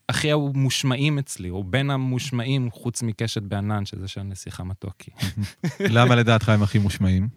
הכי 0.10 0.32
מושמעים 0.54 1.20
אצלי, 1.20 1.50
או 1.50 1.64
בין 1.64 1.90
המושמעים, 1.90 2.72
חוץ 2.72 3.04
מקשת 3.04 3.42
בענן, 3.42 3.86
שזה 3.86 4.08
של 4.08 4.22
נסיכה 4.22 4.64
מתוקי. 4.64 5.12
למה 5.96 6.16
לדעתך 6.16 6.50
הם 6.50 6.64
הכי 6.64 6.80
מושמעים? 6.80 7.28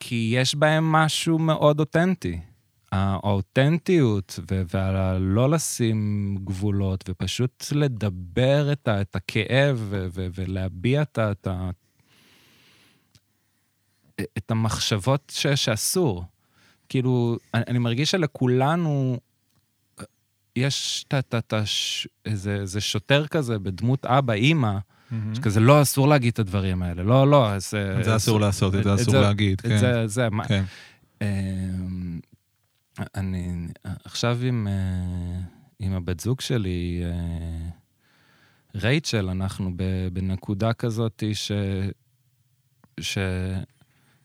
כי 0.00 0.32
יש 0.34 0.54
בהם 0.54 0.92
משהו 0.92 1.38
מאוד 1.38 1.80
אותנטי. 1.80 2.40
האותנטיות 2.92 4.38
והלא 4.48 5.50
לשים 5.50 6.36
גבולות, 6.44 7.04
ופשוט 7.08 7.64
לדבר 7.72 8.72
את, 8.72 8.88
ה, 8.88 9.00
את 9.00 9.16
הכאב 9.16 9.86
ולהביע 10.14 11.02
את, 11.02 11.18
את, 11.18 11.48
את 14.38 14.50
המחשבות 14.50 15.32
ש, 15.34 15.46
שאסור. 15.46 16.24
כאילו, 16.88 17.36
אני, 17.54 17.62
אני 17.68 17.78
מרגיש 17.78 18.10
שלכולנו 18.10 19.18
יש 20.56 21.04
את 21.18 21.54
איזה, 22.24 22.54
איזה 22.54 22.80
שוטר 22.80 23.26
כזה 23.26 23.58
בדמות 23.58 24.06
אבא, 24.06 24.32
אימא, 24.32 24.78
Mm-hmm. 25.12 25.36
שכזה, 25.36 25.60
לא, 25.60 25.82
אסור 25.82 26.08
להגיד 26.08 26.32
את 26.32 26.38
הדברים 26.38 26.82
האלה. 26.82 27.02
לא, 27.02 27.30
לא, 27.30 27.52
אז... 27.52 27.74
את 27.98 28.04
זה 28.04 28.16
אסור 28.16 28.40
לעשות, 28.40 28.74
את 28.74 28.84
זה 28.84 28.94
אסור 28.94 29.14
להגיד, 29.14 29.60
כן. 29.60 29.74
את 29.74 29.80
זה, 29.80 30.06
זה, 30.06 30.30
מה... 30.30 30.44
כן. 30.44 30.64
אמ, 31.22 32.20
אני 33.14 33.66
עכשיו 34.04 34.38
עם, 34.42 34.68
אה, 34.68 35.40
עם 35.78 35.92
הבת 35.92 36.20
זוג 36.20 36.40
שלי, 36.40 37.02
אה, 37.04 37.68
רייצ'ל, 38.74 39.28
אנחנו 39.28 39.70
בנקודה 40.12 40.72
כזאת 40.72 41.22
ש... 43.00 43.18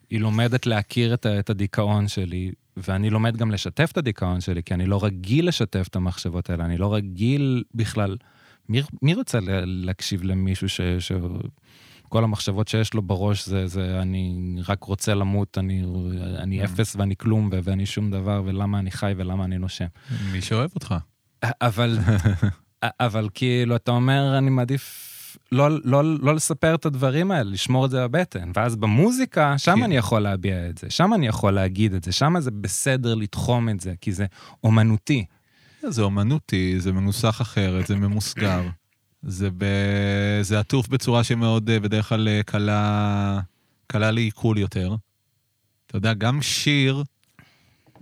שהיא 0.09 0.19
לומדת 0.19 0.65
להכיר 0.65 1.13
את, 1.13 1.25
את 1.25 1.49
הדיכאון 1.49 2.07
שלי, 2.07 2.51
ואני 2.77 3.09
לומד 3.09 3.37
גם 3.37 3.51
לשתף 3.51 3.89
את 3.91 3.97
הדיכאון 3.97 4.41
שלי, 4.41 4.63
כי 4.63 4.73
אני 4.73 4.85
לא 4.85 5.03
רגיל 5.03 5.47
לשתף 5.47 5.87
את 5.89 5.95
המחשבות 5.95 6.49
האלה, 6.49 6.65
אני 6.65 6.77
לא 6.77 6.93
רגיל 6.93 7.63
בכלל... 7.75 8.17
מי, 8.69 8.81
מי 9.01 9.13
רוצה 9.13 9.39
להקשיב 9.65 10.23
למישהו 10.23 10.69
ש... 10.69 10.81
ש... 10.99 11.11
כל 12.09 12.23
המחשבות 12.23 12.67
שיש 12.67 12.93
לו 12.93 13.01
בראש 13.01 13.47
זה, 13.47 13.67
זה 13.67 14.01
אני 14.01 14.55
רק 14.67 14.83
רוצה 14.83 15.13
למות, 15.13 15.57
אני, 15.57 15.83
אני 16.37 16.61
mm. 16.61 16.65
אפס 16.65 16.95
ואני 16.95 17.15
כלום 17.15 17.49
ואני 17.63 17.85
שום 17.85 18.11
דבר, 18.11 18.41
ולמה 18.45 18.79
אני 18.79 18.91
חי 18.91 19.13
ולמה 19.17 19.45
אני 19.45 19.57
נושם. 19.57 19.85
מי 20.31 20.41
שאוהב 20.41 20.69
אותך. 20.75 20.95
אבל, 21.43 21.97
אבל 22.99 23.29
כאילו, 23.33 23.75
אתה 23.75 23.91
אומר, 23.91 24.37
אני 24.37 24.49
מעדיף 24.49 25.16
לא, 25.51 25.69
לא, 25.83 26.03
לא 26.03 26.35
לספר 26.35 26.75
את 26.75 26.85
הדברים 26.85 27.31
האלה, 27.31 27.51
לשמור 27.51 27.85
את 27.85 27.91
זה 27.91 28.07
בבטן. 28.07 28.51
ואז 28.55 28.75
במוזיקה, 28.75 29.57
שם 29.57 29.75
כן. 29.75 29.83
אני 29.83 29.97
יכול 29.97 30.21
להביע 30.21 30.69
את 30.69 30.77
זה, 30.77 30.89
שם 30.89 31.13
אני 31.13 31.27
יכול 31.27 31.53
להגיד 31.53 31.93
את 31.93 32.03
זה, 32.03 32.11
שם 32.11 32.39
זה 32.39 32.51
בסדר 32.51 33.15
לתחום 33.15 33.69
את 33.69 33.79
זה, 33.79 33.93
כי 34.01 34.11
זה 34.11 34.25
אומנותי. 34.63 35.25
זה 35.89 36.01
אומנותי, 36.01 36.79
זה 36.79 36.91
מנוסח 36.91 37.41
אחרת, 37.41 37.87
זה 37.87 37.95
ממוסגר. 37.95 38.61
זה, 39.23 39.49
ב... 39.57 39.65
זה 40.41 40.59
עטוף 40.59 40.87
בצורה 40.87 41.23
שמאוד, 41.23 41.69
אה, 41.69 41.79
בדרך 41.79 42.09
כלל, 42.09 42.27
אה, 42.27 42.43
קלה, 42.43 43.39
קלה 43.87 44.11
לעיכול 44.11 44.57
יותר. 44.57 44.95
אתה 45.87 45.97
יודע, 45.97 46.13
גם 46.13 46.41
שיר, 46.41 47.03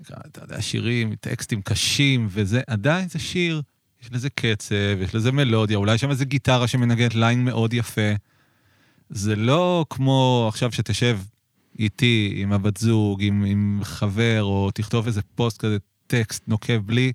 אתה 0.02 0.42
יודע, 0.42 0.62
שירים, 0.62 1.16
טקסטים 1.16 1.62
קשים 1.62 2.28
וזה, 2.30 2.62
עדיין 2.68 3.10
זה 3.10 3.20
שיר. 3.20 3.62
יש 4.06 4.12
לזה 4.12 4.30
קצב, 4.30 5.02
יש 5.02 5.16
לזה 5.16 5.32
מלודיה, 5.32 5.78
אולי 5.78 5.98
שם 5.98 6.10
איזה 6.10 6.26
גיטרה 6.26 6.68
שמנגנת 6.68 7.16
ליין 7.16 7.46
מאוד 7.46 7.74
יפה. 7.74 8.12
זה 9.10 9.36
לא 9.36 9.86
כמו 9.90 10.46
עכשיו 10.50 10.72
שתשב 10.72 11.20
איתי, 11.80 12.34
עם 12.38 12.54
הבת 12.54 12.78
זוג, 12.78 13.24
עם, 13.24 13.44
עם 13.48 13.80
חבר, 13.84 14.44
או 14.44 14.72
תכתוב 14.74 15.08
איזה 15.08 15.22
פוסט 15.36 15.58
כזה, 15.58 15.78
טקסט 16.08 16.44
נוקב 16.48 16.78
בלי 16.78 17.12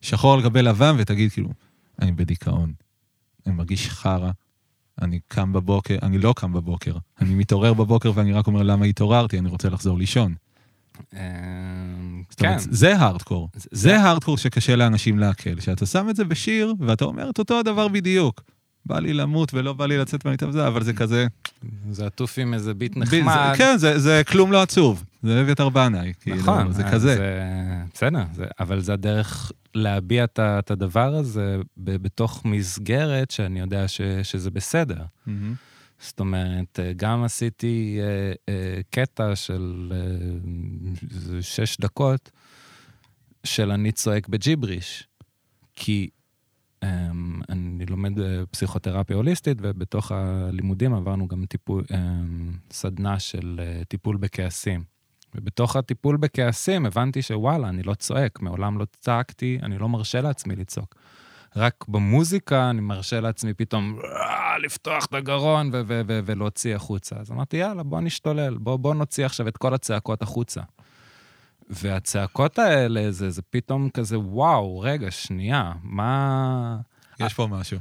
שחור 0.00 0.34
על 0.34 0.42
גבי 0.42 0.62
לבן, 0.62 0.94
ותגיד 0.98 1.32
כאילו, 1.32 1.48
אני 2.02 2.12
בדיכאון. 2.12 2.72
אני 3.46 3.54
מרגיש 3.54 3.88
חרא, 3.88 4.30
אני 5.02 5.20
קם 5.28 5.52
בבוקר, 5.52 5.98
אני 6.02 6.18
לא 6.18 6.34
קם 6.36 6.52
בבוקר, 6.52 6.96
אני 7.20 7.34
מתעורר 7.34 7.74
בבוקר 7.74 8.12
ואני 8.14 8.32
רק 8.32 8.46
אומר 8.46 8.62
למה 8.62 8.86
התעוררתי, 8.86 9.38
אני 9.38 9.48
רוצה 9.48 9.68
לחזור 9.68 9.98
לישון. 9.98 10.34
אמ, 11.12 12.22
כן. 12.36 12.56
זה 12.58 12.96
הארדקור. 12.96 13.48
זה 13.70 14.00
הארדקור 14.00 14.38
שקשה 14.38 14.76
לאנשים 14.76 15.18
לעכל, 15.18 15.60
שאתה 15.60 15.86
שם 15.86 16.06
את 16.10 16.16
זה 16.16 16.24
בשיר 16.24 16.74
ואתה 16.80 17.04
אומר 17.04 17.30
את 17.30 17.38
אותו 17.38 17.58
הדבר 17.58 17.88
בדיוק. 17.88 18.42
בא 18.86 18.98
לי 18.98 19.12
למות 19.12 19.54
ולא 19.54 19.72
בא 19.72 19.86
לי 19.86 19.98
לצאת 19.98 20.24
מהמיטה 20.24 20.48
וזה, 20.48 20.66
אבל 20.66 20.82
זה 20.82 20.92
כזה... 20.92 21.26
זה 21.90 22.06
עטוף 22.06 22.38
עם 22.38 22.54
איזה 22.54 22.74
ביט 22.74 22.96
נחמד. 22.96 23.54
כן, 23.56 23.74
זה 23.76 24.22
כלום 24.26 24.52
לא 24.52 24.62
עצוב. 24.62 25.04
זה 25.22 25.40
אביתר 25.40 25.68
בנאי. 25.68 26.12
כאילו, 26.20 26.36
נכון. 26.36 26.72
זה 26.72 26.84
כזה. 26.84 27.18
בסדר, 27.94 28.22
אבל 28.60 28.80
זה 28.80 28.92
הדרך 28.92 29.52
להביע 29.74 30.24
את 30.38 30.70
הדבר 30.70 31.14
הזה 31.14 31.56
בתוך 31.76 32.44
מסגרת 32.44 33.30
שאני 33.30 33.60
יודע 33.60 33.84
שזה 34.22 34.50
בסדר. 34.50 35.02
זאת 36.00 36.20
אומרת, 36.20 36.78
גם 36.96 37.24
עשיתי 37.24 37.98
אה, 38.00 38.32
אה, 38.48 38.80
קטע 38.90 39.36
של 39.36 39.92
אה, 39.92 41.42
שש 41.42 41.80
דקות 41.80 42.30
של 43.44 43.70
אני 43.70 43.92
צועק 43.92 44.28
בג'יבריש, 44.28 45.08
כי 45.74 46.10
Um, 46.84 47.42
אני 47.48 47.86
לומד 47.86 48.12
פסיכותרפיה 48.50 49.16
הוליסטית, 49.16 49.58
ובתוך 49.60 50.12
הלימודים 50.12 50.94
עברנו 50.94 51.28
גם 51.28 51.46
טיפול, 51.46 51.84
um, 51.88 51.94
סדנה 52.72 53.18
של 53.18 53.60
uh, 53.60 53.84
טיפול 53.84 54.16
בכעסים. 54.16 54.84
ובתוך 55.34 55.76
הטיפול 55.76 56.16
בכעסים 56.16 56.86
הבנתי 56.86 57.22
שוואלה, 57.22 57.68
אני 57.68 57.82
לא 57.82 57.94
צועק, 57.94 58.40
מעולם 58.40 58.78
לא 58.78 58.86
צעקתי, 59.00 59.58
אני 59.62 59.78
לא 59.78 59.88
מרשה 59.88 60.20
לעצמי 60.20 60.56
לצעוק. 60.56 60.94
רק 61.56 61.84
במוזיקה 61.88 62.70
אני 62.70 62.80
מרשה 62.80 63.20
לעצמי 63.20 63.54
פתאום 63.54 63.98
אה, 64.04 64.58
לפתוח 64.58 65.04
את 65.04 65.14
הגרון 65.14 65.70
ו- 65.72 65.82
ו- 65.86 66.00
ו- 66.06 66.20
ולהוציא 66.24 66.76
החוצה. 66.76 67.16
אז 67.16 67.30
אמרתי, 67.30 67.56
יאללה, 67.56 67.82
בוא 67.82 68.00
נשתולל, 68.00 68.58
בוא, 68.58 68.76
בוא 68.76 68.94
נוציא 68.94 69.26
עכשיו 69.26 69.48
את 69.48 69.56
כל 69.56 69.74
הצעקות 69.74 70.22
החוצה. 70.22 70.60
והצעקות 71.70 72.58
האלה, 72.58 73.10
זה, 73.10 73.30
זה 73.30 73.42
פתאום 73.50 73.90
כזה, 73.90 74.18
וואו, 74.18 74.80
רגע, 74.80 75.10
שנייה, 75.10 75.72
מה... 75.82 76.76
יש 77.20 77.34
פה 77.34 77.46
משהו. 77.46 77.78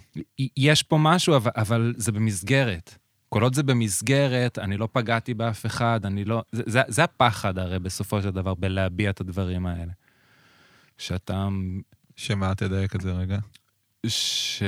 יש 0.57 0.83
פה 0.83 0.97
משהו, 0.97 1.35
אבל, 1.35 1.51
אבל 1.55 1.93
זה 1.97 2.11
במסגרת. 2.11 2.97
כל 3.29 3.43
עוד 3.43 3.53
זה 3.53 3.63
במסגרת, 3.63 4.59
אני 4.59 4.77
לא 4.77 4.87
פגעתי 4.91 5.33
באף 5.33 5.65
אחד, 5.65 6.05
אני 6.05 6.25
לא... 6.25 6.43
זה, 6.51 6.63
זה, 6.65 6.81
זה 6.87 7.03
הפחד 7.03 7.57
הרי 7.57 7.79
בסופו 7.79 8.21
של 8.21 8.29
דבר, 8.29 8.53
בלהביע 8.53 9.09
את 9.09 9.21
הדברים 9.21 9.65
האלה. 9.65 9.91
שאתה... 10.97 11.47
שמה, 12.15 12.55
תדייק 12.55 12.95
את 12.95 13.01
זה 13.01 13.11
רגע. 13.11 13.37
ש... 14.07 14.63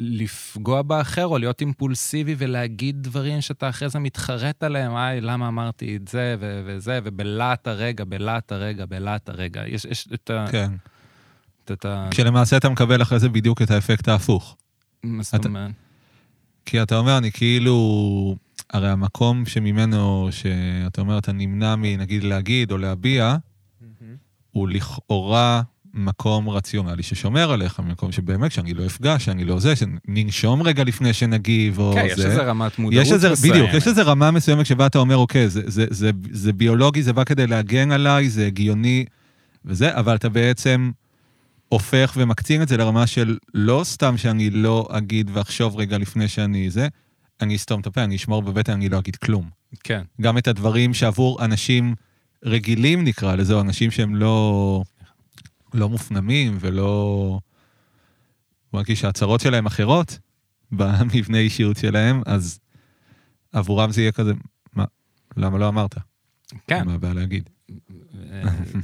לפגוע 0.00 0.82
באחר 0.82 1.26
או 1.26 1.38
להיות 1.38 1.60
אימפולסיבי 1.60 2.34
ולהגיד 2.38 3.02
דברים 3.02 3.40
שאתה 3.40 3.68
אחרי 3.68 3.88
זה 3.88 3.98
מתחרט 3.98 4.62
עליהם, 4.62 4.96
היי, 4.96 5.20
למה 5.20 5.48
אמרתי 5.48 5.96
את 5.96 6.08
זה 6.08 6.36
ו- 6.40 6.62
וזה, 6.66 7.00
ובלהט 7.04 7.66
הרגע, 7.66 8.04
בלהט 8.04 8.52
הרגע, 8.52 8.86
בלהט 8.86 9.28
הרגע. 9.28 9.62
יש, 9.66 9.84
יש 9.84 10.08
את 10.14 10.30
ה... 10.30 10.46
כן. 10.50 10.70
את 11.72 11.84
ה... 11.84 12.08
כשלמעשה 12.10 12.56
אתה 12.56 12.68
מקבל 12.68 13.02
אחרי 13.02 13.18
זה 13.18 13.28
בדיוק 13.28 13.62
את 13.62 13.70
האפקט 13.70 14.08
ההפוך. 14.08 14.56
מה 15.02 15.22
זאת 15.22 15.44
אומרת? 15.44 15.70
כי 16.64 16.82
אתה 16.82 16.98
אומר, 16.98 17.18
אני 17.18 17.32
כאילו... 17.32 18.36
הרי 18.72 18.90
המקום 18.90 19.46
שממנו, 19.46 20.28
שאתה 20.30 21.00
אומר, 21.00 21.18
אתה 21.18 21.32
נמנע 21.32 21.76
מנגיד 21.76 22.24
להגיד 22.24 22.72
או 22.72 22.78
להביע, 22.78 23.36
mm-hmm. 23.36 24.04
הוא 24.50 24.68
לכאורה 24.68 25.62
מקום 25.98 26.48
רציונלי 26.48 27.02
ששומר 27.02 27.52
עליך, 27.52 27.80
מקום 27.80 28.12
שבאמת, 28.12 28.52
שאני 28.52 28.74
לא 28.74 28.86
אפגע, 28.86 29.18
שאני 29.18 29.44
לא 29.44 29.58
זה, 29.58 29.74
שננשום 29.76 30.62
רגע 30.62 30.84
לפני 30.84 31.12
שנגיב, 31.12 31.78
או 31.78 31.92
כן, 31.94 32.08
זה. 32.08 32.14
כן, 32.14 32.20
יש 32.20 32.26
איזה 32.26 32.42
רמת 32.42 32.78
מודעות 32.78 33.06
מסוימת. 33.06 33.38
בדיוק, 33.38 33.70
יש 33.74 33.88
איזה 33.88 34.02
רמה 34.02 34.30
מסוימת 34.30 34.66
שבה 34.66 34.86
אתה 34.86 34.98
אומר, 34.98 35.16
אוקיי, 35.16 35.48
זה, 35.48 35.62
זה, 35.66 35.86
זה, 35.90 36.10
זה 36.30 36.52
ביולוגי, 36.52 37.02
זה 37.02 37.12
בא 37.12 37.24
כדי 37.24 37.46
להגן 37.46 37.92
עליי, 37.92 38.28
זה 38.28 38.46
הגיוני 38.46 39.04
וזה, 39.64 39.96
אבל 39.98 40.14
אתה 40.14 40.28
בעצם 40.28 40.90
הופך 41.68 42.14
ומקצין 42.16 42.62
את 42.62 42.68
זה 42.68 42.76
לרמה 42.76 43.06
של 43.06 43.36
לא 43.54 43.80
סתם 43.84 44.16
שאני 44.16 44.50
לא 44.50 44.88
אגיד 44.90 45.30
ואחשוב 45.34 45.76
רגע 45.76 45.98
לפני 45.98 46.28
שאני 46.28 46.70
זה, 46.70 46.88
אני 47.40 47.56
אסתום 47.56 47.80
את 47.80 47.86
הפה, 47.86 48.04
אני 48.04 48.16
אשמור 48.16 48.42
בבטן, 48.42 48.72
אני 48.72 48.88
לא 48.88 48.98
אגיד 48.98 49.16
כלום. 49.16 49.48
כן. 49.84 50.02
גם 50.20 50.38
את 50.38 50.48
הדברים 50.48 50.94
שעבור 50.94 51.44
אנשים 51.44 51.94
רגילים, 52.44 53.04
נקרא 53.04 53.34
לזה, 53.34 53.54
או 53.54 53.60
אנשים 53.60 53.90
שהם 53.90 54.16
לא... 54.16 54.82
לא 55.74 55.88
מופנמים 55.88 56.56
ולא... 56.60 57.40
בוא 58.72 58.80
נגיד 58.80 58.96
שהצהרות 58.96 59.40
שלהם 59.40 59.66
אחרות 59.66 60.18
במבנה 60.72 61.38
אישיות 61.38 61.76
שלהם, 61.76 62.22
אז 62.26 62.60
עבורם 63.52 63.90
זה 63.90 64.00
יהיה 64.00 64.12
כזה, 64.12 64.32
מה, 64.72 64.84
למה 65.36 65.58
לא 65.58 65.68
אמרת? 65.68 65.94
כן. 66.66 66.86
מה 66.86 66.94
הבעיה 66.94 67.14
להגיד? 67.14 67.50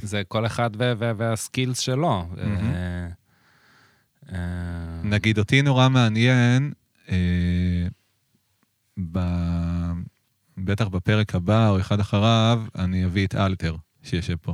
זה 0.01 0.21
כל 0.27 0.45
אחד 0.45 0.69
והסקילס 0.97 1.79
שלו. 1.79 2.29
אה, 2.37 3.07
אה, 4.31 5.01
נגיד, 5.03 5.39
אותי 5.39 5.61
נורא 5.61 5.89
מעניין, 5.89 6.73
אה, 7.09 7.87
בטח 10.57 10.87
בפרק 10.87 11.35
הבא 11.35 11.69
או 11.69 11.79
אחד 11.79 11.99
אחריו, 11.99 12.63
אני 12.75 13.05
אביא 13.05 13.27
את 13.27 13.35
אלתר 13.35 13.75
שיושב 14.03 14.35
פה. 14.41 14.53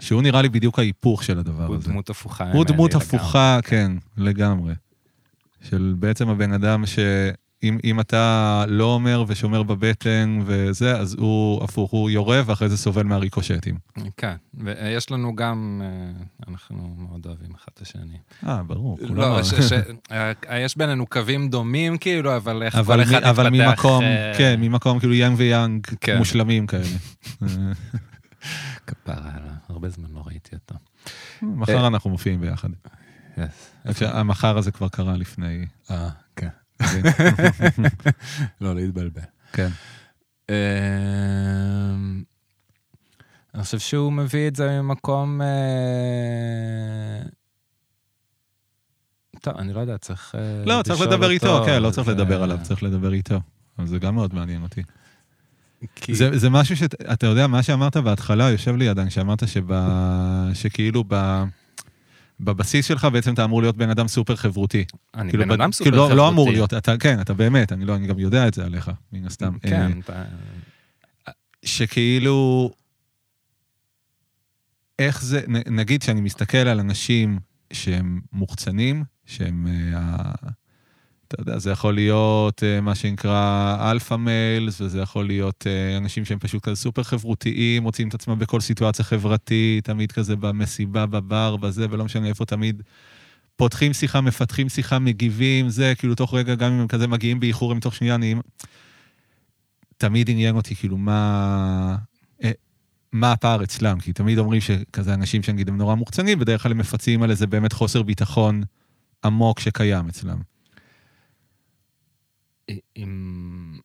שהוא 0.00 0.22
נראה 0.22 0.42
לי 0.42 0.48
בדיוק 0.48 0.78
ההיפוך 0.78 1.24
של 1.24 1.38
הדבר 1.38 1.66
הוא 1.66 1.76
הזה. 1.76 1.84
הוא 1.84 1.92
דמות 1.92 2.10
הפוכה. 2.10 2.52
הוא 2.52 2.64
דמות 2.64 2.94
הפוכה, 2.94 3.58
לגמרי. 3.58 3.62
כן, 3.62 3.92
לגמרי. 4.16 4.74
של 5.62 5.94
בעצם 5.98 6.28
הבן 6.28 6.52
אדם 6.52 6.84
אם, 7.62 7.78
אם 7.84 8.00
אתה 8.00 8.64
לא 8.68 8.84
אומר 8.84 9.24
ושומר 9.28 9.62
בבטן 9.62 10.38
וזה, 10.46 10.98
אז 10.98 11.14
הוא 11.18 11.64
הפוך, 11.64 11.90
הוא 11.90 12.10
יורה 12.10 12.42
ואחרי 12.46 12.68
זה 12.68 12.76
סובל 12.76 13.02
מהריקושטים. 13.02 13.74
כן, 14.16 14.34
ויש 14.54 15.10
לנו 15.10 15.36
גם, 15.36 15.82
אה, 15.84 16.24
אנחנו 16.48 16.94
מאוד 16.98 17.26
אוהבים 17.26 17.50
אחד 17.54 17.68
את 17.74 17.82
השני. 17.82 18.16
אה, 18.46 18.62
ברור. 18.62 18.98
לא, 19.00 19.42
ש, 19.42 19.54
ש, 19.54 19.72
אה, 20.12 20.58
יש 20.58 20.76
בינינו 20.76 21.06
קווים 21.06 21.48
דומים, 21.48 21.98
כאילו, 21.98 22.36
אבל 22.36 22.62
איך 22.62 22.74
אבל 22.74 22.96
כל 22.96 23.02
אחד 23.02 23.20
מ, 23.20 23.26
אבל. 23.26 23.50
ממקום, 23.50 24.04
אה, 24.04 24.32
כן, 24.38 24.60
ממקום 24.60 24.98
כאילו 24.98 25.14
יאנג 25.14 25.38
ויאנג 25.38 25.86
כן. 26.00 26.18
מושלמים 26.18 26.66
כאלה. 26.66 26.84
כפרה, 28.94 29.30
הרבה 29.68 29.88
זמן 29.88 30.10
לא 30.12 30.22
ראיתי 30.26 30.56
אותו. 30.56 30.74
מחר 31.42 31.86
אנחנו 31.86 32.10
מופיעים 32.10 32.40
ביחד. 32.40 32.68
Yes. 33.36 33.40
המחר 34.04 34.58
הזה 34.58 34.72
כבר 34.72 34.88
קרה 34.88 35.16
לפני... 35.16 35.66
אה, 35.90 36.08
כן. 36.36 36.48
לא 38.60 38.74
להתבלבל. 38.74 39.20
כן. 39.52 39.68
אמ, 40.48 40.54
אני 43.54 43.62
חושב 43.62 43.78
שהוא 43.78 44.12
מביא 44.12 44.48
את 44.48 44.56
זה 44.56 44.80
ממקום... 44.82 45.42
אה, 45.42 45.46
טוב, 49.40 49.54
אני 49.56 49.72
לא 49.72 49.80
יודע, 49.80 49.98
צריך... 49.98 50.34
אה, 50.38 50.64
לא, 50.66 50.82
צריך 50.82 51.00
לדבר 51.00 51.30
איתו, 51.30 51.62
כן, 51.66 51.82
לא 51.82 51.90
צריך 51.90 52.06
זה- 52.06 52.12
לדבר 52.14 52.42
עליו, 52.42 52.58
צריך 52.62 52.82
לדבר 52.82 53.12
איתו. 53.12 53.40
זה 53.84 53.98
גם 53.98 54.14
מאוד 54.14 54.34
מעניין 54.34 54.62
אותי. 54.62 54.82
כי- 55.94 56.14
זה, 56.14 56.38
זה 56.38 56.50
משהו 56.50 56.76
שאתה 56.76 57.26
יודע, 57.26 57.46
מה 57.46 57.62
שאמרת 57.62 57.96
בהתחלה, 57.96 58.50
יושב 58.50 58.76
לי 58.76 58.88
עדיין, 58.88 59.10
שאמרת 59.10 59.48
שב, 59.48 59.64
שכאילו 60.54 61.04
ב, 61.08 61.42
בבסיס 62.40 62.86
שלך 62.86 63.04
בעצם 63.12 63.34
אתה 63.34 63.44
אמור 63.44 63.62
להיות 63.62 63.76
בן 63.76 63.90
אדם 63.90 64.08
סופר 64.08 64.36
חברותי. 64.36 64.84
אני 65.14 65.30
כאילו, 65.30 65.44
בן 65.44 65.50
אדם 65.50 65.72
סופר 65.72 65.90
כאילו, 65.90 65.96
חברותי. 66.02 66.16
לא, 66.16 66.24
לא 66.24 66.28
אמור 66.28 66.50
להיות, 66.50 66.74
אתה, 66.74 66.98
כן, 66.98 67.20
אתה 67.20 67.34
באמת, 67.34 67.72
אני, 67.72 67.84
לא, 67.84 67.96
אני 67.96 68.06
גם 68.06 68.18
יודע 68.18 68.48
את 68.48 68.54
זה 68.54 68.64
עליך, 68.64 68.90
מן 69.12 69.26
הסתם. 69.26 69.58
כן, 69.62 69.92
אה, 70.08 70.22
אתה- 71.24 71.32
שכאילו, 71.64 72.70
איך 74.98 75.22
זה, 75.22 75.40
נ- 75.48 75.76
נגיד 75.80 76.02
שאני 76.02 76.20
מסתכל 76.20 76.58
על 76.58 76.80
אנשים 76.80 77.38
שהם 77.72 78.20
מוחצנים, 78.32 79.04
שהם, 79.26 79.66
אה, 79.94 80.32
אתה 81.34 81.42
יודע, 81.42 81.58
זה 81.58 81.70
יכול 81.70 81.94
להיות 81.94 82.62
אה, 82.62 82.80
מה 82.80 82.94
שנקרא 82.94 83.76
alpha 83.90 84.14
males, 84.14 84.80
וזה 84.80 85.00
יכול 85.00 85.26
להיות 85.26 85.66
אה, 85.66 85.96
אנשים 85.96 86.24
שהם 86.24 86.38
פשוט 86.38 86.62
כזה 86.62 86.76
סופר 86.76 87.02
חברותיים, 87.02 87.82
מוצאים 87.82 88.08
את 88.08 88.14
עצמם 88.14 88.38
בכל 88.38 88.60
סיטואציה 88.60 89.04
חברתית, 89.04 89.84
תמיד 89.84 90.12
כזה 90.12 90.36
במסיבה, 90.36 91.06
בבר, 91.06 91.56
בזה, 91.56 91.86
ולא 91.90 92.04
משנה 92.04 92.28
איפה 92.28 92.44
תמיד. 92.44 92.82
פותחים 93.56 93.92
שיחה, 93.92 94.20
מפתחים 94.20 94.68
שיחה, 94.68 94.98
מגיבים, 94.98 95.68
זה, 95.68 95.92
כאילו 95.98 96.14
תוך 96.14 96.34
רגע, 96.34 96.54
גם 96.54 96.72
אם 96.72 96.80
הם 96.80 96.88
כזה 96.88 97.06
מגיעים 97.06 97.40
באיחור, 97.40 97.72
הם 97.72 97.80
תוך 97.80 97.94
שנייה 97.94 98.16
נהיים... 98.16 98.40
תמיד 99.96 100.30
עניין 100.30 100.56
אותי, 100.56 100.74
כאילו, 100.74 100.96
מה... 100.96 101.96
אה, 102.44 102.50
מה 103.12 103.32
הפער 103.32 103.64
אצלם? 103.64 104.00
כי 104.00 104.12
תמיד 104.12 104.38
אומרים 104.38 104.60
שכזה 104.60 105.14
אנשים 105.14 105.42
שנגיד 105.42 105.68
הם 105.68 105.76
נורא 105.76 105.94
מוחצנים, 105.94 106.38
בדרך 106.38 106.62
כלל 106.62 106.72
הם 106.72 106.78
מפצים 106.78 107.22
על 107.22 107.30
איזה 107.30 107.46
באמת 107.46 107.72
חוסר 107.72 108.02
ביטחון 108.02 108.62
עמוק 109.24 109.60
שקיים 109.60 110.08
אצלם. 110.08 110.51
עם... 112.94 113.78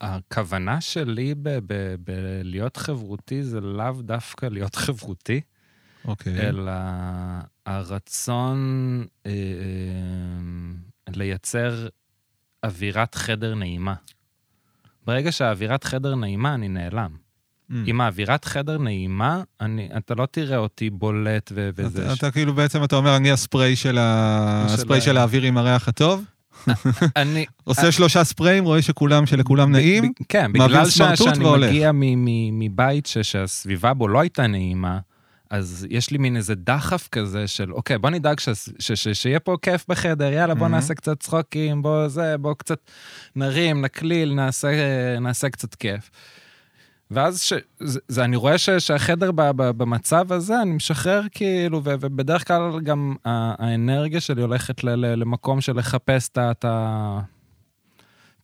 הכוונה 0.00 0.80
שלי 0.80 1.34
ב- 1.34 1.58
ב- 1.66 1.94
בלהיות 2.04 2.76
חברותי 2.76 3.42
זה 3.42 3.60
לאו 3.60 3.92
דווקא 4.02 4.46
להיות 4.46 4.74
חברותי, 4.74 5.40
אוקיי. 6.04 6.48
אלא 6.48 6.72
הרצון 7.66 8.58
אה, 9.26 9.30
אה, 9.30 11.12
לייצר 11.16 11.88
אווירת 12.64 13.14
חדר 13.14 13.54
נעימה. 13.54 13.94
ברגע 15.06 15.32
שהאווירת 15.32 15.84
חדר 15.84 16.14
נעימה, 16.14 16.54
אני 16.54 16.68
נעלם. 16.68 17.16
Mm. 17.70 17.74
אם 17.86 18.00
האווירת 18.00 18.44
חדר 18.44 18.78
נעימה, 18.78 19.42
אני, 19.60 19.88
אתה 19.96 20.14
לא 20.14 20.26
תראה 20.26 20.56
אותי 20.56 20.90
בולט 20.90 21.52
ו- 21.54 21.70
וזה. 21.74 22.04
אתה, 22.04 22.12
אתה 22.12 22.30
כאילו 22.30 22.54
בעצם, 22.54 22.84
אתה 22.84 22.96
אומר, 22.96 23.16
אני 23.16 23.30
הספרי 23.30 23.76
של, 23.76 23.98
ה... 23.98 24.64
של 24.68 24.74
הספרי 24.74 24.98
ה- 24.98 25.00
של 25.00 25.16
האוויר 25.16 25.42
עם 25.42 25.58
הריח 25.58 25.88
הטוב, 25.88 26.24
אני... 27.16 27.44
עושה 27.64 27.92
שלושה 27.92 28.24
ספריים, 28.24 28.64
רואה 28.64 28.82
שכולם, 28.82 29.26
שלכולם 29.26 29.72
נעים, 29.72 30.12
כן, 30.28 30.52
בגלל 30.52 30.90
שאני. 30.90 31.14
מגיע 31.68 31.90
מבית 32.52 33.06
שהסביבה 33.22 33.94
בו 33.94 34.08
לא 34.08 34.20
הייתה 34.20 34.46
נעימה, 34.46 34.98
אז 35.50 35.86
יש 35.90 36.10
לי 36.10 36.18
מין 36.18 36.36
איזה 36.36 36.54
דחף 36.54 37.08
כזה 37.12 37.46
של, 37.46 37.72
אוקיי, 37.72 37.98
בוא 37.98 38.10
נדאג 38.10 38.40
ש- 38.40 38.48
ש- 38.78 38.92
ש- 38.92 39.08
שיהיה 39.08 39.40
פה 39.40 39.56
כיף 39.62 39.84
בחדר, 39.88 40.32
יאללה, 40.32 40.54
בוא 40.54 40.66
Mhm. 40.66 40.70
נעשה 40.70 40.94
קצת 40.94 41.20
צחוקים, 41.20 41.82
בוא 41.82 42.08
זה, 42.08 42.34
בוא 42.38 42.54
קצת 42.54 42.78
נרים, 43.36 43.80
נקליל, 43.84 44.34
נעשה, 44.34 44.68
נעשה 45.20 45.48
קצת 45.48 45.74
כיף. 45.74 46.10
ואז 47.14 47.40
ש, 47.42 47.52
זה, 47.80 48.00
זה, 48.08 48.24
אני 48.24 48.36
רואה 48.36 48.58
ש, 48.58 48.70
שהחדר 48.70 49.32
ב, 49.32 49.40
ב, 49.42 49.62
במצב 49.70 50.32
הזה, 50.32 50.62
אני 50.62 50.70
משחרר 50.72 51.22
כאילו, 51.30 51.80
ו, 51.84 51.94
ובדרך 52.00 52.46
כלל 52.48 52.80
גם 52.80 53.14
ה- 53.24 53.64
האנרגיה 53.64 54.20
שלי 54.20 54.42
הולכת 54.42 54.84
ל, 54.84 54.90
ל, 54.94 55.14
למקום 55.14 55.60
של 55.60 55.76
לחפש 55.76 56.28
את 56.28 56.64
ה- 56.64 57.20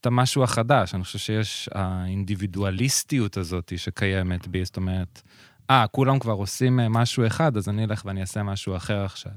את 0.01 0.05
המשהו 0.05 0.43
החדש. 0.43 0.95
אני 0.95 1.03
חושב 1.03 1.19
שיש 1.19 1.69
האינדיבידואליסטיות 1.75 3.37
הזאת 3.37 3.73
שקיימת 3.77 4.47
בי, 4.47 4.65
זאת 4.65 4.77
אומרת, 4.77 5.21
אה, 5.69 5.85
כולם 5.91 6.19
כבר 6.19 6.33
עושים 6.33 6.79
אה, 6.79 6.89
משהו 6.89 7.27
אחד, 7.27 7.57
אז 7.57 7.69
אני 7.69 7.83
אלך 7.85 8.01
ואני 8.05 8.21
אעשה 8.21 8.43
משהו 8.43 8.75
אחר 8.75 9.05
עכשיו. 9.05 9.31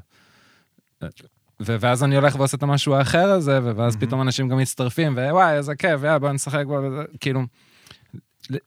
ו- 1.60 1.76
ואז 1.80 2.04
אני 2.04 2.16
הולך 2.16 2.34
ועושה 2.36 2.56
את 2.56 2.62
המשהו 2.62 2.94
האחר 2.94 3.30
הזה, 3.30 3.60
ואז 3.64 3.76
מהמם. 3.96 4.06
פתאום 4.06 4.22
אנשים 4.22 4.48
גם 4.48 4.58
מצטרפים, 4.58 5.12
ווואי, 5.16 5.56
איזה 5.56 5.74
כיף, 5.74 6.00
יאללה, 6.02 6.18
בוא 6.18 6.32
נשחק, 6.32 6.64
וזה, 6.68 7.02
כאילו, 7.20 7.40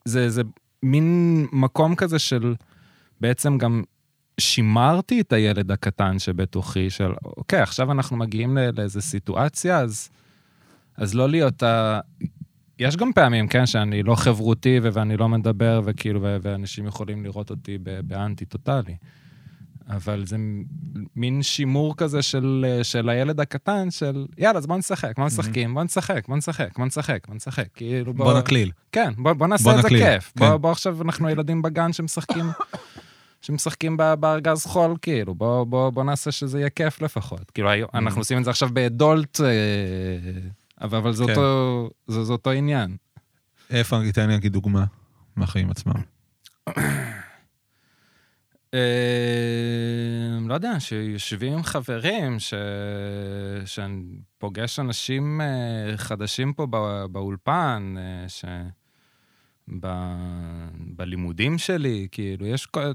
זה, 0.06 0.30
זה 0.30 0.42
מין 0.84 1.46
מקום 1.52 1.96
כזה 1.96 2.20
של, 2.20 2.56
בעצם 3.22 3.58
גם 3.58 3.84
שימרתי 4.40 5.22
את 5.22 5.34
הילד 5.34 5.72
הקטן 5.72 6.20
שבתוכי, 6.20 6.90
של, 6.90 7.12
אוקיי, 7.26 7.62
עכשיו 7.62 7.92
אנחנו 7.92 8.18
מגיעים 8.18 8.58
לאיזו 8.74 9.02
סיטואציה, 9.02 9.80
אז, 9.80 10.10
אז 10.98 11.16
לא 11.16 11.30
להיות 11.30 11.64
ה... 11.64 12.00
יש 12.80 12.98
גם 12.98 13.14
פעמים, 13.14 13.48
כן, 13.48 13.66
שאני 13.66 14.04
לא 14.04 14.16
חברותי 14.16 14.80
ואני 14.84 15.18
לא 15.18 15.30
מדבר, 15.30 15.82
וכאילו, 15.86 16.20
ואנשים 16.42 16.86
יכולים 16.88 17.24
לראות 17.24 17.50
אותי 17.50 17.78
באנטי 18.04 18.46
טוטאלי. 18.46 18.96
אבל 19.90 20.26
זה 20.26 20.38
מין 21.16 21.44
שימור 21.44 21.96
כזה 21.98 22.22
של, 22.22 22.66
של 22.84 23.10
הילד 23.10 23.40
הקטן, 23.40 23.92
של 23.92 24.26
יאללה, 24.38 24.58
אז 24.60 24.66
בוא 24.68 24.78
נשחק, 24.78 25.14
בוא 25.18 25.26
משחקים, 25.26 25.74
בוא 25.74 25.84
נשחק, 25.84 26.28
בוא 26.28 26.38
נשחק, 26.38 26.78
בוא 26.78 26.86
נשחק, 26.86 27.28
בוא 27.28 27.36
נשחק. 27.36 27.68
כאילו, 27.76 28.14
בוא... 28.14 28.26
בוא 28.26 28.40
נקליל. 28.40 28.72
כן, 28.92 29.14
בוא, 29.18 29.34
בוא 29.34 29.48
נעשה 29.48 29.64
בוא 29.64 29.72
את 29.72 29.78
זה 29.78 29.84
נקליל, 29.84 30.04
כיף. 30.04 30.34
כן. 30.40 30.50
בוא, 30.50 30.58
בוא 30.58 30.72
עכשיו 30.72 31.02
אנחנו 31.02 31.30
ילדים 31.30 31.62
בגן 31.62 31.94
שמשחקים, 31.94 32.46
שמשחקים 33.42 33.98
בארגז 34.20 34.66
חול, 34.66 34.96
כאילו, 35.02 35.36
בוא, 35.36 35.64
בוא, 35.64 35.90
בוא 35.90 36.04
נעשה 36.04 36.32
שזה 36.32 36.60
יהיה 36.60 36.70
כיף 36.70 37.02
לפחות. 37.02 37.52
כאילו, 37.52 37.70
היום- 37.70 37.90
Mm. 37.94 37.98
אנחנו 37.98 38.22
עושים 38.22 38.38
את 38.38 38.44
זה 38.44 38.50
עכשיו 38.50 38.70
באדולט, 38.74 39.42
אה, 39.42 39.48
אבל, 40.82 40.98
אבל 40.98 41.14
זה, 41.14 41.24
כן. 41.26 41.30
אותו, 41.32 41.90
זה, 42.08 42.24
זה 42.24 42.32
אותו 42.34 42.52
עניין. 42.52 42.96
איפה, 43.70 44.00
תן 44.14 44.28
לי 44.28 44.34
להגיד 44.34 44.54
דוגמה 44.54 44.86
מהחיים 45.36 45.70
עצמם. 45.72 45.94
אה, 48.74 48.80
לא 50.48 50.54
יודע, 50.54 50.80
שיושבים 50.80 51.54
עם 51.54 51.64
חברים, 51.64 52.40
ש... 52.40 52.54
שאני 53.66 54.04
פוגש 54.38 54.80
אנשים 54.80 55.42
אה, 55.42 55.98
חדשים 55.98 56.54
פה 56.54 56.66
בא- 56.66 57.08
באולפן, 57.12 57.96
אה, 57.98 58.30
ש... 58.30 58.46
ב... 59.80 59.88
בלימודים 60.96 61.58
שלי, 61.58 62.08
כאילו, 62.12 62.46
יש 62.46 62.66
כל, 62.66 62.92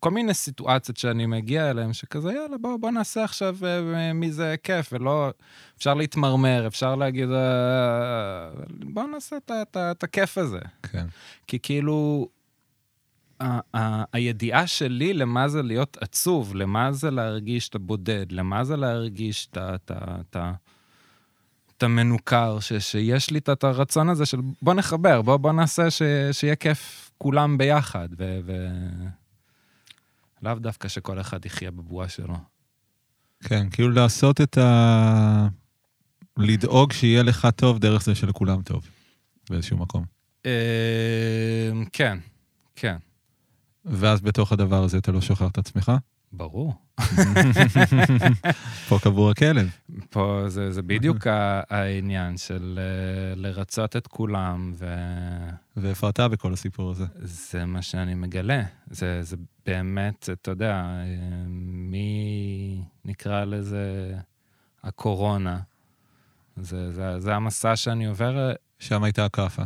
כל 0.00 0.10
מיני 0.10 0.34
סיטואציות 0.34 0.96
שאני 0.96 1.26
מגיע 1.26 1.70
אליהן, 1.70 1.92
שכזה, 1.92 2.32
יאללה, 2.32 2.58
בוא, 2.58 2.76
בוא 2.76 2.90
נעשה 2.90 3.24
עכשיו 3.24 3.56
אה, 3.64 4.12
מי 4.12 4.32
זה 4.32 4.54
כיף, 4.62 4.92
ולא... 4.92 5.30
אפשר 5.78 5.94
להתמרמר, 5.94 6.66
אפשר 6.66 6.94
להגיד, 6.96 7.28
בוא 8.84 9.06
נעשה 9.06 9.36
את, 9.36 10.04
הכיף 10.04 10.38
הזה. 10.38 10.60
כן. 10.82 11.06
כי 11.46 11.58
כאילו, 11.62 12.28
הידיעה 14.12 14.66
שלי 14.66 15.14
למה 15.14 15.48
זה 15.48 15.62
להיות 15.62 15.96
עצוב, 16.00 16.54
למה 16.54 16.92
זה 16.92 17.10
להרגיש 17.10 17.68
את 17.68 17.74
הבודד, 17.74 18.26
למה 18.32 18.64
זה 18.64 18.76
להרגיש 18.76 19.48
את 19.52 20.36
המנוכר, 21.82 22.60
ש- 22.60 22.72
שיש 22.72 23.30
לי 23.30 23.38
את 23.38 23.64
הרצון 23.64 24.08
הזה 24.08 24.26
של 24.26 24.38
בוא 24.62 24.74
נחבר, 24.74 25.22
בוא, 25.22 25.36
בוא 25.36 25.52
נעשה 25.52 25.90
ש- 25.90 26.02
שיהיה 26.32 26.56
כיף 26.56 27.10
כולם 27.18 27.58
ביחד, 27.58 28.08
ו... 28.18 28.40
ו... 28.44 28.66
לאו 30.42 30.54
דווקא 30.54 30.88
שכל 30.88 31.20
אחד 31.20 31.46
יחיה 31.46 31.70
בבועה 31.70 32.08
שלו. 32.08 32.36
כן, 33.44 33.70
כאילו 33.70 33.90
לעשות 33.90 34.40
את 34.40 34.58
ה... 34.58 35.48
לדאוג 36.36 36.92
שיהיה 36.92 37.22
לך 37.22 37.48
טוב 37.56 37.78
דרך 37.78 38.02
זה 38.02 38.14
שלכולם 38.14 38.62
טוב, 38.62 38.88
באיזשהו 39.50 39.76
מקום. 39.76 40.04
אה, 40.46 41.70
כן, 41.92 42.18
כן. 42.76 42.96
ואז 43.84 44.20
בתוך 44.20 44.52
הדבר 44.52 44.82
הזה 44.82 44.98
אתה 44.98 45.12
לא 45.12 45.20
שוכח 45.20 45.50
את 45.50 45.58
עצמך? 45.58 45.92
ברור. 46.32 46.74
פה 48.88 48.98
קבור 49.02 49.30
הכלב. 49.30 49.70
פה 50.10 50.44
זה, 50.46 50.70
זה 50.72 50.82
בדיוק 50.82 51.26
העניין 51.70 52.36
של 52.36 52.78
אה, 52.78 53.34
לרצות 53.36 53.96
את 53.96 54.06
כולם, 54.06 54.74
ואיפה 55.76 56.08
אתה 56.08 56.28
בכל 56.28 56.52
הסיפור 56.52 56.90
הזה? 56.90 57.04
וזה 57.16 57.64
מה 57.64 57.82
שאני 57.82 58.14
מגלה. 58.14 58.62
זה, 58.90 59.22
זה 59.22 59.36
באמת, 59.66 60.28
אתה 60.32 60.50
יודע, 60.50 60.74
אה, 60.74 61.04
מי 61.48 62.84
נקרא 63.04 63.44
לזה 63.44 64.14
הקורונה. 64.82 65.60
זה, 66.56 66.92
זה, 66.92 67.20
זה 67.20 67.34
המסע 67.34 67.76
שאני 67.76 68.06
עובר. 68.06 68.38
אה, 68.38 68.54
שם 68.78 69.02
הייתה 69.02 69.24
הכאפה. 69.24 69.62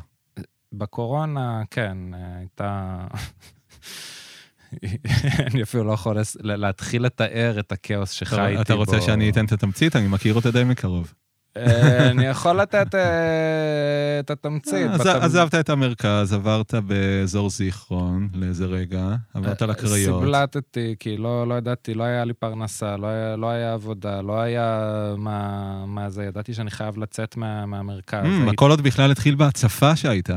בקורונה, 0.72 1.62
כן, 1.70 1.98
הייתה... 2.14 2.98
אני 5.52 5.62
אפילו 5.62 5.84
לא 5.84 5.92
יכול 5.92 6.16
להתחיל 6.42 7.04
לתאר 7.04 7.56
את 7.58 7.72
הכאוס 7.72 8.10
שחייתי 8.10 8.56
בו. 8.56 8.62
אתה 8.62 8.74
רוצה 8.74 9.00
שאני 9.00 9.30
אתן 9.30 9.44
את 9.44 9.52
התמצית? 9.52 9.96
אני 9.96 10.08
מכיר 10.08 10.34
אותה 10.34 10.50
די 10.50 10.64
מקרוב. 10.64 11.12
אה, 11.56 12.10
אני 12.10 12.26
יכול 12.26 12.60
לתת 12.60 12.94
אה, 12.94 13.00
את 14.20 14.30
התמצית. 14.30 14.90
בתמ- 15.00 15.08
עזבת 15.08 15.54
את 15.54 15.70
המרכז, 15.70 16.32
עברת 16.32 16.74
באזור 16.74 17.50
זיכרון 17.50 18.28
לאיזה 18.34 18.64
רגע, 18.66 19.08
עברת 19.34 19.62
לקריות. 19.62 20.20
סובלטתי, 20.20 20.94
כי 20.98 21.16
לא, 21.16 21.48
לא 21.48 21.54
ידעתי, 21.54 21.94
לא 21.94 22.04
היה 22.04 22.24
לי 22.24 22.32
פרנסה, 22.32 22.96
לא 22.96 23.06
היה, 23.06 23.36
לא 23.36 23.72
עבודה, 23.74 24.20
לא 24.22 24.40
היה 24.40 24.90
מה, 25.16 26.10
זה, 26.10 26.24
ידעתי 26.24 26.54
שאני 26.54 26.70
חייב 26.70 26.98
לצאת 26.98 27.36
מה, 27.36 27.66
מהמרכז. 27.66 28.24
Mm, 28.24 28.28
הייתי- 28.28 28.50
הכל 28.50 28.70
עוד 28.70 28.80
בכלל 28.80 29.10
התחיל 29.10 29.34
בהצפה 29.34 29.96
שהייתה. 29.96 30.36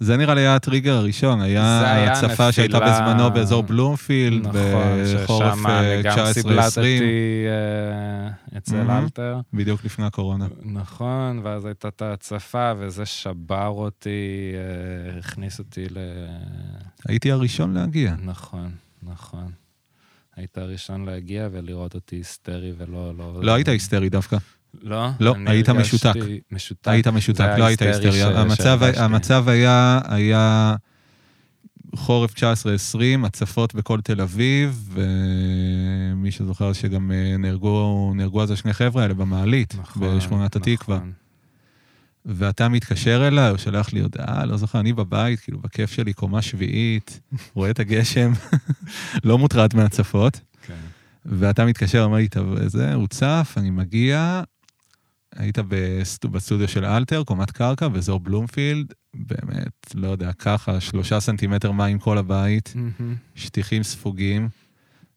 זה 0.00 0.16
נראה 0.16 0.34
לי 0.34 0.40
היה 0.40 0.54
הטריגר 0.54 0.94
הראשון, 0.94 1.40
היה 1.40 2.12
הצפה 2.12 2.52
שהייתה 2.52 2.78
נפילה- 2.78 3.00
בזמנו 3.10 3.30
באזור 3.30 3.62
בלומפילד, 3.62 4.46
נכון, 4.46 4.62
בחורף 5.22 5.54
ששם 5.54 5.66
אה, 5.66 5.94
אני 5.94 6.02
גם 6.02 6.18
19-20, 6.18 6.32
סבלטתי 6.32 7.00
אה, 7.46 8.58
אצל. 8.58 8.90
אלתר. 8.90 9.40
בדיוק 9.52 9.84
לפני 9.84 10.04
הקורונה. 10.06 10.46
נכון, 10.62 11.40
ואז 11.44 11.64
הייתה 11.64 11.88
את 11.88 12.02
ההצפה, 12.02 12.72
וזה 12.78 13.06
שבר 13.06 13.66
אותי, 13.68 14.52
אה, 14.54 15.18
הכניס 15.18 15.58
אותי 15.58 15.84
ל... 15.90 15.98
הייתי 17.08 17.32
הראשון 17.32 17.74
להגיע. 17.74 18.14
נכון, 18.24 18.70
נכון. 19.02 19.50
היית 20.36 20.58
הראשון 20.58 21.04
להגיע 21.04 21.48
ולראות 21.52 21.94
אותי 21.94 22.16
היסטרי 22.16 22.72
ולא... 22.78 23.12
לא, 23.18 23.38
לא 23.42 23.54
היית 23.54 23.68
היסטרי 23.68 24.08
דווקא, 24.08 24.36
לא? 24.82 25.08
לא, 25.20 25.34
היית 25.46 25.68
משותק. 25.68 26.12
משותק. 26.52 26.88
היית 26.88 27.06
משותק, 27.08 27.54
לא 27.58 27.64
היית 27.64 27.82
ההיסטרי 27.82 28.10
היסטרי. 28.10 28.32
ש- 28.32 28.36
המצב-. 28.36 28.82
המצב 28.96 29.48
היה, 29.48 30.00
היה 30.08 30.74
חורף 31.96 32.34
19-20, 32.34 32.40
הצפות 33.26 33.74
בכל 33.74 34.00
תל 34.00 34.20
אביב, 34.20 34.88
ומי 34.92 36.30
שזוכר 36.30 36.72
שגם 36.72 37.12
אה, 37.12 37.36
נהרגו 37.36 38.12
נהרגו 38.14 38.42
אז 38.42 38.50
השני 38.50 38.72
חבר'ה 38.72 39.02
האלה 39.02 39.14
במעלית, 39.14 39.74
נכון, 39.80 40.16
בשכונת 40.16 40.56
התקווה. 40.56 40.96
נכון. 40.96 41.12
ואתה 42.26 42.68
מתקשר 42.68 43.28
אליי, 43.28 43.48
הוא 43.50 43.58
שולח 43.58 43.92
לי 43.92 44.00
הודעה, 44.00 44.44
לא 44.46 44.56
זוכר, 44.56 44.80
אני 44.80 44.92
בבית, 44.92 45.40
כאילו, 45.40 45.58
בכיף 45.58 45.92
שלי, 45.92 46.12
קומה 46.12 46.42
שביעית, 46.42 47.20
רואה 47.54 47.70
את 47.70 47.80
הגשם, 47.80 48.32
לא 49.24 49.38
מוטרד 49.38 49.76
מהצפות, 49.76 50.40
כן. 50.66 50.74
ואתה 51.26 51.64
מתקשר, 51.64 52.02
אומר 52.04 52.16
לי, 52.16 52.28
"טוב, 52.28 52.66
זה, 52.66 52.94
הוא 52.94 53.06
צף, 53.08 53.54
אני 53.56 53.70
מגיע, 53.70 54.42
היית 55.36 55.58
בסט- 55.58 56.24
בסטודיו 56.26 56.68
של 56.68 56.84
אלתר, 56.84 57.22
קומת 57.24 57.50
קרקע, 57.50 57.88
באזור 57.88 58.20
בלומפילד, 58.20 58.92
באמת, 59.14 59.94
לא 59.94 60.08
יודע, 60.08 60.32
ככה, 60.32 60.80
שלושה 60.80 61.20
סנטימטר 61.20 61.72
מים 61.72 61.98
כל 61.98 62.18
הבית. 62.18 62.74
שטיחים 63.34 63.82
ספוגים, 63.82 64.48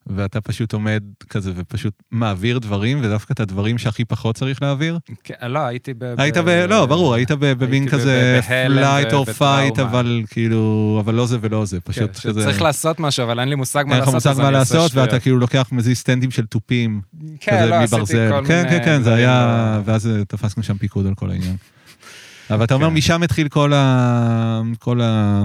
ואתה 0.08 0.42
פשוט 0.42 0.74
עומד 0.74 1.04
כזה 1.30 1.52
ופשוט 1.56 1.94
מעביר 2.12 2.60
דברים, 2.60 3.00
ודווקא 3.04 3.34
את 3.34 3.40
הדברים 3.40 3.78
שהכי 3.78 4.06
פחות 4.06 4.36
צריך 4.36 4.62
להעביר. 4.62 5.00
כן, 5.24 5.34
לא, 5.52 5.60
הייתי 5.60 5.94
ב... 5.98 6.14
היית 6.18 6.38
ב... 6.38 6.42
ב- 6.46 6.66
לא, 6.70 6.86
ברור, 6.86 7.14
היית 7.14 7.32
במין 7.32 7.90
כזה 7.90 8.40
flight 8.68 9.14
או 9.14 9.26
fight. 9.26 9.80
אבל 9.80 10.24
כאילו, 10.30 10.98
אבל 11.06 11.16
לא 11.16 11.26
זה 11.26 11.38
ולא 11.42 11.66
זה, 11.66 11.78
כן, 11.78 11.92
פשוט 11.94 12.10
כזה... 12.18 12.42
שצריך 12.42 12.62
לעשות 12.62 13.00
משהו, 13.00 13.24
אבל 13.24 13.40
אין 13.40 13.50
לי 13.50 13.56
מושג 13.56 13.84
מה 13.88 13.96
אין 13.96 14.02
לך 14.04 14.14
לעשות, 14.14 14.32
מושג 14.32 14.44
מה 14.44 14.52
לעשות. 14.52 14.96
ואתה 14.96 15.20
כאילו 15.20 15.38
לוקח 15.38 15.70
מזיז 15.72 15.98
סטנדים 15.98 16.32
של 16.32 16.46
תופים, 16.46 17.02
כן, 17.40 17.58
כזה 17.58 17.70
לא, 17.70 17.82
מברזל. 17.82 18.32
כן, 18.48 18.64
כן, 18.70 18.82
כן, 18.86 19.02
זה 19.04 19.14
היה... 19.14 19.76
לא- 19.78 19.92
ואז 19.92 20.10
תפסנו 20.28 20.64
שם 20.64 20.78
פיקוד 20.78 21.06
על 21.08 21.16
כל 21.16 21.32
העניין. 21.32 21.56
אבל 22.52 22.64
אתה 22.64 22.74
אומר, 22.74 22.88
כן. 22.88 22.94
משם 22.94 23.24
התחיל 23.24 23.48
כל 23.48 23.74
ה... 23.74 24.62
כל 24.80 25.02
ה... 25.02 25.44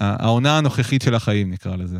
ה- 0.00 0.24
העונה 0.24 0.58
הנוכחית 0.58 1.02
של 1.02 1.14
החיים, 1.14 1.50
נקרא 1.50 1.76
לזה. 1.76 1.98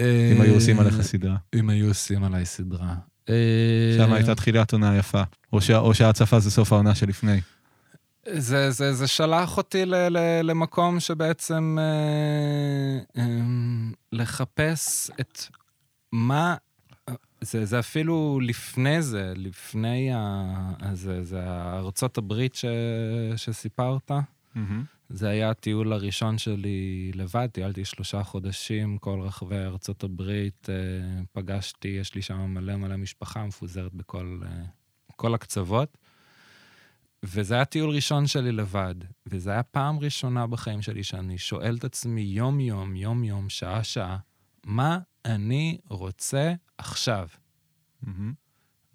אם 0.00 0.40
היו 0.40 0.54
עושים 0.54 0.80
עליך 0.80 1.00
סדרה. 1.00 1.36
אם 1.54 1.70
היו 1.70 1.88
עושים 1.88 2.24
עליי 2.24 2.46
סדרה. 2.46 2.94
שם 3.26 3.32
אה, 3.32 4.14
הייתה 4.16 4.34
תחילת 4.34 4.72
עונה 4.72 4.96
יפה. 4.98 5.22
או 5.52 5.60
שה- 5.60 5.78
או 5.78 5.94
שההצפה 5.94 6.40
זה 6.40 6.50
סוף 6.50 6.72
העונה 6.72 6.94
שלפני. 6.94 7.40
זה, 8.32 8.70
זה, 8.70 8.92
זה 8.92 9.06
שלח 9.06 9.56
אותי 9.56 9.86
ל, 9.86 9.94
ל, 10.08 10.18
למקום 10.42 11.00
שבעצם 11.00 11.76
אה, 11.80 13.22
אה, 13.22 13.28
לחפש 14.12 15.10
את 15.20 15.38
מה... 16.12 16.54
זה, 17.40 17.64
זה 17.64 17.78
אפילו 17.78 18.40
לפני 18.42 19.02
זה, 19.02 19.32
לפני 19.36 20.10
ה... 20.14 20.44
זה, 20.92 21.24
זה 21.24 21.40
ארצות 21.72 22.18
הברית 22.18 22.54
ש, 22.54 22.64
שסיפרת. 23.36 24.10
זה 25.14 25.28
היה 25.28 25.50
הטיול 25.50 25.92
הראשון 25.92 26.38
שלי 26.38 27.10
לבד, 27.14 27.48
טיילתי 27.52 27.84
שלושה 27.84 28.22
חודשים, 28.22 28.98
כל 28.98 29.20
רחבי 29.20 29.56
ארצות 29.56 30.04
הברית, 30.04 30.68
אה, 30.70 31.22
פגשתי, 31.32 31.88
יש 31.88 32.14
לי 32.14 32.22
שם 32.22 32.40
מלא 32.40 32.76
מלא 32.76 32.96
משפחה 32.96 33.44
מפוזרת 33.44 33.94
בכל 33.94 34.40
אה, 34.44 34.64
כל 35.16 35.34
הקצוות. 35.34 35.98
וזה 37.22 37.54
היה 37.54 37.64
טיול 37.64 37.90
ראשון 37.90 38.26
שלי 38.26 38.52
לבד, 38.52 38.94
וזו 39.26 39.50
הייתה 39.50 39.62
פעם 39.62 39.98
ראשונה 39.98 40.46
בחיים 40.46 40.82
שלי 40.82 41.04
שאני 41.04 41.38
שואל 41.38 41.76
את 41.76 41.84
עצמי 41.84 42.20
יום-יום, 42.20 42.96
יום-יום, 42.96 43.48
שעה-שעה, 43.48 44.18
מה 44.66 44.98
אני 45.24 45.78
רוצה 45.88 46.54
עכשיו? 46.78 47.28
ו- 48.02 48.43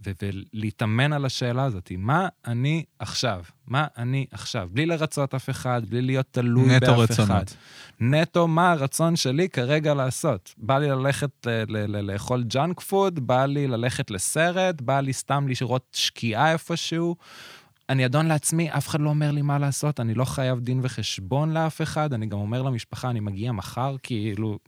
ולהתאמן 0.05 1.13
על 1.13 1.25
השאלה 1.25 1.63
הזאת, 1.63 1.91
מה 1.97 2.27
אני 2.47 2.83
עכשיו? 2.99 3.43
מה 3.67 3.87
אני 3.97 4.25
עכשיו? 4.31 4.69
בלי 4.71 4.85
לרצות 4.85 5.33
אף 5.33 5.49
אחד, 5.49 5.81
בלי 5.89 6.01
להיות 6.01 6.25
תלוי 6.31 6.69
באף 6.69 6.83
נטו 6.83 7.03
אחד. 7.03 7.11
רצונות. 7.11 7.55
נטו 7.99 8.47
מה 8.47 8.71
הרצון 8.71 9.15
שלי 9.15 9.49
כרגע 9.49 9.93
לעשות. 9.93 10.53
בא 10.57 10.77
לי 10.77 10.89
ללכת 10.89 11.47
ל- 11.47 12.11
לאכול 12.11 12.43
ג'אנק 12.43 12.79
פוד, 12.79 13.19
בא 13.19 13.45
לי 13.45 13.67
ללכת 13.67 14.11
לסרט, 14.11 14.81
בא 14.81 14.99
לי 14.99 15.13
סתם 15.13 15.45
לראות 15.47 15.87
שקיעה 15.93 16.51
איפשהו. 16.51 17.15
אני 17.89 18.05
אדון 18.05 18.25
לעצמי, 18.27 18.71
אף 18.71 18.87
אחד 18.87 19.01
לא 19.01 19.09
אומר 19.09 19.31
לי 19.31 19.41
מה 19.41 19.59
לעשות, 19.59 19.99
אני 19.99 20.13
לא 20.13 20.25
חייב 20.25 20.59
דין 20.59 20.79
וחשבון 20.83 21.53
לאף 21.53 21.81
אחד, 21.81 22.13
אני 22.13 22.25
גם 22.25 22.37
אומר 22.37 22.61
למשפחה, 22.61 23.09
אני 23.09 23.19
מגיע 23.19 23.51
מחר, 23.51 23.95
כאילו... 24.03 24.59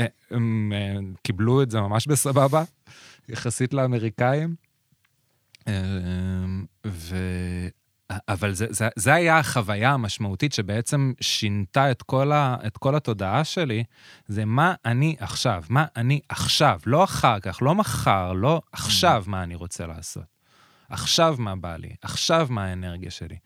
אה, 0.00 0.06
הם 0.30 0.72
אה, 0.74 0.98
קיבלו 1.22 1.62
את 1.62 1.70
זה 1.70 1.80
ממש 1.80 2.06
בסבבה, 2.06 2.64
יחסית 3.28 3.74
לאמריקאים. 3.74 4.54
אה, 5.68 5.72
ו... 6.86 7.16
אבל 8.28 8.52
זה, 8.52 8.66
זה, 8.70 8.88
זה 8.96 9.14
היה 9.14 9.38
החוויה 9.38 9.90
המשמעותית 9.90 10.52
שבעצם 10.52 11.12
שינתה 11.20 11.90
את 11.90 12.02
כל, 12.02 12.32
ה, 12.32 12.56
את 12.66 12.76
כל 12.76 12.94
התודעה 12.94 13.44
שלי, 13.44 13.84
זה 14.28 14.44
מה 14.44 14.74
אני 14.84 15.16
עכשיו, 15.18 15.62
מה 15.68 15.84
אני 15.96 16.20
עכשיו, 16.28 16.80
לא 16.86 17.04
אחר 17.04 17.40
כך, 17.40 17.58
לא 17.62 17.74
מחר, 17.74 18.32
לא 18.32 18.62
עכשיו 18.72 19.24
מה 19.26 19.42
אני 19.42 19.54
רוצה 19.54 19.86
לעשות. 19.86 20.24
עכשיו 20.88 21.36
מה 21.38 21.56
בא 21.56 21.76
לי, 21.76 21.94
עכשיו 22.02 22.46
מה 22.50 22.64
האנרגיה 22.64 23.10
שלי. 23.10 23.36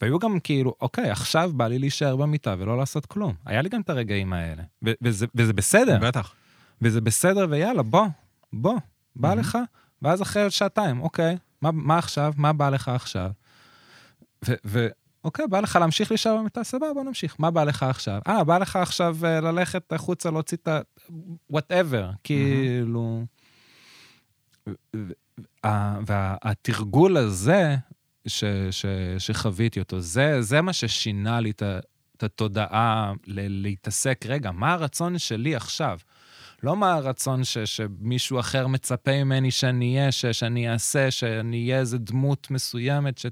והיו 0.00 0.18
גם 0.18 0.40
כאילו, 0.40 0.74
אוקיי, 0.80 1.10
עכשיו 1.10 1.52
בא 1.54 1.68
לי 1.68 1.78
להישאר 1.78 2.16
במיטה 2.16 2.54
ולא 2.58 2.78
לעשות 2.78 3.06
כלום. 3.06 3.34
היה 3.46 3.62
לי 3.62 3.68
גם 3.68 3.80
את 3.80 3.90
הרגעים 3.90 4.32
האלה, 4.32 4.62
וזה, 5.02 5.26
וזה 5.34 5.52
בסדר. 5.52 5.98
בטח. 5.98 6.34
וזה 6.82 7.00
בסדר, 7.00 7.46
ויאללה, 7.50 7.82
בוא, 7.82 8.06
בוא, 8.52 8.76
בא. 9.16 9.34
לך, 9.34 9.58
ואז 10.02 10.22
אחרי 10.22 10.50
שעתיים, 10.50 11.00
אוקיי, 11.00 11.36
מה, 11.62 11.70
מה 11.70 11.98
עכשיו? 11.98 12.32
מה 12.36 12.52
בא 12.52 12.68
לך 12.68 12.88
עכשיו? 12.88 13.30
ו- 14.48 14.54
ו- 14.64 14.88
אוקיי, 15.24 15.46
בא 15.46 15.60
לך 15.60 15.76
להמשיך 15.76 16.10
להישאר 16.10 16.36
במיטה, 16.36 16.64
סבבה, 16.64 16.94
בוא 16.94 17.04
נמשיך. 17.04 17.36
מה 17.38 17.50
בא 17.50 17.64
לך 17.64 17.82
עכשיו? 17.82 18.20
אה, 18.28 18.44
בא 18.44 18.58
לך 18.58 18.76
עכשיו 18.76 19.16
אה, 19.24 19.40
ללכת 19.40 19.92
החוצה, 19.92 20.30
להוציא 20.30 20.56
את 20.62 20.68
ה... 20.68 20.80
וואטאבר, 21.50 22.10
כאילו... 22.24 23.24
והתרגול 26.06 27.16
הזה 27.16 27.76
ש, 28.26 28.44
ש, 28.70 28.86
שחוויתי 29.18 29.80
אותו, 29.80 30.00
זה, 30.00 30.42
זה 30.42 30.60
מה 30.60 30.72
ששינה 30.72 31.40
לי 31.40 31.50
את 31.50 32.22
התודעה 32.22 33.12
ל- 33.26 33.62
להתעסק, 33.62 34.24
רגע, 34.28 34.50
מה 34.50 34.72
הרצון 34.72 35.18
שלי 35.18 35.56
עכשיו? 35.56 35.98
לא 36.62 36.76
מה 36.76 36.92
הרצון 36.92 37.44
ש, 37.44 37.58
שמישהו 37.58 38.40
אחר 38.40 38.66
מצפה 38.66 39.24
ממני 39.24 39.50
שאני 39.50 39.98
אהיה, 39.98 40.12
ש, 40.12 40.26
שאני 40.26 40.72
אעשה, 40.72 41.10
שאני 41.10 41.62
אהיה 41.62 41.80
איזה 41.80 41.98
דמות 41.98 42.50
מסוימת, 42.50 43.18
ש... 43.18 43.26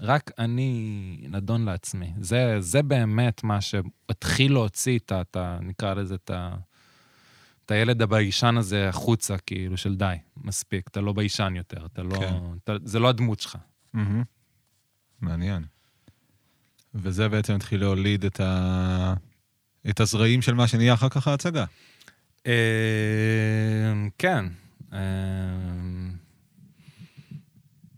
רק 0.00 0.30
אני 0.38 1.26
נדון 1.28 1.64
לעצמי. 1.64 2.12
זה, 2.20 2.60
זה 2.60 2.82
באמת 2.82 3.44
מה 3.44 3.60
שהתחיל 3.60 4.52
להוציא 4.52 4.98
את 4.98 5.12
ה... 5.12 5.20
את 5.20 5.36
ה- 5.36 5.58
נקרא 5.62 5.94
לזה 5.94 6.14
את 6.14 6.30
ה... 6.30 6.56
את 7.64 7.70
הילד 7.70 8.02
הביישן 8.02 8.56
הזה 8.56 8.88
החוצה, 8.88 9.38
כאילו, 9.38 9.76
של 9.76 9.96
די, 9.96 10.14
מספיק, 10.36 10.88
אתה 10.88 11.00
לא 11.00 11.12
ביישן 11.12 11.52
יותר, 11.56 11.86
אתה 11.86 12.02
לא... 12.02 12.18
כן. 12.18 12.34
אתה, 12.64 12.72
זה 12.84 12.98
לא 12.98 13.08
הדמות 13.08 13.40
שלך. 13.40 13.56
מהמם. 13.92 14.22
מעניין. 15.20 15.64
וזה 16.94 17.28
בעצם 17.28 17.54
התחיל 17.54 17.80
להוליד 17.80 18.24
את, 18.24 18.40
ה... 18.40 19.14
את 19.90 20.00
הזרעים 20.00 20.42
של 20.42 20.54
מה 20.54 20.66
שנהיה 20.66 20.94
אחר 20.94 21.08
כך 21.08 21.28
ההצגה. 21.28 21.64
אה, 22.48 24.08
כן. 24.18 24.44
אה, 24.92 24.98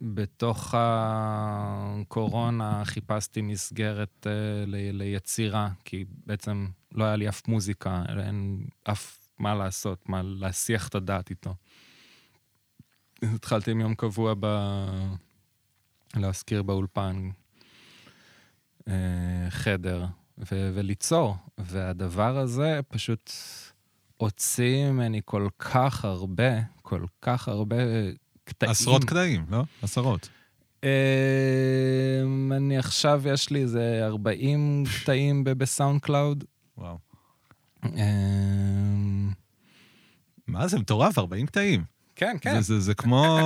בתוך 0.01 0.75
הקורונה 0.77 2.85
חיפשתי 2.85 3.41
מסגרת 3.41 4.27
אה, 4.27 4.63
ליצירה, 4.93 5.69
כי 5.85 6.05
בעצם 6.25 6.67
לא 6.91 7.03
היה 7.03 7.15
לי 7.15 7.29
אף 7.29 7.47
מוזיקה, 7.47 8.03
אין 8.25 8.65
אף 8.83 9.17
מה 9.39 9.55
לעשות, 9.55 10.09
מה 10.09 10.21
להסיח 10.23 10.87
את 10.87 10.95
הדעת 10.95 11.29
איתו. 11.29 11.55
התחלתי 13.23 13.71
עם 13.71 13.79
יום 13.79 13.95
קבוע 13.95 14.33
ב... 14.39 14.45
להזכיר 16.15 16.63
באולפן 16.63 17.29
אה, 18.87 19.47
חדר 19.49 20.05
ו- 20.37 20.71
וליצור, 20.73 21.35
והדבר 21.57 22.37
הזה 22.37 22.79
פשוט 22.87 23.31
הוציא 24.21 24.89
ממני 24.91 25.21
כל 25.25 25.47
כך 25.59 26.05
הרבה, 26.05 26.61
כל 26.81 27.03
כך 27.21 27.47
הרבה 27.47 27.75
קטעים. 28.43 28.71
עשרות 28.71 29.03
קטעים, 29.03 29.45
לא? 29.49 29.63
עשרות. 29.81 30.29
אה, 30.83 32.21
אני 32.51 32.77
עכשיו, 32.77 33.23
יש 33.27 33.49
לי 33.49 33.61
איזה 33.61 33.99
40 34.05 34.83
קטעים 35.01 35.43
ב 35.43 36.01
SoundCloud. 36.01 36.43
וואו. 36.77 36.97
אה, 37.83 37.89
מה 40.47 40.67
זה 40.67 40.79
מטורף, 40.79 41.17
40 41.17 41.45
קטעים. 41.45 41.83
כן, 42.21 42.37
כן. 42.41 42.61
זה, 42.61 42.61
זה, 42.61 42.79
זה 42.79 42.93
כמו, 42.93 43.37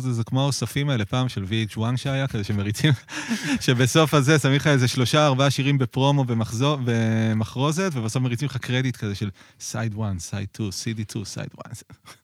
זה, 0.00 0.12
זה 0.12 0.24
כמו 0.24 0.40
האוספים 0.42 0.88
האלה 0.88 1.04
פעם 1.04 1.28
של 1.28 1.44
VH1 1.44 1.96
שהיה, 1.96 2.28
כזה 2.28 2.44
שמריצים, 2.44 2.92
שבסוף 3.64 4.14
הזה 4.14 4.38
שמים 4.38 4.56
לך 4.56 4.66
איזה 4.66 4.88
שלושה, 4.88 5.26
ארבעה 5.26 5.50
שירים 5.50 5.78
בפרומו 5.78 6.24
במחזור, 6.24 6.78
במחרוזת, 6.84 7.90
ובסוף 7.94 8.22
מריצים 8.22 8.46
לך 8.46 8.56
קרדיט 8.56 8.96
כזה 8.96 9.14
של 9.14 9.30
side 9.60 9.94
1, 10.00 10.18
side 10.18 10.48
2, 10.54 10.70
CD2, 10.70 11.24
side 11.24 11.48
1. 11.66 11.82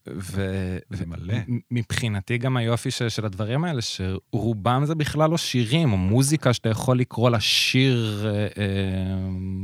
ו- 0.09 0.79
זה 0.91 1.07
מלא. 1.07 1.35
מבחינתי 1.71 2.39
גם 2.39 2.57
היופי 2.57 2.91
של, 2.91 3.09
של 3.09 3.25
הדברים 3.25 3.65
האלה, 3.65 3.81
שרובם 3.83 4.83
זה 4.87 4.95
בכלל 4.95 5.31
לא 5.31 5.37
שירים, 5.37 5.93
או 5.93 5.97
מוזיקה 5.97 6.53
שאתה 6.53 6.69
יכול 6.69 6.99
לקרוא 6.99 7.31
לה 7.31 7.41
שיר 7.41 8.27
אה, 8.27 8.33
אה, 8.33 8.49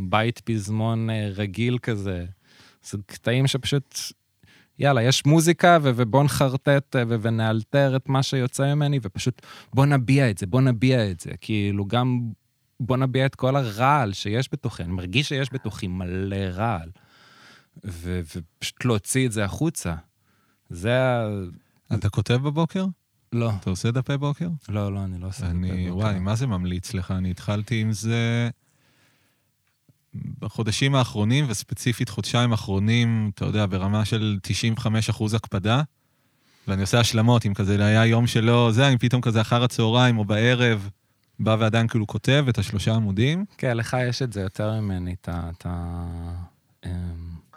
בית 0.08 0.40
פזמון 0.44 1.10
אה, 1.10 1.28
רגיל 1.34 1.78
כזה. 1.78 2.24
זה 2.82 2.98
קטעים 3.06 3.46
שפשוט, 3.46 3.98
יאללה, 4.78 5.02
יש 5.02 5.26
מוזיקה 5.26 5.78
ו- 5.82 5.90
ובוא 5.96 6.24
נחרטט 6.24 6.96
אה, 6.96 7.02
ו- 7.08 7.16
ונאלתר 7.22 7.96
את 7.96 8.08
מה 8.08 8.22
שיוצא 8.22 8.74
ממני, 8.74 8.98
ופשוט 9.02 9.42
בוא 9.74 9.86
נביע 9.86 10.30
את 10.30 10.38
זה, 10.38 10.46
בוא 10.46 10.60
נביע 10.60 11.10
את 11.10 11.20
זה. 11.20 11.30
כאילו, 11.40 11.86
גם 11.86 12.20
בוא 12.80 12.96
נביע 12.96 13.26
את 13.26 13.34
כל 13.34 13.56
הרעל 13.56 14.12
שיש 14.12 14.48
בתוכי. 14.52 14.82
אני 14.82 14.92
מרגיש 14.92 15.28
שיש 15.28 15.52
בתוכי 15.52 15.86
מלא 15.86 16.36
רעל. 16.36 16.90
ו- 17.84 18.20
ופשוט 18.36 18.84
להוציא 18.84 19.26
את 19.26 19.32
זה 19.32 19.44
החוצה. 19.44 19.94
זה 20.70 21.00
ה... 21.00 21.28
אתה 21.94 22.08
כותב 22.08 22.34
בבוקר? 22.34 22.86
לא, 23.32 23.50
אתה 23.60 23.70
עושה 23.70 23.90
דפי 23.90 24.16
בוקר? 24.16 24.48
לא, 24.68 24.94
לא, 24.94 25.04
אני 25.04 25.18
לא 25.18 25.26
עושה. 25.26 25.46
אני, 25.46 25.86
בבוקר. 25.86 26.06
וואי, 26.06 26.18
מה 26.18 26.34
זה 26.34 26.46
ממליץ 26.46 26.94
לך? 26.94 27.10
אני 27.10 27.30
התחלתי 27.30 27.80
עם 27.80 27.92
זה 27.92 28.50
בחודשים 30.40 30.94
האחרונים, 30.94 31.44
וספציפית 31.48 32.08
חודשיים 32.08 32.50
האחרונים, 32.52 33.30
אתה 33.34 33.44
יודע, 33.44 33.66
ברמה 33.66 34.04
של 34.04 34.38
95 34.42 35.10
אחוז 35.10 35.34
הקפדה, 35.34 35.82
ואני 36.68 36.82
עושה 36.82 37.00
השלמות, 37.00 37.46
אם 37.46 37.54
כזה 37.54 37.86
היה 37.86 38.06
יום 38.06 38.26
שלא, 38.26 38.70
זה, 38.72 38.88
אני 38.88 38.98
פתאום 38.98 39.22
כזה 39.22 39.40
אחר 39.40 39.64
הצהריים 39.64 40.18
או 40.18 40.24
בערב, 40.24 40.90
בא 41.40 41.56
ועדיין 41.58 41.88
כאילו 41.88 42.06
כותב 42.06 42.44
את 42.48 42.58
השלושה 42.58 42.94
עמודים. 42.94 43.44
כן, 43.58 43.76
לך 43.76 43.96
יש 44.08 44.22
את 44.22 44.32
זה 44.32 44.40
יותר 44.40 44.80
ממני, 44.80 45.14
את 45.28 45.66
ה... 45.66 46.34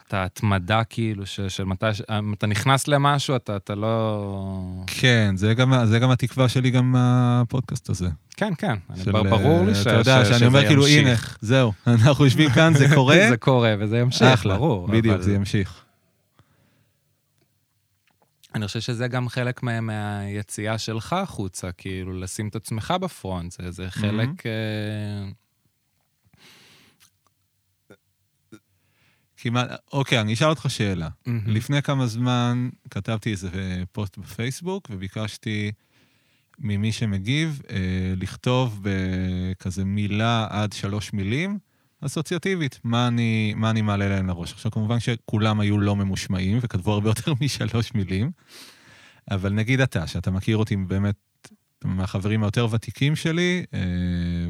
את 0.07 0.13
ההתמדה, 0.13 0.83
כאילו, 0.83 1.25
ש- 1.25 1.39
של 1.41 1.63
מתי... 1.63 1.93
ש- 1.93 2.01
אם 2.19 2.33
אתה 2.33 2.47
נכנס 2.47 2.87
למשהו, 2.87 3.35
אתה 3.35 3.55
אתה 3.55 3.75
לא... 3.75 4.83
כן, 4.87 5.33
זה 5.35 5.53
גם, 5.53 5.73
זה 5.85 5.99
גם 5.99 6.09
התקווה 6.11 6.49
שלי 6.49 6.69
גם 6.71 6.91
מהפודקאסט 6.91 7.89
הזה. 7.89 8.07
כן, 8.37 8.53
כן, 8.57 8.75
אני- 8.89 9.03
של, 9.03 9.11
בר- 9.11 9.23
ברור 9.23 9.63
לי 9.65 9.69
אה, 9.71 9.75
ש- 9.75 9.81
אתה 9.87 9.95
יודע, 9.95 10.25
ש- 10.25 10.29
שאני 10.29 10.45
אומר 10.45 10.67
כאילו, 10.67 10.87
הנה. 10.87 11.13
זהו, 11.41 11.73
אנחנו 11.87 12.25
יושבים 12.25 12.49
כאן, 12.49 12.73
זה 12.73 12.85
קורה, 12.95 13.15
זה 13.29 13.37
קורה 13.37 13.75
וזה 13.79 13.97
ימשיך, 13.99 14.27
אחלה, 14.27 14.55
ברור. 14.57 14.87
בדיוק, 14.87 15.15
אבל 15.15 15.23
זה 15.23 15.33
ימשיך. 15.33 15.83
אני 18.55 18.67
חושב 18.67 18.79
שזה 18.79 19.07
גם 19.07 19.29
חלק 19.29 19.63
מה- 19.63 19.81
מהיציאה 19.81 20.77
שלך 20.77 21.13
החוצה, 21.13 21.71
כאילו, 21.71 22.19
לשים 22.19 22.47
את 22.47 22.55
עצמך 22.55 22.93
בפרונט, 23.01 23.51
זה- 23.51 23.71
זה 23.71 23.85
חלק... 23.89 24.45
אה, 24.45 25.29
כמעט, 29.37 29.69
אוקיי, 29.93 30.21
אני 30.21 30.33
אשאל 30.33 30.49
אותך 30.49 30.65
שאלה. 30.69 31.09
מהמם. 31.25 31.41
לפני 31.47 31.81
כמה 31.81 32.07
זמן 32.07 32.69
כתבתי 32.89 33.31
איזה 33.31 33.49
פוסט 33.91 34.17
בפייסבוק, 34.17 34.87
וביקשתי 34.91 35.71
ממי 36.59 36.91
שמגיב 36.91 37.61
אה, 37.69 37.77
לכתוב 38.17 38.79
בכזה 38.81 39.85
מילה 39.85 40.47
עד 40.49 40.73
שלוש 40.73 41.13
מילים 41.13 41.57
אסוציאטיבית, 42.01 42.79
מה 42.83 43.07
אני, 43.07 43.53
מה 43.55 43.69
אני 43.69 43.81
מעלה 43.81 44.09
להם 44.09 44.27
לראש. 44.27 44.53
עכשיו, 44.53 44.71
כמובן 44.71 44.99
שכולם 44.99 45.59
היו 45.59 45.79
לא 45.79 45.95
ממושמעים 45.95 46.57
וכתבו 46.61 46.93
הרבה 46.93 47.09
יותר 47.09 47.33
משלוש 47.41 47.93
מילים, 47.93 48.31
אבל 49.31 49.53
נגיד 49.53 49.81
אתה, 49.81 50.07
שאתה 50.07 50.31
מכיר 50.31 50.57
אותי 50.57 50.75
באמת 50.75 51.15
מהחברים 51.83 52.43
היותר 52.43 52.67
ותיקים 52.71 53.15
שלי, 53.15 53.63
אה, 53.73 53.79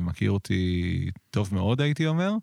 מכיר 0.01 0.31
אותי 0.31 1.09
טוב 1.31 1.49
מאוד, 1.53 1.81
הייתי 1.81 2.07
אומר. 2.07 2.33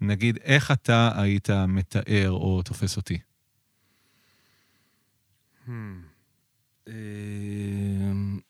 נגיד, 0.00 0.38
איך 0.42 0.70
אתה 0.70 1.10
היית 1.16 1.50
מתאר 1.50 2.30
או 2.30 2.62
תופס 2.62 2.96
אותי? 2.96 3.18
אמ, 6.88 8.40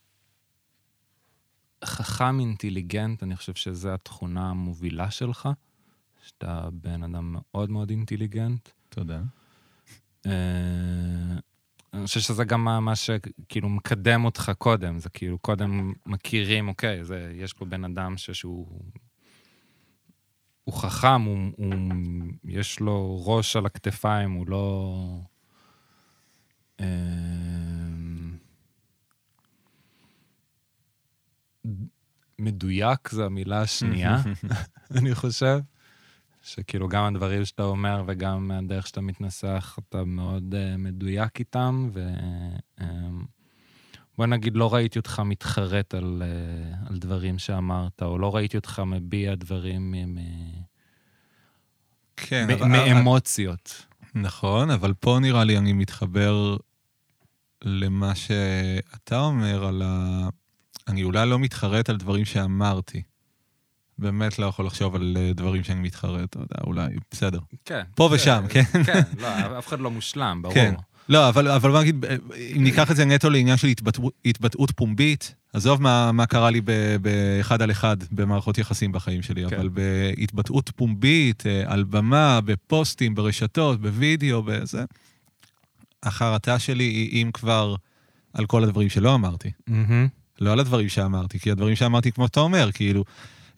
חכם 1.85 2.41
אינטליגנט, 2.41 3.23
אני 3.23 3.37
חושב 3.37 3.55
שזו 3.55 3.95
התכונה 3.95 4.51
המובילה 4.51 5.11
שלך, 5.11 5.49
שאתה 6.27 6.69
בן 6.73 7.03
אדם 7.03 7.37
מאוד 7.39 7.71
מאוד 7.71 7.91
אינטליגנט. 7.91 8.69
תודה. 8.89 9.23
אה, 10.27 10.33
אני 11.95 12.07
חושב 12.07 12.21
שזה 12.21 12.45
גם 12.45 12.65
מה, 12.65 12.81
מה 12.81 12.97
שכאילו 12.97 13.69
מקדם 13.69 14.25
אותך 14.25 14.53
קודם, 14.59 14.99
זה 14.99 15.11
כאילו 15.11 15.39
קודם 15.39 15.93
מכירים, 16.07 16.69
אוקיי, 16.69 17.05
זה, 17.05 17.33
יש 17.37 17.53
פה 17.53 17.65
בן 17.65 17.85
אדם 17.85 18.17
שהוא... 18.17 18.81
הוא 20.65 20.75
חכם, 20.75 21.23
הוא, 21.23 21.39
הוא, 21.57 21.75
יש 22.45 22.81
לו 22.81 23.23
ראש 23.27 23.57
על 23.57 23.67
הכתפיים, 23.67 24.33
הוא 24.33 24.47
לא... 24.49 24.95
אה, 26.81 26.87
מדויק 32.39 33.11
זו 33.11 33.25
המילה 33.25 33.63
השנייה, 33.63 34.17
אני 34.97 35.15
חושב. 35.15 35.61
שכאילו 36.43 36.89
גם 36.89 37.05
הדברים 37.05 37.45
שאתה 37.45 37.63
אומר 37.63 38.05
וגם 38.07 38.51
הדרך 38.51 38.87
שאתה 38.87 39.01
מתנסח, 39.01 39.79
אתה 39.89 40.05
מאוד 40.05 40.55
uh, 40.55 40.77
מדויק 40.79 41.39
איתם, 41.39 41.89
ו... 41.93 42.09
Uh, 42.81 42.85
בוא 44.21 44.27
נגיד, 44.27 44.57
לא 44.57 44.75
ראיתי 44.75 44.99
אותך 44.99 45.23
מתחרט 45.25 45.95
על, 45.95 46.23
uh, 46.23 46.91
על 46.91 46.99
דברים 46.99 47.39
שאמרת, 47.39 48.03
או 48.03 48.19
לא 48.19 48.37
ראיתי 48.37 48.57
אותך 48.57 48.83
מביע 48.87 49.35
דברים 49.35 49.91
מ- 49.91 50.63
כן, 52.17 52.47
מ- 52.49 52.51
אבל- 52.51 52.69
מאמוציות. 52.69 53.87
נכון, 54.15 54.71
אבל 54.71 54.95
פה 55.01 55.19
נראה 55.23 55.45
לי 55.45 55.59
אני 55.59 55.73
מתחבר 55.73 56.57
למה 57.65 58.15
שאתה 58.15 59.21
אומר 59.21 59.65
על 59.65 59.83
ה... 59.85 60.29
אני 60.89 61.03
אולי 61.03 61.29
לא 61.31 61.39
מתחרט 61.39 61.89
על 61.91 61.97
דברים 61.97 62.25
שאמרתי. 62.25 63.03
באמת 63.99 64.39
לא 64.39 64.47
יכול 64.47 64.67
לחשוב 64.67 64.95
על 64.95 65.17
אה, 65.21 65.33
דברים 65.33 65.65
שאני 65.65 65.81
מתחרט, 65.81 66.25
אתה 66.31 66.39
יודע, 66.39 66.57
אולי, 66.67 66.89
בסדר. 67.11 67.39
כן. 67.65 67.83
פה 67.95 68.09
זה- 68.09 68.15
ושם, 68.15 68.45
כן. 68.51 68.63
כן, 68.87 69.01
לא, 69.19 69.29
אף 69.59 69.69
אחד 69.69 69.81
לא 69.81 69.91
מושלם, 69.91 70.43
ברור. 70.43 70.55
כן. 70.55 70.75
לא, 71.11 71.29
אבל, 71.29 71.49
אבל 71.49 71.71
בוא 71.71 71.81
נגיד, 71.81 72.05
אם 72.57 72.65
ניקח 72.65 72.91
את 72.91 72.97
זה 72.97 73.05
נטו 73.05 73.31
לעניין 73.31 73.57
של 73.57 73.67
התבטאות, 73.67 74.13
התבטאות 74.25 74.71
פומבית, 74.71 75.35
עזוב 75.53 75.83
מה, 75.83 76.13
מה 76.13 76.27
קרה 76.27 76.51
לי 76.51 76.61
באחד 77.03 77.63
על 77.63 77.71
אחד 77.71 77.97
במערכות 78.13 78.59
יחסים 78.59 78.93
בחיים 78.93 79.23
שלי, 79.23 79.45
כן. 79.49 79.57
אבל 79.57 79.69
בהתבטאות 79.69 80.71
פומבית, 80.77 81.47
אה, 81.47 81.63
על 81.67 81.85
במה, 81.85 82.41
בפוסטים, 82.45 83.15
ברשתות, 83.15 83.81
בווידאו, 83.81 84.43
בזה, 84.43 84.85
החרטה 86.03 86.59
שלי 86.59 86.85
היא 86.85 87.23
אם 87.23 87.31
כבר 87.33 87.75
על 88.33 88.47
כל 88.47 88.65
הדברים 88.65 88.89
שלא 88.89 89.15
אמרתי. 89.15 89.51
מהמם. 89.67 90.09
לא 90.41 90.53
על 90.53 90.61
הדברים 90.61 90.89
שאמרתי, 90.89 91.39
כי 91.39 91.51
הדברים 91.51 91.77
שאמרתי, 91.77 92.13
כמו 92.13 92.27
שאתה 92.27 92.41
אומר, 92.41 92.73
כאילו, 92.73 93.05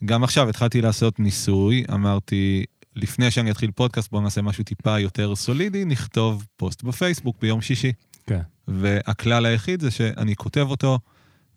גם 0.04 0.24
עכשיו 0.24 0.48
התחלתי 0.48 0.80
לעשות 0.80 1.20
ניסוי, 1.20 1.84
אמרתי, 1.92 2.64
לפני 2.96 3.30
שאני 3.30 3.50
אתחיל 3.50 3.70
פודקאסט, 3.70 4.10
בואו 4.10 4.22
נעשה 4.22 4.42
משהו 4.42 4.64
טיפה 4.64 4.98
יותר 4.98 5.36
סולידי, 5.36 5.84
נכתוב 5.84 6.46
פוסט 6.56 6.82
בפייסבוק 6.82 7.36
ביום 7.40 7.60
שישי. 7.60 7.92
כן. 8.26 8.40
והכלל 8.68 9.46
היחיד 9.46 9.80
זה 9.80 9.90
שאני 9.90 10.36
כותב 10.36 10.66
אותו 10.70 10.98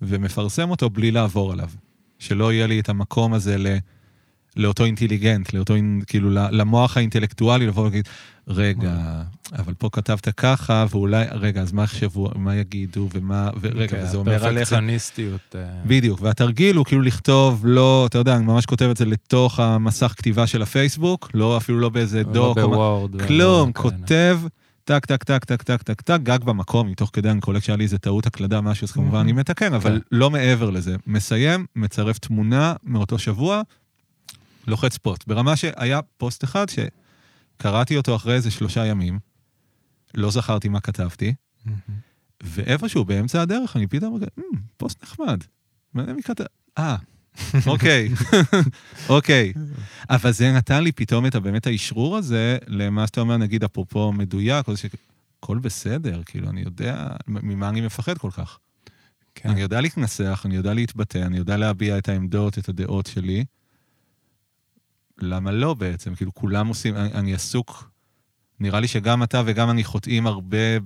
ומפרסם 0.02 0.70
אותו 0.70 0.90
בלי 0.90 1.12
לעבור 1.12 1.52
עליו. 1.52 1.70
שלא 2.20 2.54
יהיה 2.54 2.68
לי 2.68 2.80
את 2.80 2.90
המקום 2.90 3.34
הזה 3.34 3.58
ל... 3.58 3.68
לאותו 4.56 4.86
אינטליגנט, 4.86 5.54
לאותו, 5.54 5.74
כאילו, 6.08 6.30
למוח 6.32 6.98
האינטלקטואלי, 6.98 7.68
לבוא 7.68 7.82
ולהגיד, 7.82 8.08
רגע, 8.48 9.22
אבל 9.58 9.74
פה 9.74 9.90
כתבת 9.92 10.30
ככה, 10.30 10.86
ואולי, 10.90 11.26
רגע, 11.32 11.62
אז 11.62 11.72
מה 11.72 11.84
יחשבו, 11.84 12.30
מה 12.36 12.56
יגידו, 12.56 13.10
ומה, 13.14 13.50
ורגע, 13.62 13.88
כן, 13.88 14.04
וזה 14.04 14.18
אומר 14.18 14.46
עליך... 14.46 14.70
פרפקציוניסטיות. 14.70 15.56
אה, 15.56 15.62
בדיוק, 15.86 16.22
והתרגיל 16.22 16.76
הוא 16.76 16.86
כאילו 16.86 17.02
לכתוב, 17.02 17.62
לא, 17.64 18.06
אתה 18.10 18.18
יודע, 18.18 18.36
אני 18.36 18.46
ממש 18.46 18.66
כותב 18.66 18.86
את 18.86 18.98
זה 18.98 19.06
לתוך 19.06 19.60
המסך 19.60 20.14
כתיבה 20.18 20.48
של 20.48 20.62
הפייסבוק, 20.62 21.32
לא, 21.34 21.58
אפילו 21.58 21.80
לא 21.80 21.90
באיזה 21.90 22.24
דוק. 22.24 22.58
לא 22.58 22.68
בוורד. 22.68 23.22
כלום, 23.28 23.72
כותב, 23.72 24.40
טק, 24.84 25.06
טק, 25.06 25.24
טק, 25.24 25.46
טק, 25.46 25.64
טק, 25.64 25.84
טק, 25.84 26.02
טק, 26.02 26.20
גג 26.24 26.44
במקום, 26.44 26.88
מתוך 26.88 27.10
כדי 27.14 27.30
אני 27.30 27.42
קולט 27.42 27.64
שהיה 27.64 27.78
לי 27.78 27.84
איזה 27.84 27.98
טעות 27.98 28.26
הקלדה, 28.26 28.62
משהו, 28.62 28.86
אז 28.86 28.92
כמובן 28.92 29.20
אני 29.20 29.32
מתקן, 29.32 29.74
אבל 29.74 30.02
לא 30.12 30.30
מעבר 30.30 30.70
לזה. 30.70 30.96
מסיים, 31.08 31.66
מצרף 31.76 32.18
תמונה 32.18 32.74
מאותו 32.84 33.20
שבוע, 33.20 33.62
לוחץ 34.68 34.98
פוסט. 34.98 35.28
ברמה 35.28 35.56
שהיה 35.56 36.00
פוסט 36.18 36.44
אחד 36.44 36.66
שקראתי 36.70 37.98
אותו 37.98 38.16
אחרי 38.16 38.34
איזה 38.34 38.52
שלושה 38.52 38.86
ימים, 38.86 39.20
לא 40.14 40.32
זכרתי 40.32 40.70
מה 40.70 40.80
כתבתי, 40.80 41.34
ואיפשהו 42.44 43.06
באמצע 43.06 43.42
הדרך 43.42 43.76
אני 43.76 43.88
פתאום 43.88 44.14
אומר, 44.14 44.28
פוסט 44.78 45.04
נחמד. 45.04 45.44
מעניין 45.94 46.16
מי 46.16 46.24
כתב... 46.24 46.44
אה, 46.78 46.96
אוקיי, 47.68 48.10
אוקיי. 49.10 49.54
אבל 50.10 50.32
זה 50.32 50.52
נתן 50.52 50.84
לי 50.84 50.92
פתאום 50.92 51.26
את 51.26 51.36
באמת 51.36 51.68
האשרור 51.68 52.18
הזה 52.18 52.58
למה 52.68 53.08
שאתה 53.08 53.22
אומר, 53.22 53.38
נגיד, 53.38 53.64
אפרופו 53.64 54.12
מדויק, 54.12 54.66
הכל 55.40 55.58
בסדר, 55.58 56.22
כאילו, 56.26 56.50
אני 56.50 56.62
יודע 56.62 57.08
ממה 57.28 57.70
אני 57.70 57.82
מפחד 57.82 58.18
כל 58.18 58.32
כך. 58.32 58.60
כן. 59.36 59.50
אני 59.50 59.62
יודע 59.62 59.82
להתנסח, 59.82 60.42
אני 60.46 60.56
יודע 60.56 60.74
להתבטא, 60.74 61.18
אני 61.18 61.38
יודע 61.38 61.58
להביע 61.58 61.98
את 61.98 62.10
העמדות, 62.10 62.58
את 62.58 62.70
הדעות 62.70 63.06
שלי. 63.06 63.46
למה 65.20 65.52
לא 65.52 65.74
בעצם? 65.74 66.16
כאילו, 66.16 66.34
כולם 66.34 66.68
עושים, 66.68 66.96
אני, 66.96 67.14
אני 67.14 67.34
עסוק, 67.34 67.90
נראה 68.60 68.80
לי 68.80 68.88
שגם 68.88 69.24
אתה 69.24 69.42
וגם 69.46 69.70
אני 69.70 69.84
חוטאים 69.84 70.28
הרבה 70.28 70.78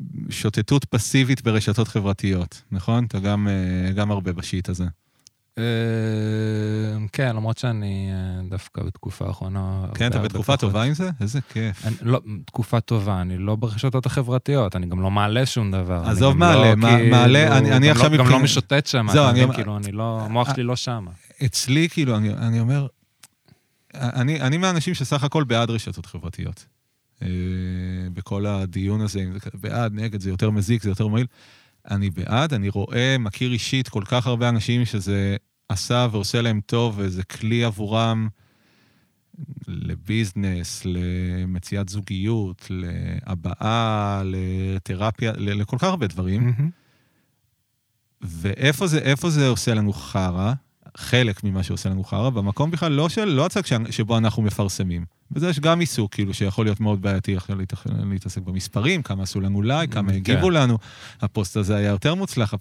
בשוטטות 0.00 0.84
פסיבית 0.84 1.42
ברשתות 1.42 1.88
חברתיות, 1.88 2.62
נכון? 2.72 3.04
אתה 3.04 3.18
גם, 3.18 3.48
אה, 3.48 3.92
גם 3.92 4.10
הרבה 4.10 4.32
בשיט 4.32 4.68
הזה. 4.68 4.84
אה, 5.58 5.64
כן, 7.12 7.36
למרות 7.36 7.58
שאני 7.58 8.10
אה, 8.12 8.48
דווקא 8.48 8.82
בתקופה 8.82 9.26
האחרונה... 9.26 9.84
כן, 9.94 10.06
אתה 10.06 10.18
בתקופה 10.18 10.56
טובה 10.56 10.82
עם 10.82 10.94
זה? 10.94 11.10
איזה 11.20 11.40
כיף. 11.40 11.86
לא, 12.02 12.20
תקופה 12.44 12.80
טובה, 12.80 13.20
אני 13.20 13.38
לא 13.38 13.56
ברשתות 13.56 14.06
החברתיות, 14.06 14.76
אני 14.76 14.86
גם 14.86 15.00
לא 15.00 15.10
מעלה 15.10 15.46
שום 15.46 15.70
דבר. 15.70 16.02
עזוב 16.06 16.36
מעלה, 16.36 16.70
לא 16.70 16.76
מעלה, 16.76 17.58
אני 17.58 17.86
לא- 17.86 17.92
עכשיו 17.92 18.10
מבחינת... 18.10 18.26
גם 18.26 18.32
לא 18.32 18.38
משוטט 18.38 18.86
שם, 18.86 19.06
זהו, 19.12 19.28
אני... 19.28 19.54
כאילו, 19.54 19.76
אני 19.76 19.92
לא, 19.92 20.20
המוח 20.24 20.54
שלי 20.54 20.62
לא 20.62 20.76
שם. 20.76 21.06
אצלי, 21.44 21.88
כאילו, 21.88 22.16
אני 22.16 22.60
אומר, 22.60 22.86
אני 23.94 24.58
מהאנשים 24.58 24.94
שסך 24.94 25.24
הכל 25.24 25.44
בעד 25.44 25.70
רשתות 25.70 26.06
חברתיות. 26.06 26.66
אה, 27.22 27.28
בכל 28.12 28.46
הדיון 28.46 29.00
הזה, 29.00 29.20
אם 29.20 29.32
זה 29.32 29.50
בעד, 29.54 29.94
נגד, 29.94 30.20
זה 30.20 30.30
יותר 30.30 30.50
מזיק, 30.50 30.82
זה 30.82 30.88
יותר 30.88 31.06
מועיל. 31.06 31.26
אני 31.90 32.10
בעד, 32.10 32.54
אני 32.54 32.68
רואה, 32.68 33.16
מכיר 33.18 33.52
אישית 33.52 33.88
כל 33.88 34.02
כך 34.06 34.26
הרבה 34.26 34.48
אנשים 34.48 34.84
שזה 34.84 35.36
עשה 35.68 36.06
ועושה 36.10 36.42
להם 36.42 36.60
טוב, 36.66 36.94
וזה 36.98 37.22
כלי 37.22 37.64
עבורם 37.64 38.28
לביזנס, 39.68 40.82
למציאת 40.84 41.88
זוגיות, 41.88 42.66
להבעה, 42.70 44.22
לתרפיה, 44.24 45.32
לכל 45.36 45.76
כך 45.78 45.84
הרבה 45.84 46.06
דברים. 46.06 46.54
ואיפה 48.20 48.86
זה, 48.86 49.14
זה 49.28 49.48
עושה 49.48 49.74
לנו 49.74 49.92
חרא? 49.92 50.52
חלק 50.96 51.44
ממה 51.44 51.62
שעושה 51.62 51.88
לנו 51.88 52.04
חרא, 52.04 52.30
במקום 52.30 52.70
בכלל 52.70 52.92
לא, 52.92 53.08
של, 53.08 53.24
לא 53.24 53.46
הצג 53.46 53.62
שבו 53.90 54.18
אנחנו 54.18 54.42
מפרסמים. 54.42 55.04
וזה 55.32 55.48
יש 55.48 55.60
גם 55.60 55.80
עיסוק, 55.80 56.14
כאילו, 56.14 56.34
שיכול 56.34 56.66
להיות 56.66 56.80
מאוד 56.80 57.02
בעייתי 57.02 57.36
עכשיו 57.36 57.56
להתעסק 58.10 58.42
במספרים, 58.42 59.02
כמה 59.02 59.22
עשו 59.22 59.40
לנו 59.40 59.62
לייק, 59.62 59.92
כמה 59.92 60.12
הגיבו 60.12 60.46
כן. 60.46 60.52
לנו. 60.52 60.78
הפוסט 61.20 61.56
הזה 61.56 61.76
היה 61.76 61.88
יותר 61.88 62.14
מוצלח. 62.14 62.54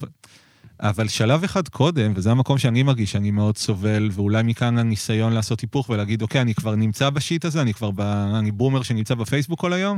אבל 0.80 1.07
שלב 1.07 1.43
אחד 1.43 1.67
קודם, 1.67 2.13
וזה 2.15 2.32
המקום 2.32 2.57
שאני 2.57 2.84
מרגיש 2.84 3.11
שאני 3.11 3.32
מאוד 3.32 3.57
סובל, 3.57 4.09
ואולי 4.11 4.43
מכאן 4.43 4.77
הניסיון 4.77 5.34
לעשות 5.34 5.59
היפוך 5.59 5.89
ולהגיד, 5.89 6.21
אוקיי, 6.21 6.41
אני 6.41 6.53
כבר 6.53 6.75
נמצא 6.75 7.09
ב 7.09 7.17
shit 7.17 7.45
הזה, 7.45 7.61
אני 7.61 7.73
כבר 7.73 7.91
ב... 7.91 8.01
אני 8.39 8.51
boomer 8.51 8.82
שנמצא 8.82 9.15
בפייסבוק 9.15 9.59
כל 9.59 9.73
היום. 9.73 9.97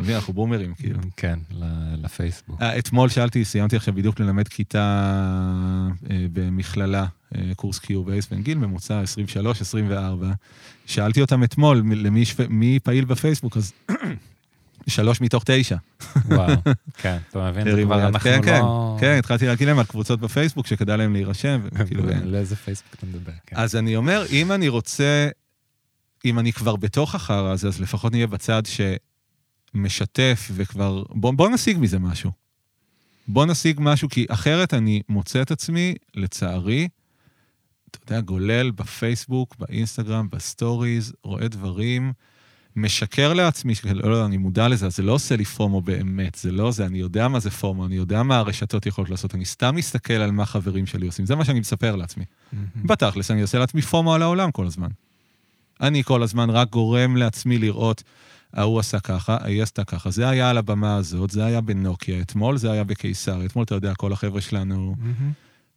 אתה 0.00 0.06
מבין, 0.06 0.16
אנחנו 0.16 0.32
בומרים, 0.32 0.74
כאילו. 0.74 1.00
כן, 1.16 1.38
לפייסבוק. 2.02 2.62
אה, 2.62 2.78
אתמול 2.78 3.08
שאלתי, 3.08 3.44
סיימתי 3.44 3.76
עכשיו 3.76 3.94
בדיוק 3.94 4.20
ללמד 4.20 4.48
כיתה 4.48 5.08
אה, 6.10 6.26
במכללה, 6.32 7.06
אה, 7.34 7.40
קורס 7.56 7.78
Cubase, 7.78 8.28
בין 8.28 8.42
גיל 8.42 8.58
ממוצע 8.58 9.02
23-24. 9.82 9.90
שאלתי 10.86 11.20
אותם 11.20 11.44
אתמול, 11.44 11.82
מי 12.48 12.78
פעיל 12.82 13.04
בפייסבוק, 13.04 13.56
אז 13.56 13.72
שלוש 14.86 15.20
מתוך 15.20 15.42
תשע. 15.46 15.76
וואו, 16.24 16.52
כן, 17.02 17.18
אתה 17.30 17.50
מבין, 17.50 17.76
זה 17.76 17.82
כבר 17.82 18.06
אנחנו 18.06 18.20
כן, 18.20 18.40
לא... 18.44 18.96
כן, 19.00 19.06
כן, 19.06 19.18
התחלתי 19.18 19.46
להגיד 19.46 19.68
להם 19.68 19.78
על 19.78 19.84
קבוצות 19.84 20.20
בפייסבוק 20.20 20.66
שכדאי 20.66 20.96
להם 20.96 21.12
להירשם. 21.12 21.60
לאיזה 22.24 22.56
פייסבוק 22.56 22.94
אתה 22.94 23.06
מדבר, 23.06 23.32
כן. 23.46 23.56
אז 23.56 23.76
אני 23.76 23.96
אומר, 23.96 24.24
אם 24.30 24.52
אני 24.52 24.68
רוצה, 24.68 25.28
אם 26.24 26.38
אני 26.38 26.52
כבר 26.52 26.76
בתוך 26.76 27.14
החרא 27.14 27.52
הזה, 27.52 27.68
אז 27.68 27.80
לפחות 27.80 28.12
נהיה 28.12 28.26
בצד 28.26 28.66
שמשתף 29.72 30.50
וכבר... 30.54 31.02
בוא, 31.10 31.32
בוא 31.32 31.48
נשיג 31.48 31.78
מזה 31.80 31.98
משהו. 31.98 32.30
בוא 33.28 33.46
נשיג 33.46 33.76
משהו, 33.80 34.08
כי 34.08 34.26
אחרת 34.28 34.74
אני 34.74 35.02
מוצא 35.08 35.42
את 35.42 35.50
עצמי, 35.50 35.94
לצערי, 36.14 36.88
אתה 37.90 37.98
יודע, 38.04 38.20
גולל 38.20 38.70
בפייסבוק, 38.70 39.56
באינסטגרם, 39.58 40.28
בסטוריז, 40.30 41.12
רואה 41.24 41.48
דברים, 41.48 42.12
משקר 42.76 43.32
לעצמי, 43.32 43.74
לא, 43.94 44.10
לא, 44.10 44.26
אני 44.26 44.36
מודע 44.36 44.68
לזה, 44.68 44.88
זה 44.88 45.02
לא 45.02 45.12
עושה 45.12 45.36
לי 45.36 45.44
FOMO 45.44 45.80
באמת, 45.80 46.34
זה 46.34 46.52
לא 46.52 46.70
זה, 46.70 46.86
אני 46.86 46.98
יודע 46.98 47.28
מה 47.28 47.40
זה 47.40 47.50
FOMO, 47.50 47.86
אני 47.86 47.96
יודע 47.96 48.22
מה 48.22 48.38
הרשתות 48.38 48.86
יכולות 48.86 49.10
לעשות, 49.10 49.34
אני 49.34 49.44
סתם 49.44 49.76
מסתכל 49.76 50.12
על 50.12 50.30
מה 50.30 50.46
חברים 50.46 50.86
שלי 50.86 51.06
עושים, 51.06 51.26
זה 51.26 51.36
מה 51.36 51.44
שאני 51.44 51.60
מספר 51.60 51.96
לעצמי. 51.96 52.24
בתכלס, 52.76 53.30
אני 53.30 53.42
עושה 53.42 53.58
לעצמי 53.58 53.82
FOMO 53.82 54.14
על 54.14 54.22
העולם 54.22 54.50
כל 54.50 54.66
הזמן. 54.66 54.88
אני 55.80 56.04
כל 56.04 56.22
הזמן 56.22 56.50
רק 56.50 56.70
גורם 56.70 57.16
לעצמי 57.16 57.58
לראות, 57.58 58.02
ההוא 58.52 58.78
עשה 58.80 59.00
ככה, 59.00 59.36
ההיא 59.40 59.62
עשתה 59.62 59.84
ככה, 59.84 60.10
זה 60.10 60.28
היה 60.28 60.50
על 60.50 60.58
הבמה 60.58 60.96
הזאת, 60.96 61.30
זה 61.30 61.44
היה 61.44 61.60
בנוקיה 61.60 62.20
אתמול, 62.20 62.56
זה 62.56 62.72
היה 62.72 62.84
בקיסר, 62.84 63.46
אתמול, 63.46 63.64
אתה 63.64 63.74
יודע, 63.74 63.94
כל 63.94 64.12
החבר'ה 64.12 64.40
שלנו... 64.40 64.94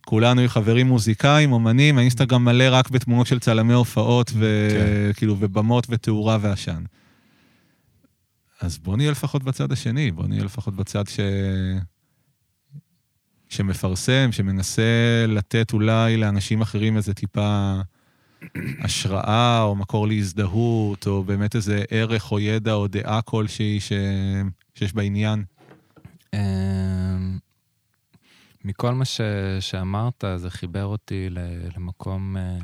כולנו 0.05 0.41
חברים 0.47 0.87
מוזיקאים, 0.87 1.51
אומנים, 1.51 1.97
האינסטגרם 1.97 2.45
מלא 2.45 2.65
רק 2.71 2.89
בתמונות 2.89 3.27
של 3.27 3.39
צלמי 3.39 3.73
הופעות, 3.73 4.31
וכאילו, 4.35 5.35
כן. 5.37 5.45
ובמות 5.45 5.87
ותאורה 5.89 6.37
ועשן. 6.41 6.83
אז 8.61 8.77
בוא 8.77 8.97
נהיה 8.97 9.11
לפחות 9.11 9.43
בצד 9.43 9.71
השני, 9.71 10.11
בוא 10.11 10.27
נהיה 10.27 10.43
לפחות 10.43 10.75
בצד 10.75 11.07
ש... 11.07 11.19
שמפרסם, 13.49 14.31
שמנסה 14.31 15.25
לתת 15.27 15.73
אולי 15.73 16.17
לאנשים 16.17 16.61
אחרים 16.61 16.97
איזה 16.97 17.13
טיפה 17.13 17.75
השראה, 18.79 19.61
או 19.61 19.75
מקור 19.75 20.07
להזדהות, 20.07 21.07
או 21.07 21.23
באמת 21.23 21.55
איזה 21.55 21.83
ערך 21.89 22.31
או 22.31 22.39
ידע 22.39 22.73
או 22.73 22.87
דעה 22.87 23.21
כלשהי 23.21 23.79
ש... 23.79 23.91
שיש 24.75 24.93
בעניין. 24.93 25.43
אמ, 26.33 27.37
מכל 28.65 28.93
מה 28.93 29.05
ש, 29.05 29.21
שאמרת, 29.59 30.23
זה 30.37 30.49
חיבר 30.49 30.85
אותי 30.85 31.27
למקום... 31.75 32.37
אה, 32.37 32.57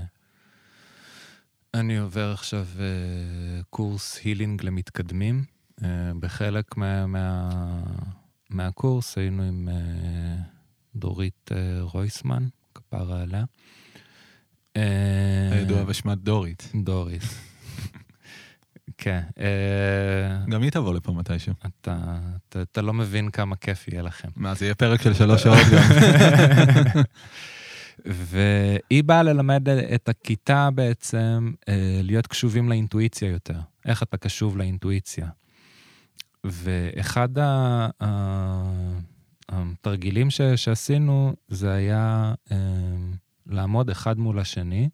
אני 1.73 1.97
עובר 1.97 2.31
עכשיו 2.31 2.65
אה, 2.79 3.63
קורס 3.69 4.19
הילינג 4.23 4.63
למתקדמים. 4.63 5.43
אה, 5.83 6.11
בחלק 6.19 6.77
מה, 6.77 7.07
מה, 7.07 7.49
מהקורס 8.49 9.17
היינו 9.17 9.43
עם 9.43 9.69
דורית 10.95 11.51
רויסמן, 11.81 12.47
כפרה 12.75 13.21
עליה. 13.21 13.43
הידוע 15.51 15.83
בשמת 15.83 16.17
דורית. 16.17 16.71
דורית. 16.83 17.21
כן. 18.97 19.21
אה, 19.39 20.45
גם 20.49 20.61
היא 20.61 20.71
תבוא 20.71 20.93
לפה 20.93 21.11
מתישהו. 21.11 21.53
אתה, 22.61 22.81
לא 22.81 22.93
מבין 22.93 23.29
כמה 23.31 23.55
כיף 23.55 23.87
יהיה 23.87 24.01
לכם. 24.01 24.27
מה, 24.35 24.53
זה 24.53 24.65
יהיה 24.65 24.75
פרק 24.75 25.01
של 25.01 25.13
שלוש 25.13 25.43
שעות 25.43 25.57
גם. 25.73 25.81
והיא 28.29 29.03
באה 29.03 29.23
ללמד 29.23 29.69
את 29.69 30.09
הכיתה 30.09 30.69
בעצם 30.71 31.51
אה, 31.69 31.99
להיות 32.03 32.27
קשובים 32.27 32.69
לאינטואיציה 32.69 33.29
יותר. 33.29 33.59
איך 33.85 34.03
אתה 34.03 34.17
קשוב 34.17 34.57
לאינטואיציה. 34.57 35.27
ואחד 36.43 37.29
התרגילים 39.49 40.29
ש, 40.29 40.41
שעשינו, 40.41 41.33
זה 41.47 41.71
היה 41.71 42.33
אה, 42.51 42.57
לעמוד 43.49 43.89
אחד 43.89 44.19
מול 44.19 44.39
השני, 44.39 44.89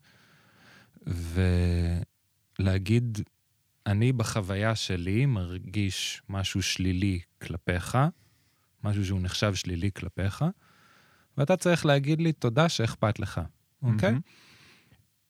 ולהגיד, 2.60 3.20
אני 3.86 4.14
בחוויה 4.14 4.76
שלי 4.76 5.26
מרגיש 5.26 6.22
משהו 6.30 6.62
שלילי 6.62 7.20
כלפיך, 7.42 7.98
משהו 8.84 9.06
שהוא 9.06 9.22
נחשב 9.22 9.56
שלילי 9.56 9.92
כלפיך, 9.96 10.46
ואתה 11.38 11.58
צריך 11.58 11.86
להגיד 11.86 12.22
לי 12.22 12.34
תודה 12.34 12.70
שאכפת 12.70 13.20
לך, 13.20 13.42
אוקיי? 13.84 14.10
מהמם. 14.12 14.22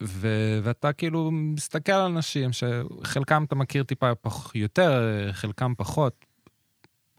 ו- 0.03 0.59
ואתה 0.63 0.93
כאילו 0.93 1.32
מסתכל 1.32 1.91
על 1.91 2.11
אנשים 2.11 2.49
שחלקם 2.53 3.43
אתה 3.43 3.55
מכיר 3.55 3.84
טיפה 3.84 4.15
פח- 4.15 4.55
יותר, 4.55 5.01
חלקם 5.32 5.73
פחות. 5.78 6.26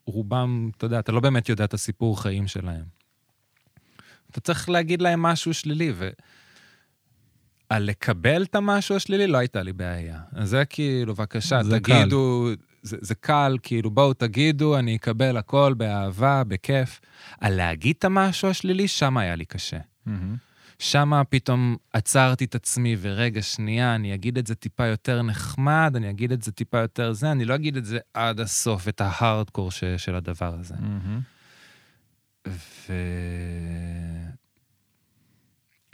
רובם, 0.07 0.71
אתה 0.77 0.87
יודע, 0.87 0.99
אתה 0.99 1.13
לא 1.13 1.21
באמת 1.21 1.49
יודע 1.49 1.65
את 1.65 1.75
הסיפור 1.75 2.23
חיים 2.23 2.47
שלהם. 2.49 2.85
אתה 4.37 4.45
צריך 4.45 4.69
להגיד 4.69 5.03
להם 5.03 5.23
משהו 5.23 5.55
שלילי, 5.55 5.93
ו... 5.95 6.09
על 7.69 7.83
לקבל 7.83 8.43
את 8.43 8.55
המשהו 8.55 8.97
השלילי 8.97 9.27
לא 9.27 9.39
הייתה 9.39 9.63
לי 9.63 9.73
בעיה. 9.73 10.21
אז 10.33 10.49
זה 10.49 10.65
כאילו, 10.65 11.15
בבקשה, 11.15 11.63
זה 11.63 11.81
תגידו, 11.81 12.49
זה, 12.83 12.97
זה 13.01 13.15
קל, 13.15 13.57
כאילו, 13.63 13.91
בואו 13.91 14.15
תגידו, 14.15 14.79
אני 14.79 14.97
אקבל 14.97 15.37
הכל 15.37 15.75
באהבה, 15.77 16.45
בכיף. 16.45 17.01
על 17.41 17.55
להגיד 17.57 17.95
את 17.99 18.05
המשהו 18.05 18.49
השלילי, 18.49 18.89
שם 18.89 19.17
היה 19.17 19.37
לי 19.37 19.45
קשה. 19.45 19.79
מהמם. 20.07 20.37
שם 20.79 21.13
פתאום 21.31 21.77
עצרתי 21.93 22.45
את 22.45 22.55
עצמי, 22.55 22.97
ורגע, 23.01 23.43
שנייה, 23.43 23.95
אני 23.95 24.15
אגיד 24.15 24.39
את 24.39 24.47
זה 24.47 24.55
טיפה 24.55 24.87
יותר 24.87 25.23
נחמד, 25.23 25.93
אני 25.97 26.11
אגיד 26.11 26.33
את 26.33 26.43
זה 26.43 26.53
טיפה 26.53 26.79
יותר 26.79 27.13
זה, 27.13 27.33
אני 27.33 27.45
לא 27.45 27.55
אגיד 27.55 27.77
את 27.77 27.85
זה 27.85 27.99
עד 28.15 28.41
הסוף, 28.41 28.89
את 28.89 29.01
ההארדקור 29.01 29.71
של 29.97 30.15
הדבר 30.15 30.55
הזה. 30.61 30.75
מהמם. 30.81 31.21
ו... 32.49 32.93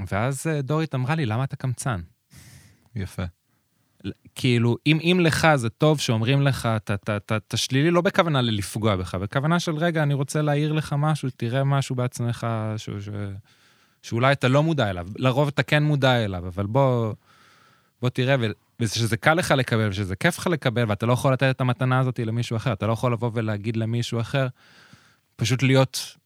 ואז 0.09 0.47
אה, 0.47 0.63
דורית 0.63 0.95
אמרה 0.95 1.15
לי, 1.15 1.27
למה 1.27 1.45
אתה 1.45 1.57
קמצן? 1.57 2.01
יפה. 2.97 3.23
כאילו, 4.35 4.77
אם, 4.87 4.99
אם 5.03 5.21
לך 5.21 5.49
זה 5.55 5.69
טוב 5.71 6.01
שאומרים 6.01 6.43
לך, 6.43 6.69
אתה- 6.77 7.57
שלילי 7.57 7.91
לא 7.91 8.01
בכוונה 8.01 8.41
לפגוע 8.41 8.97
בך, 8.97 9.15
בכוונה 9.15 9.61
של 9.61 9.77
רגע, 9.77 10.03
אני 10.03 10.15
רוצה 10.15 10.43
להעיר 10.43 10.73
לך 10.73 10.95
משהו, 10.99 11.29
תראה 11.37 11.65
משהו 11.65 11.97
בעצמך 11.97 12.47
ש, 12.77 12.91
ש, 12.91 13.09
שאולי 14.03 14.33
אתה 14.33 14.49
לא 14.49 14.63
מודע 14.63 14.91
אליו, 14.91 15.07
לרוב 15.17 15.49
אתה 15.49 15.63
כן 15.63 15.83
מודע 15.83 16.25
אליו, 16.25 16.47
אבל 16.47 16.67
בוא, 16.67 17.13
בוא 18.01 18.09
תראה, 18.09 18.37
ו- 18.41 18.53
ושזה 18.81 19.17
קל 19.17 19.35
לך 19.35 19.51
לקבל, 19.51 19.89
ושזה 19.89 20.17
כיף 20.17 20.39
לך 20.39 20.47
לקבל, 20.47 20.85
ואתה 20.89 21.07
לא 21.07 21.13
יכול 21.13 21.33
לתת 21.33 21.51
את 21.57 21.61
המתנה 21.61 21.99
הזאת 22.01 22.19
למישהו 22.19 22.57
אחר, 22.57 22.73
אתה 22.73 22.87
לא 22.87 22.93
יכול 22.93 23.13
לבוא 23.13 23.31
ולהגיד 23.35 23.77
למישהו 23.77 24.21
אחר, 24.21 24.47
פשוט 25.37 25.63
להיות, 25.63 26.17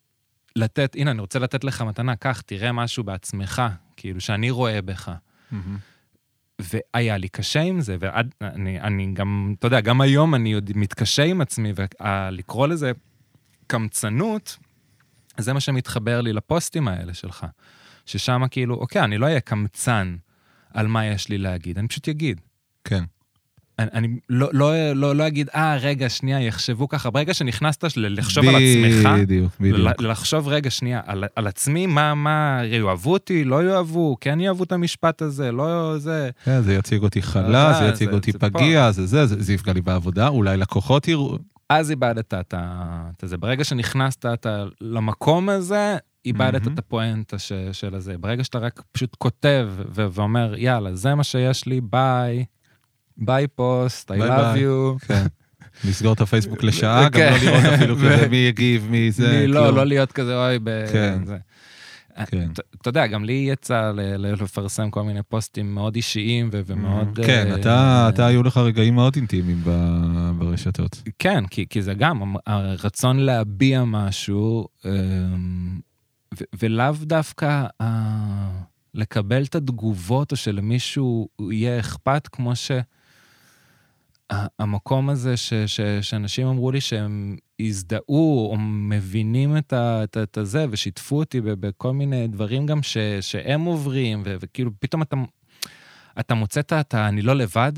לתת, 0.57 0.96
הנה, 0.98 1.11
אני 1.11 1.20
רוצה 1.20 1.38
לתת 1.38 1.64
לך 1.64 1.82
מתנה, 1.82 2.16
קח, 2.16 2.40
תראה 2.40 2.72
משהו 2.72 3.04
בעצמך, 3.04 3.62
כאילו, 3.96 4.20
שאני 4.20 4.50
רואה 4.50 4.82
בך. 4.82 5.12
והיה 6.59 7.16
לי 7.16 7.28
קשה 7.28 7.61
עם 7.61 7.80
זה, 7.80 7.96
ואני 8.00 8.80
אני 8.80 9.12
גם, 9.12 9.54
אתה 9.59 9.66
יודע, 9.66 9.80
גם 9.80 10.00
היום 10.00 10.34
אני 10.34 10.52
עוד 10.52 10.70
מתקשה 10.74 11.24
עם 11.24 11.40
עצמי, 11.40 11.72
ולקרוא 11.76 12.66
לזה 12.66 12.92
קמצנות, 13.66 14.57
זה 15.38 15.52
מה 15.52 15.61
שמתחבר 15.61 16.20
לי 16.20 16.32
לפוסטים 16.32 16.88
האלה 16.88 17.14
שלך. 17.14 17.46
ששם 18.07 18.42
כאילו, 18.50 18.74
אוקיי, 18.74 19.02
אני 19.02 19.18
לא 19.18 19.26
אהיה 19.26 19.40
קמצן 19.40 20.16
על 20.74 20.86
מה 20.86 21.07
יש 21.07 21.28
לי 21.28 21.38
להגיד, 21.38 21.78
אני 21.78 21.88
פשוט 21.88 22.09
אגיד. 22.09 22.40
כן. 22.84 23.04
אני, 23.79 23.89
אני 23.93 24.09
לא, 24.29 24.49
לא, 24.53 24.72
לא, 24.93 25.16
לא 25.16 25.27
אגיד, 25.27 25.49
אה, 25.55 25.77
רגע, 25.81 26.09
שנייה, 26.09 26.41
יחשבו 26.41 26.89
ככה. 26.89 27.11
ברגע 27.11 27.35
שנכנסת 27.35 27.85
לחשוב 27.97 28.45
על 28.45 28.55
עצמך, 28.57 29.09
בדיוק, 29.22 29.53
בדיוק. 29.61 30.01
לחשוב 30.03 30.49
רגע 30.49 30.70
שנייה 30.70 31.01
על, 31.07 31.24
על 31.37 31.47
עצמי, 31.47 31.87
מה, 31.87 32.14
מה, 32.14 32.61
יאהבו 32.64 33.12
אותי, 33.12 33.45
לא 33.45 33.64
יאהבו, 33.64 34.16
כן 34.20 34.41
יאהבו 34.41 34.64
את 34.64 34.72
המשפט 34.72 35.22
הזה, 35.22 35.53
לא 35.53 35.95
זה. 35.99 36.31
כן, 36.45 36.62
זה 36.62 36.74
יציג 36.74 37.03
אותי 37.03 37.22
זה 37.79 37.85
אה, 37.85 37.89
יציג 37.89 38.09
זה- 38.09 38.14
אותי 38.14 38.33
זה 38.33 38.39
פה. 38.39 38.51
פגיע, 38.51 38.91
זה 38.91 39.07
זה, 39.07 39.27
זה 39.27 39.43
זה 39.43 39.53
יפגע 39.53 39.72
לי 39.72 39.81
בעבודה, 39.81 40.29
אולי 40.29 40.57
לקוחות 40.57 41.09
יראו... 41.09 41.37
אז 41.70 41.91
איבדת 41.91 42.35
את 42.35 42.55
זה. 43.22 43.37
ברגע 43.37 43.64
שנכנסת 43.64 44.27
אתה 44.27 44.64
למקום 44.81 45.49
הזה, 45.49 45.97
איבדת 46.24 46.62
מהמם. 46.62 46.74
את 46.74 46.79
הפואנטה 46.79 47.39
ש- 47.39 47.53
של 47.72 47.95
הזה. 47.95 48.18
ברגע 48.18 48.45
שאתה 48.45 48.59
רק 48.59 48.83
פשוט 48.93 49.16
כותב 49.18 49.68
ו- 49.95 50.07
ואומר, 50.12 50.55
יאללה, 50.57 50.95
זה 50.95 51.14
מה 51.14 51.24
שיש 51.24 51.66
לי, 51.66 51.81
ביי, 51.81 52.45
ביי 53.19 53.47
פוסט, 53.49 54.11
I 54.11 54.14
love 54.14 54.19
ביי." 54.19 54.64
you. 54.64 55.07
כן. 55.07 55.27
לסגור 55.89 56.12
את 56.12 56.21
הפייסבוק 56.21 56.62
לשעה, 56.62 57.05
גם 57.05 57.11
כן. 57.11 57.33
לא 57.33 57.51
לראות 57.51 57.64
אפילו 57.75 57.97
כזה 58.05 58.29
מי 58.29 58.37
יגיב, 58.37 58.87
מי 58.91 59.11
זה, 59.12 59.47
לא. 59.47 59.73
לא 59.77 59.87
להיות 59.87 60.12
כזה, 60.12 60.47
אוי, 60.47 60.59
ב... 60.64 60.85
כן. 60.93 61.19
אתה- 62.23 62.89
יודע, 62.89 63.07
גם 63.07 63.25
לי 63.25 63.47
יצא 63.53 63.93
לפרסם 64.19 64.91
כל 64.91 65.03
מיני 65.03 65.23
פוסטים 65.23 65.75
מאוד 65.75 65.97
אישיים 65.97 66.51
ומאוד... 66.53 67.21
כן, 67.27 67.49
אה, 67.67 68.09
אתה, 68.09 68.27
היו 68.27 68.43
לך 68.43 68.57
רגעים 68.57 68.95
מאוד 68.95 69.17
אינטימיים 69.17 69.62
ברשתות. 70.39 71.03
כן, 71.19 71.47
כי, 71.47 71.83
זה 71.83 71.95
גם 71.95 72.35
הרצון 72.47 73.19
להביע 73.19 73.85
משהו, 73.85 74.69
אמ, 74.85 75.79
ולאו 76.59 76.95
דווקא 77.03 77.67
לקבל 78.95 79.43
את 79.45 79.55
התגובות, 79.55 80.33
או 80.33 80.37
שלמישהו 80.37 81.29
יהיה 81.51 81.81
אכפת, 81.81 82.29
כמו 82.33 82.57
ש... 82.57 82.71
המקום 84.31 85.11
הזה 85.11 85.37
ש, 85.37 85.55
ש, 85.66 85.81
שאנשים 86.01 86.47
אמרו 86.47 86.70
לי 86.70 86.81
שהם 86.81 87.37
הזדהו 87.61 88.51
או 88.51 88.57
מבינים 88.59 89.57
את, 89.57 89.72
ה, 89.72 90.05
את, 90.05 90.16
את 90.22 90.37
הזה 90.37 90.66
ושיתפו 90.70 91.18
אותי 91.18 91.41
בכל 91.41 91.93
מיני 91.93 92.29
דברים 92.29 92.66
גם 92.66 92.83
ש, 92.83 92.97
שהם 93.20 93.64
עוברים, 93.64 94.22
ו, 94.24 94.37
וכאילו 94.41 94.70
פתאום 94.81 95.03
אתה, 95.03 95.16
אתה 96.20 96.35
מוצא 96.35 96.61
את 96.61 96.95
ה-. 96.95 97.09
אני 97.09 97.22
לא 97.22 97.37
לבד, 97.37 97.72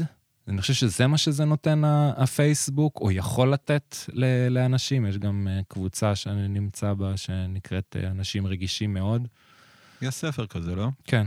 אני 0.49 0.61
חושב 0.61 0.75
שזה 0.75 1.07
מה 1.07 1.19
שזה 1.19 1.45
נותן 1.45 1.83
הפייסבוק, 2.17 3.01
או 3.01 3.11
יכול 3.11 3.53
לתת 3.53 3.97
ל- 4.13 4.49
לאנשים. 4.49 5.07
יש 5.07 5.19
גם 5.19 5.49
אה, 5.51 5.61
קבוצה 5.69 6.17
שאני 6.17 6.49
נמצא 6.49 6.93
בה 6.93 7.17
שנקראת 7.17 7.97
אה, 8.01 8.11
אנשים 8.11 8.47
רגישים 8.47 8.95
מאוד. 8.95 9.29
יש 10.03 10.15
ספר 10.15 10.47
כזה, 10.47 10.75
לא? 10.75 10.89
כן. 11.05 11.27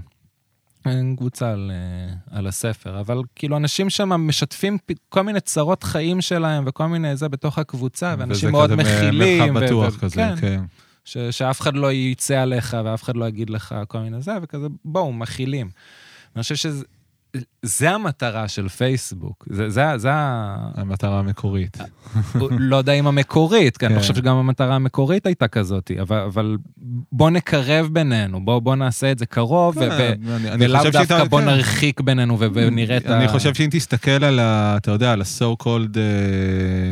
אין 0.85 1.15
קבוצה 1.15 1.51
על, 1.51 1.71
אה, 1.73 2.37
על 2.37 2.47
הספר, 2.47 2.99
אבל 2.99 3.21
כאילו 3.35 3.57
אנשים 3.57 3.89
שם 3.89 4.09
משתפים 4.09 4.77
כל 5.09 5.21
מיני 5.21 5.39
צרות 5.39 5.83
חיים 5.83 6.21
שלהם 6.21 6.63
וכל 6.67 6.87
מיני 6.87 7.15
זה 7.15 7.29
בתוך 7.29 7.57
הקבוצה, 7.59 8.15
ואנשים 8.19 8.49
וזה 8.49 8.51
מאוד 8.51 8.71
כזה 8.71 8.75
מכילים. 8.75 9.53
מרחב 9.53 9.63
ו- 9.63 9.65
בטוח 9.65 9.93
ו- 9.95 9.99
כזה, 9.99 10.15
כן, 10.15 10.35
כן. 10.41 10.63
ש, 11.05 11.17
שאף 11.17 11.61
אחד 11.61 11.75
לא 11.75 11.91
יצא 11.91 12.41
עליך 12.41 12.77
ואף 12.85 13.03
אחד 13.03 13.17
לא 13.17 13.25
יגיד 13.25 13.49
לך 13.49 13.75
כל 13.87 13.99
מיני 13.99 14.21
זה, 14.21 14.31
וכזה, 14.41 14.67
בואו, 14.85 15.13
מכילים. 15.13 15.69
אני 16.35 16.43
חושב 16.43 16.55
שזה 16.55 16.85
זה 17.61 17.91
המטרה 17.91 18.47
של 18.47 18.69
פייסבוק. 18.69 19.47
זה, 19.49 19.69
זה, 19.69 19.83
זה. 19.97 20.09
המטרה 20.13 21.19
המקורית. 21.19 21.77
לא 22.59 22.75
יודע 22.75 22.93
אם 22.93 23.07
המקורית, 23.07 23.77
כי 23.77 23.85
אני 23.85 23.93
כן. 23.95 23.99
חושב 24.01 24.15
שגם 24.15 24.35
המטרה 24.35 24.75
המקורית 24.75 25.25
הייתה 25.25 25.47
כזאת, 25.47 25.91
אבל, 26.01 26.17
אבל 26.19 26.57
בוא 27.11 27.29
נקרב 27.29 27.89
בינינו, 27.91 28.45
בוא, 28.45 28.59
בוא 28.59 28.75
נעשה 28.75 29.11
את 29.11 29.19
זה 29.19 29.25
קרוב, 29.25 29.77
ו- 29.77 29.79
כן, 29.79 30.13
אני- 30.27 30.51
אני 30.51 30.65
ולאו 30.65 30.83
דווקא 30.83 30.91
שהייתה- 31.05 31.25
בוא 31.25 31.39
כן. 31.41 31.45
נרחיק 31.47 32.01
בינינו 32.01 32.39
ונראה 32.39 32.97
את 32.97 33.05
ה... 33.05 33.17
אני 33.17 33.27
חושב 33.27 33.53
שאם 33.53 33.67
תסתכל 33.71 34.23
על 34.23 34.39
ה... 34.39 34.77
אתה 34.77 34.91
יודע, 34.91 35.11
על 35.13 35.21
ה-so 35.21 35.63
called 35.63 35.97
אה, 35.97 36.91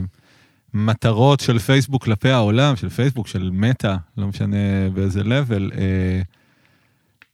מטרות 0.74 1.40
של 1.40 1.60
פייסבוק 1.60 2.04
כלפי 2.04 2.30
העולם, 2.30 2.76
של 2.76 2.90
פייסבוק, 2.90 3.28
של 3.28 3.50
מטא, 3.54 3.96
לא 4.18 4.28
משנה 4.28 4.58
באיזה 4.94 5.22
level, 5.22 5.74
אה, 5.78 6.22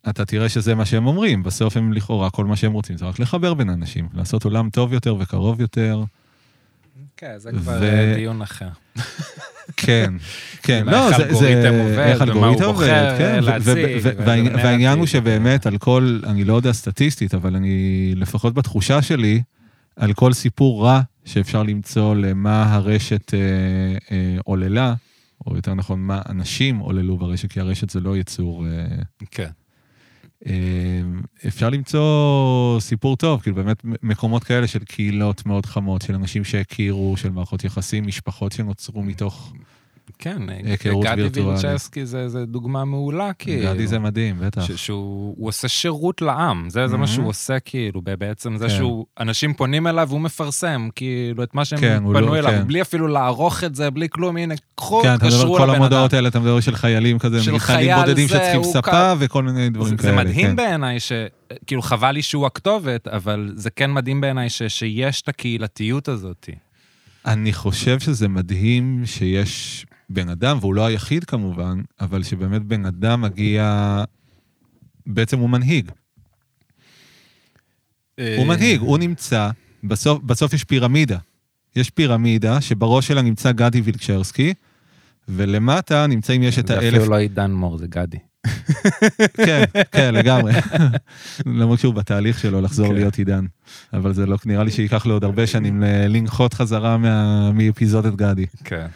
אתה 0.09 0.25
תראה 0.25 0.49
שזה 0.49 0.75
מה 0.75 0.85
שהם 0.85 1.07
אומרים. 1.07 1.43
בסוף 1.43 1.77
הם 1.77 1.93
לכאורה, 1.93 2.29
כל 2.29 2.45
מה 2.45 2.55
שהם 2.55 2.71
רוצים 2.71 2.97
זה 2.97 3.05
רק 3.05 3.19
לחבר 3.19 3.53
בין 3.53 3.69
אנשים, 3.69 4.07
לעשות 4.13 4.43
עולם 4.43 4.69
טוב 4.69 4.93
יותר 4.93 5.15
וקרוב 5.19 5.61
יותר. 5.61 6.03
כן, 7.17 7.33
זה 7.37 7.51
כבר 7.51 7.83
אה, 7.83 8.13
דיון 8.15 8.41
אחר. 8.41 8.67
כן, 9.77 10.13
כן, 10.63 10.79
עם 10.81 10.89
לא, 10.89 11.07
איך 11.09 11.17
זה... 11.17 11.23
האלגוריתם 11.23 11.61
זה- 11.61 11.81
עובד, 11.83 11.97
איך 11.99 12.21
ומה 12.35 12.47
הוא 12.47 12.55
בוחר, 12.55 12.65
עובד, 12.65 13.15
כן, 13.17 13.39
והעניין- 14.55 14.97
הוא. 14.99 15.05
שבאמת 15.05 15.65
על 15.65 15.77
כל, 15.77 16.19
אני 16.25 16.43
לא 16.43 16.53
יודע 16.53 16.73
סטטיסטית, 16.73 17.33
אבל 17.35 17.55
אני, 17.55 17.77
לפחות 18.15 18.53
בתחושה 18.53 19.01
שלי, 19.01 19.41
על 19.95 20.13
כל 20.13 20.33
סיפור 20.33 20.85
רע 20.85 21.01
שאפשר 21.25 21.63
למצוא 21.63 22.15
למה 22.15 22.73
הרשת 22.73 23.33
אה, 23.33 23.39
אה, 24.11 24.37
עוללה, 24.43 24.93
או 25.47 25.55
יותר 25.55 25.73
נכון, 25.73 25.99
מה 25.99 26.21
אנשים 26.29 26.77
עוללו 26.77 27.17
ברשת, 27.17 27.51
כי 27.51 27.59
הרשת 27.59 27.89
זה 27.89 27.99
לא 27.99 28.17
יצור... 28.17 28.65
כן. 29.31 29.49
אה, 30.47 30.51
אפשר 31.47 31.69
למצוא 31.69 32.79
סיפור 32.79 33.17
טוב, 33.17 33.41
כאילו 33.41 33.55
באמת 33.55 33.77
מקומות 33.83 34.43
כאלה 34.43 34.67
של 34.67 34.83
קהילות 34.83 35.45
מאוד 35.45 35.65
חמות, 35.65 36.01
של 36.01 36.15
אנשים 36.15 36.43
שהכירו, 36.43 37.17
של 37.17 37.29
מערכות 37.29 37.63
יחסים, 37.63 38.07
משפחות 38.07 38.51
שנוצרו 38.51 39.03
מתוך 39.03 39.53
כן, 40.19 40.41
היכרות 40.63 41.05
גדי 41.05 41.21
וירטואלית. 41.21 41.63
וילצ'סקי 41.65 42.05
זה, 42.05 42.29
זה 42.29 42.45
דוגמה 42.45 42.85
מעולה, 42.85 43.33
כאילו. 43.33 43.73
גדי 43.73 43.87
זה 43.87 43.99
מדהים, 43.99 44.35
בטח. 44.39 44.65
ש- 44.65 44.71
שהוא 44.71 45.35
הוא 45.37 45.47
עושה 45.47 45.67
שירות 45.67 46.21
לעם, 46.21 46.69
זה, 46.69 46.87
זה 46.87 46.97
מה. 46.97 47.07
שהוא 47.07 47.27
עושה, 47.27 47.59
כאילו, 47.59 48.01
בעצם 48.01 48.57
זה 48.57 48.67
כן. 48.67 48.75
שהוא, 48.75 49.05
אנשים 49.19 49.53
פונים 49.53 49.87
אליו 49.87 50.05
והוא 50.09 50.21
מפרסם, 50.21 50.87
כאילו, 50.95 51.43
את 51.43 51.55
מה 51.55 51.65
שהם 51.65 51.79
כן, 51.79 52.03
הוא 52.03 52.13
פנו 52.13 52.27
לא- 52.27 52.37
אליו, 52.37 52.51
כן. 52.51 52.67
בלי 52.67 52.81
אפילו 52.81 53.07
לערוך 53.07 53.63
את 53.63 53.75
זה, 53.75 53.91
בלי 53.91 54.07
כלום, 54.09 54.37
הנה, 54.37 54.55
קחו, 54.75 55.01
כן, 55.03 55.15
אתה 55.15 55.25
מדבר 55.25 55.57
כל 55.57 55.63
לבן 55.65 55.75
המודעות 55.75 56.11
אדם. 56.13 56.17
האלה, 56.17 56.27
אתה 56.29 56.39
מדבר 56.39 56.59
של 56.59 56.75
חיילים 56.75 57.19
כזה, 57.19 57.43
של 57.43 57.59
חיילים 57.59 57.93
חייל 57.95 58.05
בודדים 58.05 58.27
שצריכים 58.27 58.63
ספה 58.63 59.13
וכל 59.19 59.43
מיני 59.43 59.69
דברים 59.69 59.97
זה, 59.97 60.03
כאלה. 60.03 60.11
זה 60.17 60.23
מדהים 60.23 60.47
כן. 60.47 60.55
בעיניי 60.55 60.99
ש... 60.99 61.11
כאילו, 61.67 61.81
חבל 61.81 62.11
לי 62.11 62.21
שהוא 62.21 62.45
הכתובת, 62.45 63.07
אבל 63.07 63.51
זה 63.55 63.69
כן 63.69 63.91
מדהים 63.93 64.21
בעיניי 64.21 64.49
ש, 64.49 64.63
שיש 64.63 65.21
את 65.21 65.29
הקהילתיות 65.29 66.07
הזאת. 66.07 66.49
אני 67.25 67.53
חושב 67.53 67.99
שזה 67.99 68.27
מדהים 68.27 69.01
שיש 69.05 69.85
בן 70.09 70.29
אדם, 70.29 70.57
והוא 70.61 70.75
לא 70.75 70.85
היחיד 70.85 71.23
כמובן, 71.23 71.81
אבל 72.01 72.23
שבאמת 72.23 72.61
בן 72.61 72.85
אדם 72.85 73.21
מגיע, 73.21 74.03
בעצם 75.07 75.39
הוא 75.39 75.49
מנהיג. 75.49 75.91
אה, 78.19 78.35
הוא 78.37 78.47
מנהיג, 78.47 78.79
הוא 78.81 78.97
נמצא, 78.97 79.49
בסוף, 79.83 80.23
בסוף 80.23 80.53
יש 80.53 80.63
פירמידה. 80.63 81.17
יש 81.75 81.89
פירמידה 81.89 82.61
שבראש 82.61 83.07
שלה 83.07 83.21
נמצא 83.21 83.51
גדי 83.51 83.81
וילצ'רסקי, 83.81 84.53
ולמטה 85.29 86.07
נמצאים, 86.07 86.43
יש 86.43 86.59
את 86.59 86.67
זה 86.67 86.77
האלף... 86.79 86.93
אפילו 86.97 87.11
לא 87.11 87.15
עידן 87.17 87.51
מור, 87.51 87.77
זה 87.77 87.87
גדי. 87.87 88.17
כן, 89.45 89.63
כן, 89.91 90.13
לגמרי. 90.15 90.53
למרות 91.45 91.79
שהוא 91.79 91.93
בתהליך 91.93 92.39
שלו 92.39 92.61
לחזור 92.61 92.87
כן. 92.87 92.93
להיות 92.93 93.15
עידן. 93.17 93.45
אבל 93.93 94.13
זה 94.13 94.25
לא, 94.25 94.37
נראה 94.45 94.63
לי 94.63 94.71
שייקח 94.71 95.05
לו 95.05 95.13
עוד 95.13 95.23
הרבה 95.23 95.47
שנים 95.47 95.81
ל- 95.83 96.07
לנחות 96.07 96.53
חזרה 96.53 96.97
מה- 96.97 97.51
מאפיזודת 97.51 98.15
גדי. 98.15 98.45
כן. 98.63 98.87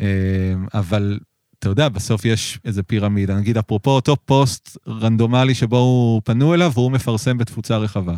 אה, 0.00 0.54
אבל 0.74 1.18
אתה 1.58 1.68
יודע, 1.68 1.88
בסוף 1.88 2.24
יש 2.24 2.58
איזה 2.64 2.82
פירמידה. 2.82 3.36
נגיד, 3.36 3.58
אפרופו 3.58 3.90
אותו 3.90 4.16
פוסט 4.16 4.78
רנדומלי 4.88 5.54
שבו 5.54 5.78
הוא 5.78 6.22
פנו 6.24 6.54
אליו, 6.54 6.72
והוא 6.74 6.92
מפרסם 6.92 7.38
בתפוצה 7.38 7.76
רחבה. 7.76 8.14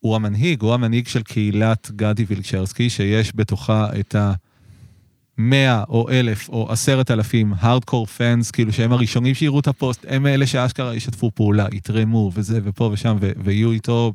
הוא 0.00 0.16
המנהיג, 0.16 0.62
הוא 0.62 0.74
המנהיג 0.74 1.08
של 1.08 1.22
קהילת 1.22 1.90
גדי 1.96 2.24
וילצ'רסקי, 2.24 2.90
שיש 2.90 3.32
בתוכה 3.36 3.86
את 4.00 4.14
ה... 4.14 4.32
100 5.38 5.84
או 5.88 6.10
1,000 6.10 6.48
או 6.48 6.72
10,000 6.72 7.54
הארדקור 7.58 8.06
פאנס, 8.06 8.50
כאילו 8.50 8.72
שהם 8.72 8.92
הראשונים 8.92 9.34
שיראו 9.34 9.60
את 9.60 9.66
הפוסט, 9.66 10.04
הם 10.08 10.26
אלה 10.26 10.46
שאשכרה 10.46 10.94
ישתפו 10.94 11.30
פעולה, 11.34 11.66
יתרמו 11.72 12.30
וזה 12.34 12.60
ופה 12.64 12.90
ושם, 12.92 13.16
ו- 13.20 13.32
ויהיו 13.44 13.72
איתו 13.72 14.12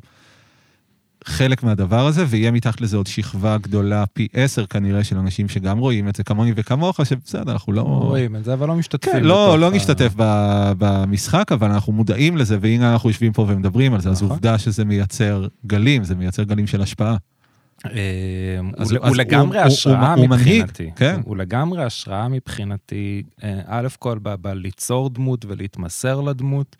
חלק 1.24 1.62
מהדבר 1.62 2.06
הזה, 2.06 2.24
ויהיה 2.28 2.50
מתחת 2.50 2.80
לזה 2.80 2.96
עוד 2.96 3.06
שכבה 3.06 3.58
גדולה, 3.58 4.04
פי 4.06 4.28
עשר 4.32 4.66
כנראה, 4.66 5.04
של 5.04 5.18
אנשים 5.18 5.48
שגם 5.48 5.78
רואים 5.78 6.08
את 6.08 6.16
זה 6.16 6.24
כמוני 6.24 6.52
וכמוך, 6.56 7.00
שבסדר, 7.06 7.52
אנחנו 7.52 7.72
לא... 7.72 7.80
רואים 7.82 8.36
את 8.36 8.44
זה, 8.44 8.52
אבל 8.52 8.68
לא 8.68 8.74
משתתפים. 8.74 9.12
כן, 9.12 9.24
לא, 9.24 9.58
לא 9.58 9.70
נשתתף 9.70 10.12
ב- 10.16 10.72
במשחק, 10.78 11.52
אבל 11.52 11.70
אנחנו 11.70 11.92
מודעים 11.92 12.36
לזה, 12.36 12.58
והנה 12.60 12.92
אנחנו 12.92 13.10
יושבים 13.10 13.32
פה 13.32 13.46
ומדברים 13.48 13.94
על 13.94 14.00
זה, 14.00 14.10
אז 14.10 14.16
נכון. 14.16 14.30
עובדה 14.30 14.58
שזה 14.58 14.84
מייצר 14.84 15.46
גלים, 15.66 16.04
זה 16.04 16.14
מייצר 16.14 16.42
גלים 16.42 16.66
של 16.66 16.82
השפעה. 16.82 17.16
הוא- 17.84 19.16
לגמרי 19.16 19.58
השראה 19.58 20.16
מבחינתי. 20.16 20.90
הוא 21.24 21.36
לגמרי 21.36 21.84
השראה 21.84 22.28
מבחינתי, 22.28 23.22
א' 23.66 23.86
כל 23.98 24.18
בליצור 24.22 25.10
דמות 25.10 25.44
ולהתמסר 25.48 26.20
לדמות 26.20 26.76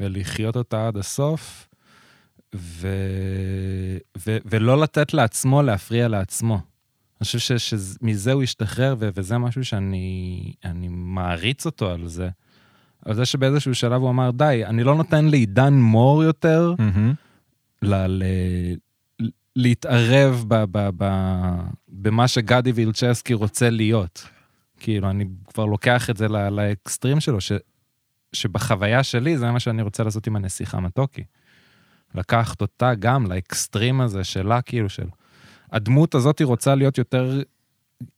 ולחיות 0.00 0.56
אותה 0.56 0.86
עד 0.88 0.96
הסוף, 0.96 1.65
ו- 2.54 3.96
ו- 4.26 4.36
ולא 4.44 4.80
לתת 4.80 5.14
לעצמו 5.14 5.62
להפריע 5.62 6.08
לעצמו. 6.08 6.54
אני 7.20 7.24
חושב 7.24 7.38
ש- 7.38 7.52
שמזה 7.74 8.32
הוא 8.32 8.42
השתחרר, 8.42 8.94
ו- 8.98 9.08
וזה 9.14 9.38
משהו 9.38 9.64
שאני 9.64 10.52
אני 10.64 10.88
מעריץ 10.90 11.66
אותו 11.66 11.90
על 11.90 12.06
זה. 12.08 12.28
על 13.04 13.14
זה 13.14 13.24
שבאיזשהו 13.24 13.74
שלב 13.74 14.00
הוא 14.02 14.10
אמר, 14.10 14.30
די, 14.30 14.62
אני 14.66 14.84
לא 14.84 14.94
נותן 14.94 15.24
לעידן 15.24 15.74
מור 15.74 16.24
יותר, 16.24 16.74
מהמם. 16.78 17.14
ל- 17.82 17.94
ל- 18.06 18.74
להתערב 19.56 20.44
ב- 20.48 20.64
ב- 20.70 20.90
ב- 20.96 21.60
במה 21.88 22.28
שגדי 22.28 22.72
וילצ'סקי 22.72 23.34
רוצה 23.34 23.70
להיות. 23.70 24.28
כאילו, 24.80 25.10
אני 25.10 25.24
כבר 25.54 25.64
לוקח 25.66 26.10
את 26.10 26.16
זה 26.16 26.28
ל- 26.28 26.48
לאקסטרים 26.48 27.20
שלו, 27.20 27.40
ש, 27.40 27.52
שבחוויה 28.32 29.02
שלי 29.02 29.38
זה 29.38 29.50
מה 29.50 29.60
שאני 29.60 29.82
רוצה 29.82 30.04
לעשות 30.04 30.26
עם 30.26 30.36
הנסיכה 30.36 30.80
מתוקי. 30.80 31.24
לקחת 32.14 32.60
אותה 32.60 32.94
גם 32.94 33.26
לאקסטרים 33.26 34.00
הזה 34.00 34.24
שלה, 34.24 34.62
כאילו, 34.62 34.88
של... 34.88 35.06
הדמות 35.72 36.14
הזאת 36.14 36.38
היא 36.38 36.46
רוצה 36.46 36.74
להיות 36.74 36.98
יותר... 36.98 37.42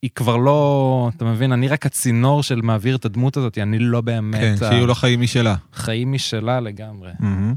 היא 0.01 0.09
כבר 0.15 0.37
לא, 0.37 1.11
אתה 1.15 1.25
מבין, 1.25 1.51
אני 1.51 1.67
רק 1.67 1.85
הצינור 1.85 2.43
של 2.43 2.61
מעביר 2.61 2.95
את 2.95 3.05
הדמות 3.05 3.37
הזאת, 3.37 3.57
אני 3.57 3.79
לא 3.79 4.01
באמת... 4.01 4.39
כן, 4.41 4.65
ה- 4.65 4.69
שיהיו 4.69 4.87
לו 4.87 4.95
חיים 4.95 5.21
משלה. 5.21 5.55
חיים 5.73 6.11
משלה 6.11 6.59
לגמרי. 6.59 7.11
מהמם. 7.19 7.55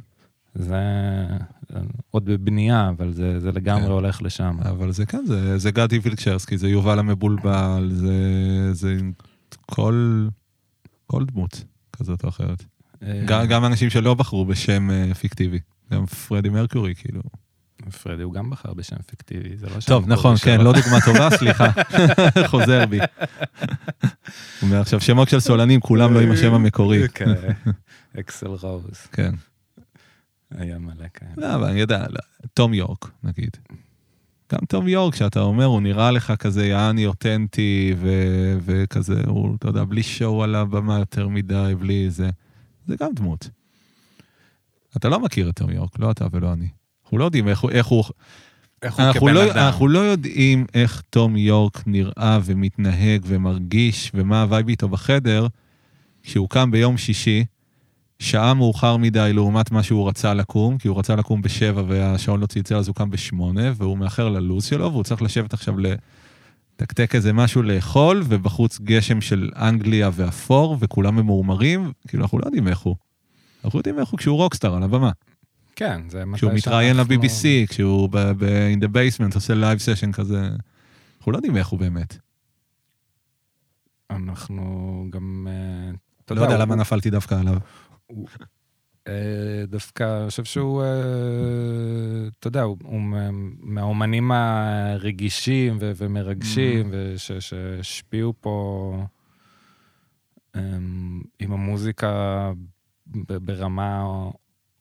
זה 0.55 0.77
עוד 2.11 2.25
בבנייה, 2.25 2.89
אבל 2.89 3.13
זה, 3.13 3.41
זה 3.41 3.53
לגמרי 3.53 3.85
כן. 3.85 3.91
הולך 3.91 4.23
לשם. 4.23 4.57
אבל 4.63 4.93
זה 4.93 5.07
כן, 5.07 5.25
זה, 5.27 5.59
זה 5.59 5.71
גדי 5.71 5.99
וילצ'רסקי, 6.03 6.59
זה 6.59 6.69
יובל 6.69 6.99
המבולבל, 6.99 7.91
זה, 7.93 8.15
זה 8.73 8.97
כל, 9.67 10.27
כל 11.07 11.25
דמות 11.25 11.65
כזאת 11.93 12.25
או 12.25 12.29
אחרת. 12.29 12.65
אה, 13.03 13.23
גם, 13.27 13.47
גם 13.47 13.65
אנשים 13.65 13.91
שלא 13.91 14.15
בחרו 14.15 14.45
בשם 14.45 14.91
אה, 14.91 15.15
פיקטיבי. 15.15 15.59
גם 15.93 16.07
פרדי 16.07 16.49
מרקורי, 16.49 16.95
כאילו. 16.95 17.23
פרדי 18.03 18.23
הוא 18.23 18.33
גם 18.35 18.51
בחר 18.51 18.75
בשם 18.75 18.97
פיקטיבי, 19.07 19.57
זה 19.57 19.67
לא 19.67 19.81
שם 19.81 19.89
טוב, 19.89 20.09
נכון. 20.09 20.37
כן, 20.37 20.61
לא 20.61 20.73
דוגמה 20.73 21.01
טובה, 21.05 21.31
סליחה. 21.31 21.69
חוזר 22.51 22.87
בי. 22.87 22.99
הוא 22.99 23.07
אומר 24.63 24.81
עכשיו, 24.81 25.01
שמות 25.01 25.29
של 25.29 25.41
סולנים, 25.41 25.81
כולם 25.81 26.15
לא 26.15 26.21
עם 26.21 26.31
השם 26.33 26.55
המקורי. 26.55 27.09
כן, 27.15 27.35
אקסל 28.21 28.47
רוז, 28.47 29.07
כן. 29.13 29.35
היה 30.51 30.79
מלא 30.79 31.07
כאלה. 31.15 31.31
לא, 31.37 31.55
אבל 31.55 31.65
אני 31.65 31.81
יודע, 31.81 32.07
תום 32.55 32.75
יורק, 32.75 33.11
נגיד. 33.25 33.57
גם 34.53 34.59
תום 34.69 34.89
יורק, 34.89 35.15
שאתה 35.15 35.41
אומר, 35.41 35.65
הוא 35.65 35.81
נראה 35.81 36.11
לך 36.11 36.33
כזה 36.39 36.67
יעני 36.67 37.07
אותנטי, 37.07 37.95
ו- 37.99 38.59
וכזה, 38.65 39.23
הוא, 39.27 39.57
אתה 39.57 39.69
יודע, 39.69 39.85
בלי 39.85 40.03
show 40.03 40.43
על 40.43 40.55
הבמה 40.55 40.99
יותר 40.99 41.29
מדי, 41.29 41.75
בלי 41.79 42.11
זה. 42.11 42.31
זה 42.87 42.97
גם 43.01 43.11
דמות. 43.15 43.49
אתה 44.97 45.09
לא 45.09 45.21
מכיר 45.21 45.49
את 45.49 45.57
תום 45.57 45.71
יורק, 45.71 45.99
לא 45.99 46.11
אתה 46.11 46.27
ולא 46.33 46.53
אני. 46.53 46.69
אנחנו 47.05 47.19
לא 47.19 47.25
יודעים 47.25 47.49
איך 47.49 47.61
הוא... 47.61 47.71
איך 47.71 47.87
הוא 47.87 48.05
איך 48.83 48.95
הוא 48.95 49.07
אנחנו, 49.07 49.21
כבן 49.21 49.35
לא, 49.35 49.51
אדם. 49.51 49.59
אנחנו 49.59 49.89
לא 49.89 49.99
יודעים 49.99 50.67
איך 50.75 51.03
תום 51.11 51.37
יורק 51.37 51.83
נראה 51.87 52.39
ומתנהג 52.45 53.23
ומרגיש, 53.27 54.11
ומה 54.15 54.43
ה 54.43 54.48
vibe 54.48 54.69
איתו 54.69 54.89
בחדר, 54.89 55.47
כשהוא 56.23 56.49
קם 56.49 56.71
ביום 56.71 56.97
שישי, 56.97 57.45
שעה 58.19 58.55
מאוחר 58.55 58.97
מדי 58.97 59.31
לעומת 59.35 59.71
מה 59.71 59.83
שהוא 59.83 60.09
רצה 60.09 60.35
לקום, 60.35 60.79
כי 60.79 60.89
הוא 60.89 60.99
רצה 60.99 61.17
לקום 61.17 61.43
בשבע 61.43 61.83
והשעון 61.89 62.41
לא 62.41 62.47
צלצל, 62.47 62.77
אז 62.77 62.89
הוא 62.89 62.97
קם 62.97 63.11
בשמונה, 63.11 63.73
והוא 63.77 63.99
מאחר 63.99 64.29
ללו"ז 64.29 64.65
שלו, 64.65 64.93
והוא 64.93 65.05
צריך 65.05 65.23
לשבת 65.23 65.53
עכשיו 65.53 65.75
לתקתק 65.79 67.15
איזה 67.15 67.33
משהו 67.33 67.63
לאכול, 67.63 68.23
ובחוץ 68.29 68.81
גשם 68.81 69.21
של 69.21 69.51
אנגליה 69.57 70.11
ואפור, 70.13 70.77
וכולם 70.81 71.17
ממורמרים, 71.17 71.93
כאילו, 72.09 72.23
אנחנו 72.23 72.39
לא 72.39 72.45
יודעים 72.45 72.69
איך 72.69 72.79
הוא. 72.79 72.97
אנחנו 73.65 73.79
יודעים 73.79 73.99
איך 73.99 74.09
הוא 74.09 74.19
כשהוא 74.19 74.37
rockstar 74.37 74.75
על 74.75 74.83
הבמה. 74.83 75.11
כן, 75.77 76.01
זה 76.09 76.25
מתי 76.25 76.37
כשהוא 76.37 76.53
מתראיין 76.53 76.95
שאנחנו- 76.97 77.15
ל-BBC, 77.15 77.69
כשהוא 77.69 78.09
ב-in 78.09 78.85
the 78.85 78.89
basement 78.89 79.35
עושה 79.35 79.55
live 79.55 79.79
session 79.79 80.13
כזה, 80.13 80.49
אנחנו 81.19 81.33
לא 81.33 81.37
יודעים 81.37 81.57
איך 81.57 81.69
הוא 81.69 81.79
באמת. 81.81 82.17
אנחנו 84.11 84.65
גם... 85.11 85.47
אה, 85.51 85.91
אתה 86.25 86.35
לא 86.35 86.41
יודע 86.41 86.59
למה 86.59 86.75
נפלתי 86.77 87.11
דווקא 87.11 87.35
עליו. 87.35 87.57
אה, 89.09 89.13
דווקא, 89.69 90.21
אני 90.21 90.31
חושב 90.31 90.45
שהוא, 90.45 90.83
אה, 90.83 90.89
אתה 92.39 92.47
יודע, 92.49 92.63
הוא, 92.63 92.77
הוא 92.85 93.01
מה- 93.01 93.31
מהאומנים 93.61 94.31
הרגישים 94.33 95.77
ומרגשים, 95.81 96.89
וש- 96.93 97.33
שהשפיעו 97.33 98.35
פה 98.41 98.97
אמ, 100.57 101.21
עם 101.39 101.53
המוזיקה 101.53 102.53
ברמה 103.27 104.05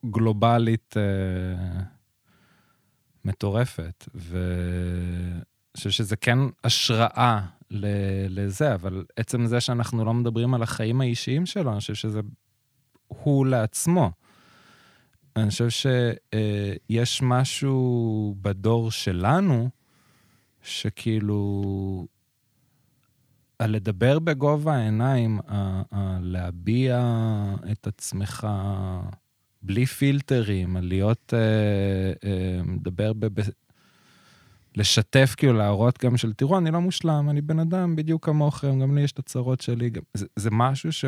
גלובלית 0.05 0.95
אה, 0.97 1.83
מטורפת. 3.25 4.07
ואני 4.15 5.41
חושב 5.77 5.89
שזה 5.89 6.15
כן 6.15 6.37
השראה 6.63 7.41
לזה, 8.29 8.73
אבל 8.73 9.05
עצם 9.15 9.45
זה 9.45 9.61
שאנחנו 9.61 10.05
לא 10.05 10.13
מדברים 10.13 10.53
על 10.53 10.63
החיים 10.63 11.01
האישיים 11.01 11.45
שלו, 11.45 11.71
אני 11.71 11.79
חושב 11.79 11.93
שזה 11.93 12.19
הוא 13.07 13.45
לעצמו. 13.45 14.11
אני 15.35 15.49
חושב 15.49 15.67
שיש 15.69 17.21
משהו 17.21 18.35
בדור 18.41 18.91
שלנו, 18.91 19.69
שכאילו, 20.63 22.07
הלדבר 23.61 24.19
בגובה 24.19 24.75
העיניים, 24.75 25.39
ה- 25.47 25.81
ה- 25.91 26.17
להביע 26.21 27.01
את 27.71 27.87
עצמך 27.87 28.47
בלי 29.61 29.85
פילטרים, 29.85 30.77
על 30.77 30.85
להיות, 30.85 31.33
אה, 31.33 32.29
אה, 32.29 32.61
ב- 33.19 33.41
לשתף, 34.75 35.33
כאילו 35.37 35.53
להראות 35.53 36.03
גם 36.03 36.17
של, 36.17 36.33
תראו, 36.33 36.57
אני 36.57 36.71
לא 36.71 36.81
מושלם, 36.81 37.29
אני 37.29 37.41
בן 37.41 37.59
אדם 37.59 37.95
בדיוק 37.95 38.25
כמוכם, 38.25 38.79
גם 38.79 38.95
לי 38.95 39.01
יש 39.01 39.11
את 39.11 39.19
הצרות 39.19 39.61
שלי. 39.61 39.89
גם, 39.89 40.01
זה, 40.13 40.25
זה 40.35 40.49
משהו 40.51 40.91
ש... 40.91 41.05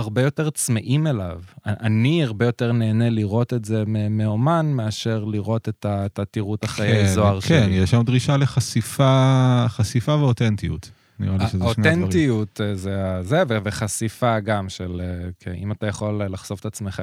הרבה 0.00 0.22
יותר 0.22 0.50
צמאים 0.50 1.06
אליו. 1.06 1.40
אני 1.66 2.24
הרבה 2.24 2.46
יותר 2.46 2.72
נהנה 2.72 3.10
לראות 3.10 3.54
את 3.54 3.64
זה 3.64 3.84
מאומן, 4.10 4.66
מאשר 4.66 5.24
לראות 5.24 5.68
את 5.68 5.84
ה... 5.84 6.06
את 6.06 6.18
התראו 6.18 6.56
החיי 6.62 7.06
כן, 7.06 7.06
זוהר 7.06 7.40
כן, 7.40 7.48
שלי. 7.48 7.60
כן, 7.60 7.68
יש 7.72 7.90
שם 7.90 8.02
דרישה 8.02 8.36
לחשיפה, 8.36 9.64
חשיפה 9.68 10.14
ואותנטיות. 10.14 10.90
נראה 11.20 11.36
לי 11.36 11.46
שזה 11.46 11.50
שני 11.50 11.68
הדברים. 11.68 12.02
האותנטיות 12.02 12.60
אה, 12.60 12.74
זה 12.74 13.22
זה, 13.22 13.42
וחשיפה 13.64 14.40
גם 14.40 14.68
של, 14.68 15.00
אה, 15.04 15.28
כן, 15.40 15.52
אם 15.52 15.72
אתה 15.72 15.86
יכול 15.86 16.22
לחשוף 16.24 16.60
את 16.60 16.66
עצמך 16.66 17.02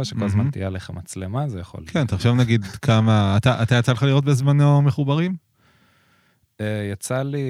24-7, 0.00 0.04
שכל 0.04 0.24
הזמן 0.24 0.50
תהיה 0.50 0.70
לך 0.70 0.90
מצלמה, 0.90 1.48
זה 1.48 1.60
יכול... 1.60 1.80
כן, 1.86 2.06
תחשוב 2.06 2.36
נגיד 2.36 2.64
כמה... 2.64 3.36
אתה, 3.36 3.62
אתה 3.62 3.74
יצא 3.74 3.92
לך 3.92 4.02
לראות 4.02 4.24
בזמנו 4.24 4.82
מחוברים? 4.82 5.47
אה, 6.60 6.88
יצא 6.92 7.22
לי... 7.22 7.40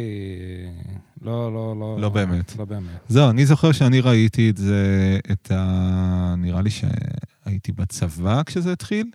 לא, 1.23 1.53
לא, 1.53 1.77
לא... 1.81 1.97
לא 2.01 2.09
באמת. 2.09 2.57
לא 2.59 2.65
באמת. 2.65 3.01
זהו, 3.09 3.31
אני 3.31 3.47
זוכר 3.47 3.73
שאני 3.73 4.01
ראיתי 4.01 4.51
את 4.51 4.57
זה, 4.57 5.19
את 5.33 5.51
ה... 5.51 6.35
נראה 6.39 6.63
לי 6.63 6.71
שהייתי 6.71 7.73
בצבא 7.73 8.43
כשזה 8.47 8.73
התחיל. 8.73 9.11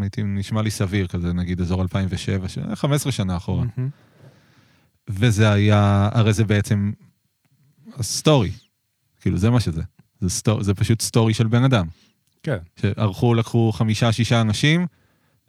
הייתי, 0.00 0.22
נשמע 0.22 0.62
לי 0.62 0.70
סביר 0.70 1.06
כזה, 1.06 1.32
נגיד 1.32 1.60
אזור 1.60 1.82
2007, 1.82 2.46
15 2.74 3.12
שנה 3.12 3.36
אחורה. 3.36 3.64
Mm-hmm. 3.64 3.80
וזה 5.08 5.52
היה, 5.52 6.08
הרי 6.12 6.32
זה 6.32 6.44
בעצם 6.44 6.92
סטורי. 8.02 8.50
כאילו, 9.20 9.38
זה 9.38 9.50
מה 9.50 9.60
שזה. 9.60 9.82
זה, 10.20 10.30
סטור, 10.30 10.62
זה 10.62 10.74
פשוט 10.74 11.02
סטורי 11.02 11.34
של 11.34 11.46
בן 11.46 11.64
אדם. 11.64 11.86
כן. 12.42 12.56
שערכו, 12.80 13.34
לקחו 13.34 13.72
חמישה, 13.72 14.12
שישה 14.12 14.40
אנשים, 14.40 14.86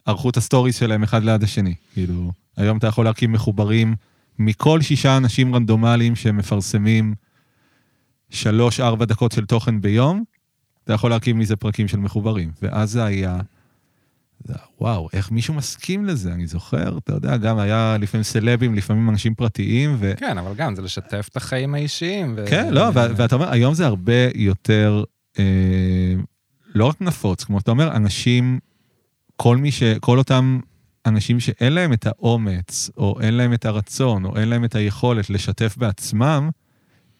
ערכו 0.04 0.30
את 0.30 0.36
הסטוריס 0.36 0.78
שלהם 0.78 1.02
אחד 1.02 1.24
ליד 1.24 1.42
השני. 1.42 1.74
כאילו, 1.92 2.32
היום 2.58 2.78
אתה 2.78 2.86
יכול 2.86 3.04
להרכיב 3.04 3.30
מחוברים 3.30 3.94
מכל 4.38 4.80
שישה 4.80 5.16
אנשים 5.16 5.54
רנדומליים 5.54 6.16
שמפרסמים 6.16 7.14
שלוש, 8.30 8.80
ארבע 8.80 9.04
דקות 9.04 9.32
של 9.32 9.46
תוכן 9.46 9.80
ביום, 9.80 10.24
אתה 10.84 10.92
יכול 10.92 11.10
להרכיב 11.10 11.36
מזה 11.36 11.56
פרקים 11.56 11.88
של 11.88 11.98
מחוברים. 11.98 12.52
ואז 12.62 12.90
זה 12.90 13.04
היה... 13.04 13.38
וואו, 14.80 15.08
איך 15.12 15.30
מישהו 15.30 15.54
מסכים 15.54 16.04
לזה? 16.04 16.32
אני 16.32 16.46
זוכר, 16.46 16.98
אתה 16.98 17.12
יודע, 17.12 17.36
גם 17.36 17.58
היה 17.58 17.96
לפעמים 18.00 18.22
סלבים, 18.22 18.74
לפעמים 18.74 19.10
אנשים 19.10 19.34
פרטיים, 19.34 19.96
ו... 19.98 20.12
כן, 20.16 20.38
אבל 20.38 20.54
גם 20.54 20.74
זה 20.74 20.82
לשתף 20.82 21.28
את 21.30 21.36
החיים 21.36 21.74
האישיים. 21.74 22.34
ו... 22.36 22.44
כן, 22.48 22.74
לא, 22.74 22.80
ו... 22.80 22.94
ואתה 23.16 23.34
אומר, 23.34 23.52
היום 23.52 23.74
זה 23.74 23.86
הרבה 23.86 24.28
יותר, 24.34 25.04
אה, 25.38 26.14
לא 26.74 26.84
רק 26.84 27.00
נפוץ, 27.00 27.44
כמו 27.44 27.58
אתה 27.58 27.70
אומר, 27.70 27.96
אנשים, 27.96 28.58
כל 29.36 29.56
מי 29.56 29.72
ש... 29.72 29.82
כל 29.82 30.18
אותם 30.18 30.60
אנשים 31.08 31.40
שאין 31.40 31.72
להם 31.72 31.92
את 31.92 32.06
האומץ, 32.06 32.90
או 32.96 33.20
אין 33.20 33.34
להם 33.34 33.52
את 33.52 33.64
הרצון, 33.64 34.24
או 34.24 34.36
אין 34.36 34.48
להם 34.48 34.64
את 34.64 34.74
היכולת 34.74 35.30
לשתף 35.30 35.76
בעצמם, 35.76 36.50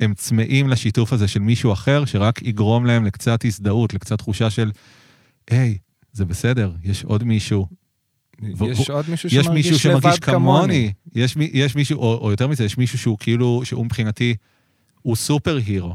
הם 0.01 0.15
צמאים 0.15 0.69
לשיתוף 0.69 1.13
הזה 1.13 1.29
של 1.29 1.41
מישהו 1.41 1.73
אחר, 1.73 2.05
שרק 2.05 2.43
יגרום 2.43 2.87
להם 2.87 3.05
לקצת 3.05 3.45
הזדהות, 3.45 3.95
לקצת 3.95 4.19
תחושה 4.19 4.51
של, 4.51 4.71
היי, 5.51 5.79
hey, 5.79 5.79
זה 6.13 6.25
בסדר, 6.25 6.73
יש 6.85 7.05
עוד 7.05 7.25
מישהו. 7.25 7.67
יש 8.43 8.91
עוד 8.91 9.11
מישהו 9.11 9.31
שמרגיש 9.31 9.49
מישהו 9.49 9.79
שמרגיש 9.79 10.19
כמוני. 10.19 10.93
יש, 11.15 11.37
יש 11.53 11.77
מישהו, 11.77 11.99
או, 12.01 12.19
או 12.19 12.31
יותר 12.31 12.47
מזה, 12.47 12.65
יש 12.65 12.79
מישהו 12.79 12.99
שהוא 12.99 13.19
כאילו, 13.19 13.61
שהוא 13.65 13.85
מבחינתי, 13.85 14.35
הוא 15.03 15.17
סופר 15.17 15.57
הירו. 15.67 15.95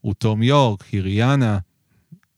הוא 0.00 0.14
תום 0.14 0.42
יורק, 0.42 0.84
היריאנה. 0.92 1.58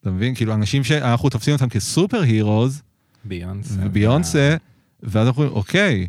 אתה 0.00 0.10
מבין? 0.10 0.34
כאילו, 0.34 0.54
אנשים 0.54 0.84
שאנחנו 0.84 1.28
תופסים 1.30 1.54
אותם 1.54 1.68
כסופר 1.68 2.20
הירוז, 2.20 2.82
ביונסה. 3.24 3.74
וביונסה, 3.84 4.56
ואז 5.04 5.26
אנחנו 5.26 5.42
אומרים, 5.42 5.56
אוקיי, 5.56 6.08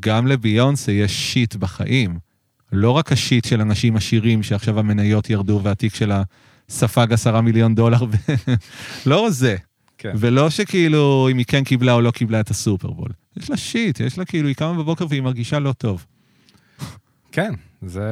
גם 0.00 0.26
לביונסה 0.26 0.92
יש 0.92 1.32
שיט 1.32 1.56
בחיים. 1.56 2.18
לא 2.72 2.90
רק 2.90 3.12
השיט 3.12 3.44
של 3.44 3.60
אנשים 3.60 3.96
עשירים 3.96 4.42
שעכשיו 4.42 4.78
המניות 4.78 5.30
ירדו 5.30 5.60
והתיק 5.62 5.94
שלה 5.94 6.22
ספג 6.68 7.12
עשרה 7.12 7.40
מיליון 7.40 7.74
דולר, 7.74 7.98
לא 9.06 9.30
זה. 9.30 9.56
כן. 9.98 10.12
ולא 10.16 10.50
שכאילו 10.50 11.28
אם 11.32 11.38
היא 11.38 11.46
כן 11.48 11.64
קיבלה 11.64 11.92
או 11.92 12.00
לא 12.00 12.10
קיבלה 12.10 12.40
את 12.40 12.50
הסופרבול. 12.50 13.08
יש 13.36 13.50
לה 13.50 13.56
שיט, 13.56 14.00
יש 14.00 14.18
לה 14.18 14.24
כאילו, 14.24 14.48
היא 14.48 14.56
קמה 14.56 14.74
בבוקר 14.74 15.06
והיא 15.08 15.22
מרגישה 15.22 15.58
לא 15.58 15.72
טוב. 15.72 16.06
כן, 17.32 17.54
זה... 17.82 18.02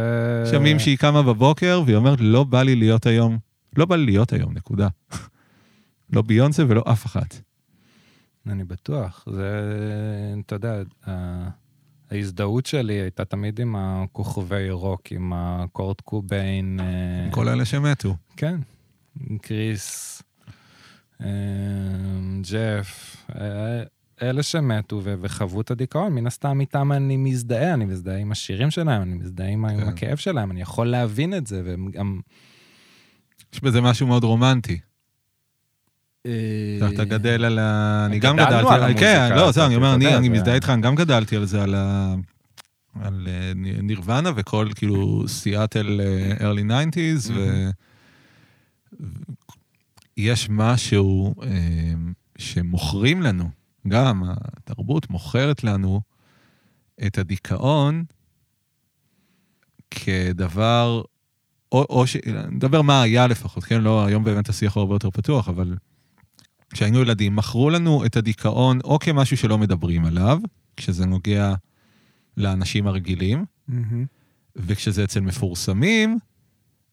שומעים 0.51 0.79
שהיא 0.79 0.99
קמה 0.99 1.23
בבוקר 1.23 1.83
והיא 1.87 1.97
אומרת, 1.97 2.19
לא 2.21 2.45
בא 2.45 2.63
לי 2.63 2.77
להיות 2.77 3.07
היום, 3.07 3.39
לא 3.77 3.85
בא 3.85 3.97
לי 3.97 4.05
להיות 4.07 4.33
היום, 4.33 4.53
נקודה. 4.55 4.89
לא 6.13 6.23
ביונסה 6.23 6.65
ולא 6.69 6.83
אף 6.93 7.07
אחת. 7.07 7.41
אני 8.47 8.65
בטוח. 8.65 9.25
זה, 9.33 9.51
אתה 10.47 10.55
יודע, 10.55 10.83
ההזדהות 12.11 12.67
שלי 12.67 12.95
הייתה 12.95 13.25
תמיד 13.25 13.61
עם 13.61 13.77
הכוכבי 13.77 14.71
רוק, 14.71 15.13
עם 15.13 15.33
הקורט 15.33 16.01
קוביין. 16.01 16.81
אה, 16.81 17.31
כל 17.31 17.49
אלה 17.49 17.65
שמתו. 17.65 18.17
כן. 18.37 18.61
קריס, 19.43 20.23
אמ, 21.21 22.43
ג'ף, 22.51 23.17
אה, 23.41 23.83
אלה 24.23 24.43
שמתו 24.43 25.01
וחוו 25.05 25.61
את 25.61 25.71
הדיכאון, 25.71 26.13
מן 26.13 26.27
הסתם 26.27 26.61
איתם 26.61 26.93
אני 26.93 27.17
מזדהה, 27.17 27.75
אני 27.75 27.85
מזדהה 27.85 28.19
עם 28.19 28.33
השירים 28.33 28.71
שלהם, 28.71 29.03
אני 29.03 29.15
מזדהה 29.15 29.49
עם 29.49 29.69
כן. 29.69 29.89
הכאב 29.89 30.17
שלהם, 30.17 30.51
אני 30.51 30.61
יכול 30.61 30.87
להבין 30.87 31.35
את 31.35 31.47
זה, 31.47 31.63
וגם... 31.65 32.21
יש 33.53 33.61
בזה 33.61 33.81
משהו 33.81 34.07
מאוד 34.07 34.25
רומנטי. 34.25 34.79
אה, 36.27 36.89
אתה 36.95 37.05
גדל 37.05 37.45
על 37.45 37.59
ה... 37.59 38.03
אני 38.07 38.19
גם 38.19 38.37
גדלתי 38.37 38.55
על 38.55 38.83
המוזיקה. 38.83 39.01
כן, 39.01 39.33
לא, 39.37 39.53
זהו, 39.53 39.67
אני 39.67 39.77
אומר, 39.77 39.95
אני 39.95 40.29
מזדהה 40.29 40.55
איתך, 40.55 40.71
אני 40.71 40.83
גם 40.83 40.95
גדלתי 40.95 41.37
על 41.37 41.45
זה, 41.45 41.63
על 41.63 41.75
ה... 41.75 42.15
על 43.01 43.29
אה, 43.31 43.53
נירוונה 43.83 44.31
וכל, 44.37 44.69
כאילו, 44.75 45.25
סיאטל 45.29 46.01
early 46.39 46.71
90's, 46.71 47.31
ו... 47.35 47.71
יש 50.17 50.49
משהו 50.51 51.35
אה, 51.43 51.93
שמוכרים 52.39 53.23
לנו, 53.23 53.51
גם 53.89 54.23
התרבות 54.27 55.11
מוכרת 55.11 55.65
לנו 55.65 56.01
את 57.07 57.19
הדיכאון 57.19 58.05
כדבר, 59.91 61.03
או, 61.73 61.87
או 61.91 62.07
ש... 62.07 62.17
נדבר 62.51 62.83
מה 62.83 63.03
היה 63.03 63.27
לפחות, 63.27 63.65
כן? 63.65 63.83
לא, 63.83 64.07
היום 64.07 64.25
באמת 64.25 64.49
השיח 64.49 64.75
הוא 64.75 64.81
הרבה 64.81 64.95
יותר 64.95 65.11
פתוח, 65.11 65.49
אבל 65.49 65.77
כשהיינו 66.73 67.01
ילדים, 67.01 67.37
מכרו 67.37 67.71
לנו 67.71 68.05
את 68.05 68.17
הדיכאון 68.17 68.79
או 68.85 68.99
כמשהו 68.99 69.37
שלא 69.37 69.59
מדברים 69.59 70.05
עליו, 70.05 70.41
כשזה 70.77 71.07
נוגע 71.07 71.55
לאנשים 72.37 72.87
הרגילים, 72.87 73.45
mm-hmm. 73.71 73.75
וכשזה 74.57 75.05
אצל 75.05 75.21
מפורסמים, 75.21 76.19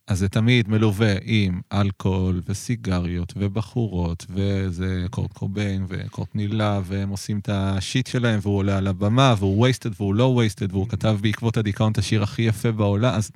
אז 0.08 0.20
זה 0.20 0.30
תמיד 0.30 0.70
מלווה 0.70 1.14
עם 1.24 1.62
אלכוהול 1.74 2.42
וסיגריות 2.46 3.34
ובחורות, 3.38 4.26
וזה 4.30 5.06
קורט 5.10 5.34
קוביין 5.34 5.86
וקורטני 5.88 6.48
להב, 6.48 6.84
והם 6.88 7.10
עושים 7.10 7.40
את 7.40 7.50
השיט 7.50 8.08
שלהם, 8.08 8.40
והוא 8.42 8.58
עולה 8.58 8.78
על 8.78 8.88
הבמה, 8.88 9.36
והוא 9.38 9.62
וייסטד 9.64 9.90
והוא 9.98 10.16
לא 10.16 10.24
וייסטד, 10.24 10.72
והוא 10.72 10.88
כתב 10.90 11.18
בעקבות 11.22 11.58
הדיכאון 11.58 11.92
את 11.92 11.98
השיר 11.98 12.24
הכי 12.24 12.42
יפה 12.42 12.72
בעולם, 12.72 13.14
אז 13.14 13.32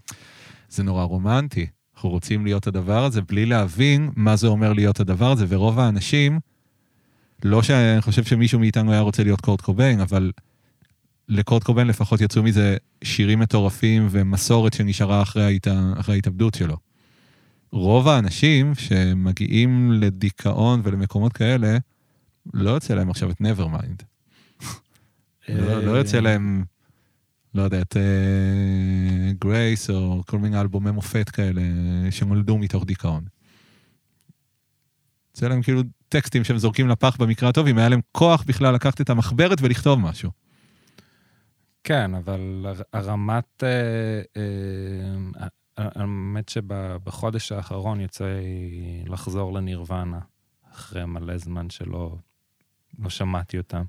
זה 0.70 0.84
נורא 0.84 1.04
רומנטי. 1.04 1.68
אנחנו 1.96 2.10
רוצים 2.10 2.46
להיות 2.46 2.68
הדבר 2.68 3.06
הזה 3.06 3.22
בלי 3.22 3.46
להבין 3.46 4.12
מה 4.16 4.36
זה 4.36 4.48
אומר 4.48 4.74
להיות 4.74 5.00
הדבר 5.00 5.32
הזה, 5.32 5.46
ורוב 5.50 5.80
האנשים, 5.80 6.39
לא 7.43 7.64
שאני 7.64 8.02
חושב 8.02 8.24
שמישהו 8.24 8.60
מאיתנו 8.60 8.91
היה 8.91 9.02
רוצה 9.02 9.24
להיות 9.24 9.41
קורט 9.41 9.62
קוביין, 9.62 10.00
אבל 10.00 10.32
לקורט 11.30 11.64
קובן 11.64 11.88
לפחות 11.88 12.22
יצאו 12.22 12.43
מזה 12.43 12.78
שירים 13.04 13.39
מטורפים 13.39 14.08
ומסורת 14.12 14.74
שנשארה. 14.74 15.22
אחרי 15.22 15.60
ההתאבדות 16.08 16.54
שלו. 16.54 16.78
רוב 17.72 18.08
האנשים 18.08 18.76
שמגיעים 18.76 19.91
לדיכאון 19.91 20.82
ולמקומות 20.84 21.34
כאלה, 21.34 21.78
לא 22.54 22.70
יוצא 22.70 22.93
להם 22.93 23.10
עכשיו 23.10 23.32
את 23.32 23.41
Nevermind. 23.41 24.04
לא, 25.50 25.84
לא 25.84 25.91
יוצא 25.91 26.20
להם, 26.20 26.64
לא 27.56 27.62
יודע, 27.62 27.82
את 27.82 27.97
גרייס 29.39 29.89
אה, 29.89 29.95
או 29.95 30.24
כל 30.26 30.38
מיני 30.38 30.62
אלבומי 30.62 30.91
מופת 30.91 31.30
כאלה 31.30 31.62
שנולדו 32.12 32.58
מתוך 32.58 32.86
דיכאון. 32.86 33.26
יוצא 35.30 35.47
להם 35.47 35.62
כאילו 35.62 35.82
טקסטים 36.10 36.43
שהם 36.43 36.58
זורקים 36.58 36.88
לפח 36.88 37.18
במקרה 37.18 37.49
הטוב, 37.49 37.68
אם 37.68 37.78
היה 37.78 37.89
להם 37.89 38.01
כוח 38.12 38.43
בכלל 38.43 38.76
לקחת 38.76 39.01
את 39.01 39.10
המחברת 39.10 39.58
ולכתוב 39.62 39.99
משהו. 39.99 40.32
כן, 41.84 42.14
אבל 42.16 42.66
הרמת... 42.93 43.64
אה, 43.64 44.22
אה, 44.38 45.47
האמת 45.78 46.49
שבחודש 46.49 47.51
האחרון 47.51 47.99
יוצא 47.99 48.39
לחזור 49.06 49.53
לנירוונה, 49.53 50.20
אחרי 50.72 51.06
מלא 51.06 51.38
זמן 51.38 51.70
שלא 51.70 52.18
לא 52.99 53.10
שמעתי 53.10 53.58
אותם. 53.58 53.84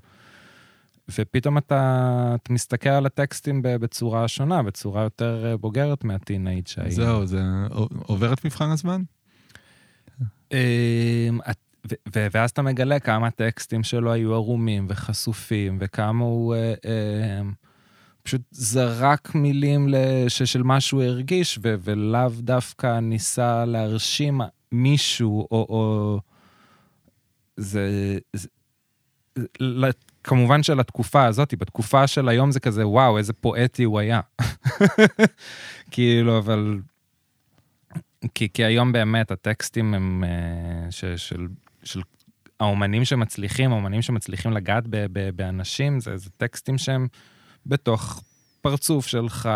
ופתאום 1.11 1.57
אתה, 1.57 2.35
אתה 2.35 2.53
מסתכל 2.53 2.89
על 2.89 3.05
הטקסטים 3.05 3.59
בצורה 3.63 4.27
שונה, 4.27 4.63
בצורה 4.63 5.03
יותר 5.03 5.45
אה, 5.45 5.57
בוגרת 5.57 6.03
מהטינאייד 6.03 6.67
שהיית. 6.67 6.91
זהו, 6.91 7.25
זה 7.25 7.41
עובר 8.05 8.33
את 8.33 8.45
מבחן 8.45 8.69
הזמן? 8.69 9.01
ו- 12.15 12.27
ואז 12.33 12.49
אתה 12.49 12.61
מגלה 12.61 12.99
כמה 12.99 13.31
טקסטים 13.31 13.83
שלו 13.83 14.11
היו 14.11 14.33
ערומים 14.33 14.85
וחשופים, 14.89 15.77
וכמה 15.81 16.23
הוא 16.23 16.55
אה, 16.55 16.73
אה, 16.85 17.41
פשוט 18.23 18.41
זרק 18.51 19.35
מילים 19.35 19.87
של 20.27 20.63
מה 20.63 20.81
שהוא 20.81 21.03
הרגיש, 21.03 21.59
ולאו 21.61 22.29
דווקא 22.39 22.99
ניסה 22.99 23.65
להרשים 23.65 24.41
מישהו, 24.71 25.47
או... 25.51 25.65
או... 25.69 26.19
זה... 27.57 28.17
כמובן 30.27 30.63
שלתקופה 30.63 31.25
הזאת, 31.25 31.53
בתקופה 31.57 32.07
של 32.07 32.29
היום 32.29 32.51
זה 32.51 32.59
כזה, 32.59 32.87
וואו, 32.87 33.17
איזה 33.17 33.33
פואטי 33.33 33.83
הוא 33.83 33.99
היה. 33.99 34.19
כאילו, 35.91 36.37
אבל... 36.37 36.79
כי, 38.35 38.47
כי 38.53 38.63
היום 38.65 38.91
באמת 38.91 39.31
הטקסטים 39.31 39.93
הם 39.93 40.23
אה, 40.23 40.91
ש, 40.91 41.05
של, 41.05 41.47
של 41.83 42.01
האומנים 42.59 43.05
שמצליחים, 43.05 43.71
האומנים 43.71 44.01
שמצליחים 44.01 44.51
לגעת 44.51 44.83
ב, 44.89 45.05
ב, 45.11 45.29
באנשים, 45.35 45.99
זה, 45.99 46.17
זה 46.17 46.29
טקסטים 46.37 46.77
שהם 46.77 47.07
בתוך 47.65 48.23
פרצוף 48.61 49.07
שלך, 49.07 49.49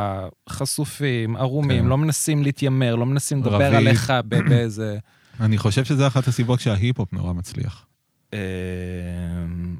חשופים, 0.50 1.36
ערומים, 1.36 1.84
כן. 1.84 1.90
לא 1.90 1.98
מנסים 1.98 2.44
להתיימר, 2.44 2.96
לא 2.96 3.06
מנסים 3.06 3.42
לדבר. 3.42 3.76
עליך 3.76 4.14
באיזה... 4.26 4.98
אני 5.40 5.58
חושב 5.58 5.84
שזה 5.84 6.08
אחת 6.08 6.28
הסיבות 6.28 6.60
שההיפ-הופ 6.60 7.14
נורא 7.14 7.34
מצליח. 7.34 7.86
אה, 8.34 8.40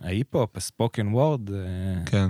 ההיפ-הופ, 0.02 0.58
הספוקן 0.58 1.08
וורד, 1.08 1.50
אה, 1.50 1.58
כן. 2.06 2.28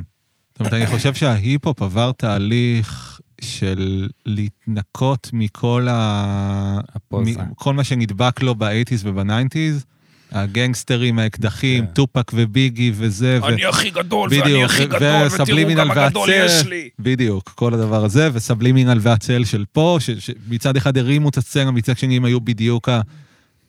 זאת 0.52 0.60
אומרת, 0.60 0.74
אני 0.74 0.88
חושב 0.88 1.14
שההיפ-הופ 1.14 1.82
עבר 1.82 2.12
תהליך 2.12 3.20
של 3.42 4.10
להתנקות 4.26 5.30
מכל 5.34 5.88
ה... 5.90 6.80
הפוזה. 6.96 7.40
כל 7.56 7.74
מה 7.74 7.84
שנדבק 7.84 8.42
לו 8.42 8.56
ב-80's 8.56 9.02
וב-90's, 9.04 9.86
הגנגסטרים, 10.32 11.20
האקדחים, 11.20 11.86
כן. 11.86 11.94
טופק 11.94 12.32
וביגי 12.34 12.92
וזה. 12.96 13.40
אני 13.44 13.66
הכי 13.66 13.90
גדול, 13.90 14.30
ואני 14.32 14.64
הכי 14.64 14.86
גדול, 14.86 15.28
ותראו 15.28 15.76
כמה 15.76 16.10
גדול. 16.10 16.30
יש 16.34 16.66
לי. 16.66 16.90
בדיוק, 17.00 17.50
כל 17.56 17.74
הדבר 17.74 18.06
הזה, 18.06 18.30
וסבלימינל 18.34 18.98
והצל 19.02 19.46
של 19.46 19.66
פה, 19.72 19.98
שמצד 20.00 20.78
אחד 20.78 20.98
הרימו 20.98 21.30
את 21.30 21.38
הסצנה, 21.38 21.72
מצד 21.72 21.98
שני 21.98 22.18
הם 22.18 22.26
היו 22.26 22.42
בדיוק 22.42 22.90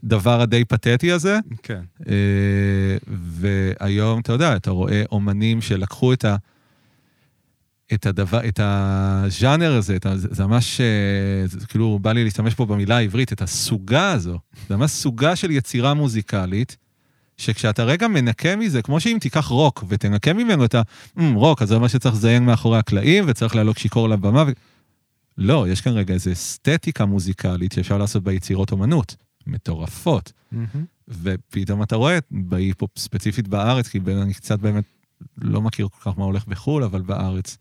הדבר 0.05 0.41
הדי 0.41 0.65
פתטי 0.65 1.13
הזה. 1.13 1.39
כן. 1.63 1.81
אה, 2.09 2.97
והיום, 3.07 4.21
אתה 4.21 4.33
יודע, 4.33 4.57
אתה 4.57 4.71
רואה 4.71 5.03
אומנים 5.13 5.61
שלקחו 5.61 6.13
את 6.13 6.25
ה... 6.25 6.37
את 7.95 8.07
הדבר, 8.07 8.49
את 8.49 8.61
הז'אנר 8.63 9.73
הזה, 9.73 9.97
את 9.97 10.07
ה, 10.07 10.17
זה 10.17 10.29
זה 10.31 10.47
ממש, 10.47 10.81
אה, 10.81 11.47
זה 11.47 11.67
כאילו, 11.67 11.99
בא 12.03 12.13
לי 12.13 12.25
להשתמש 12.25 12.55
פה 12.55 12.67
במילה 12.67 12.97
העברית, 12.97 13.33
את 13.33 13.43
הסוגה 13.43 14.13
הזו. 14.13 14.39
זה 14.69 14.77
ממש 14.77 14.91
סוגה 14.91 15.37
של 15.37 15.51
יצירה 15.51 15.95
מוזיקלית, 15.95 16.77
שכשאתה 17.37 17.85
רגע 17.85 18.09
מנקה 18.09 18.57
מזה, 18.57 18.83
כמו 18.83 19.01
שאם 19.01 19.19
תיקח 19.21 19.47
רוק 19.47 19.85
ותנקה 19.89 20.33
ממנו 20.33 20.65
את 20.65 20.75
ה... 20.75 20.83
"מ, 21.17 21.35
רוק, 21.35 21.63
אז 21.63 21.69
זה 21.69 21.75
אומר 21.75 21.89
שצריך 21.89 22.15
לזיין 22.15 22.45
מאחורי 22.45 22.79
הקלעים 22.79 23.25
וצריך 23.27 23.57
לעלות 23.57 23.79
שיכור 23.79 24.09
לבמה. 24.09 24.45
ו... 24.47 24.51
לא, 25.39 25.67
יש 25.69 25.81
כאן 25.81 25.93
רגע 25.93 26.15
איזו 26.15 26.33
אסתטיקה 26.33 27.05
מוזיקלית 27.05 27.73
שאפשר 27.73 27.99
לעשות 27.99 28.23
בה 28.23 28.33
יצירות 28.33 28.73
אומנות. 28.73 29.17
מטורפות. 29.47 30.32
מהמם. 30.53 30.84
ופתאום 31.09 31.82
אתה 31.82 31.97
רואה 31.97 32.18
בהיפ-הופ 32.30 32.99
ספציפית 32.99 33.49
בארץ, 33.49 33.88
כי 33.88 34.01
אני 34.22 34.34
קצת 34.34 34.59
באמת 34.59 34.84
לא 35.38 35.62
מכיר 35.62 35.88
כל 35.88 36.11
כך 36.11 36.18
מה 36.18 36.24
הולך 36.24 36.47
בחו"ל, 36.47 36.84
אבל 36.84 37.03
בארץ, 37.03 37.59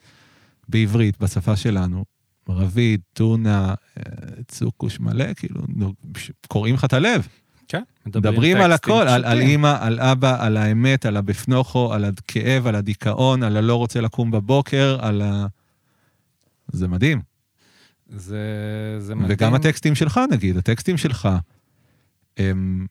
בעברית, 0.69 1.19
בשפה 1.19 1.55
שלנו, 1.55 2.05
רביד, 2.49 3.01
טונה, 3.13 3.73
אה, 3.97 4.03
צוקוש 4.47 4.99
מלא, 4.99 5.33
כאילו, 5.33 5.61
קוראים 6.47 6.75
לך 6.75 6.85
את 6.85 6.93
הלב. 6.93 7.27
כן, 7.67 7.83
מדברים 8.05 8.57
על 8.57 8.71
טקסטים 8.77 8.93
הכל, 8.93 9.07
על, 9.07 9.25
על. 9.25 9.39
אימא, 9.39 9.77
על 9.79 9.99
אבא, 9.99 10.45
על 10.45 10.57
האמת, 10.57 11.05
על 11.05 11.17
הבפנוכו, 11.17 11.93
על 11.93 12.05
הכאב, 12.05 12.67
על 12.67 12.75
הדיכאון, 12.75 13.43
על 13.43 13.57
הלא 13.57 13.75
רוצה 13.75 14.01
לקום 14.01 14.31
בבוקר, 14.31 14.97
על 15.01 15.21
ה... 15.21 15.45
זה 16.71 16.87
מדהים. 16.87 17.21
זה, 18.09 18.37
זה 18.99 19.15
מדהים. 19.15 19.31
וגם 19.33 19.53
הטקסטים 19.53 19.95
שלך, 19.95 20.19
נגיד, 20.31 20.57
הטקסטים 20.57 20.97
שלך, 20.97 21.29
הם... 22.37 22.87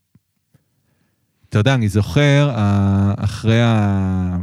אתה 1.49 1.59
יודע, 1.59 1.75
אני 1.75 1.89
זוכר, 1.89 2.51
ה- 2.55 3.15
אחרי, 3.17 3.63
ה... 3.63 4.37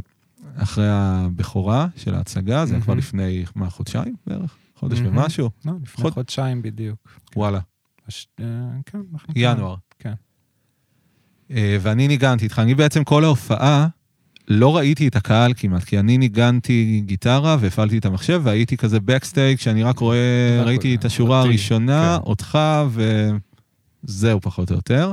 אחרי 0.57 0.85
הבכורה 0.89 1.87
של 1.95 2.15
ההצגה, 2.15 2.65
זה 2.65 2.73
היה 2.75 2.83
כבר. 2.83 2.93
לפני, 2.93 3.45
מה, 3.55 3.69
חודשיים 3.69 4.15
בערך? 4.27 4.55
חודש 4.75 4.99
מהמם. 4.99 5.17
ומשהו? 5.17 5.49
לא, 5.65 5.71
לפני 5.83 6.01
חוד- 6.03 6.13
חודשיים 6.13 6.61
בדיוק. 6.61 6.97
וואלה, 7.35 7.59
הש- 8.07 8.27
אה, 8.39 8.45
כן. 8.85 8.99
ינואר. 9.35 9.75
כן. 9.99 10.13
אה, 11.51 11.77
ואני 11.81 12.07
ניגנתי 12.07 12.43
איתך. 12.43 12.59
אני 12.59 12.75
בעצם 12.75 13.03
כל 13.03 13.23
ההופעה, 13.23 13.87
לא 14.47 14.77
ראיתי 14.77 15.07
את 15.07 15.15
הקהל 15.15 15.53
כמעט, 15.57 15.83
כי 15.83 15.99
אני 15.99 16.17
ניגנתי 16.17 17.01
גיטרה 17.05 17.57
והפעלתי 17.59 17.97
את 17.97 18.05
המחשב, 18.05 18.41
והייתי 18.43 18.77
כזה 18.77 18.99
בקסטייג, 18.99 19.59
שאני 19.59 19.83
רק 19.83 19.99
רואה, 19.99 20.61
ראיתי 20.65 20.95
את 20.95 21.05
השורה 21.05 21.41
הראשונה, 21.41 22.17
כן. 22.23 22.29
אותך, 22.29 22.57
וזהו 24.07 24.41
פחות 24.41 24.71
או 24.71 24.75
יותר. 24.75 25.11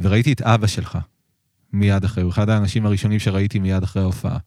וראיתי 0.00 0.32
את 0.32 0.40
אבא 0.40 0.66
שלך 0.66 0.98
מיד 1.72 2.04
אחרי, 2.04 2.22
הוא 2.22 2.30
אחד 2.30 2.48
האנשים 2.48 2.86
הראשונים 2.86 3.18
שראיתי 3.18 3.58
מיד 3.58 3.82
אחרי 3.82 4.02
ההופעה. 4.02 4.38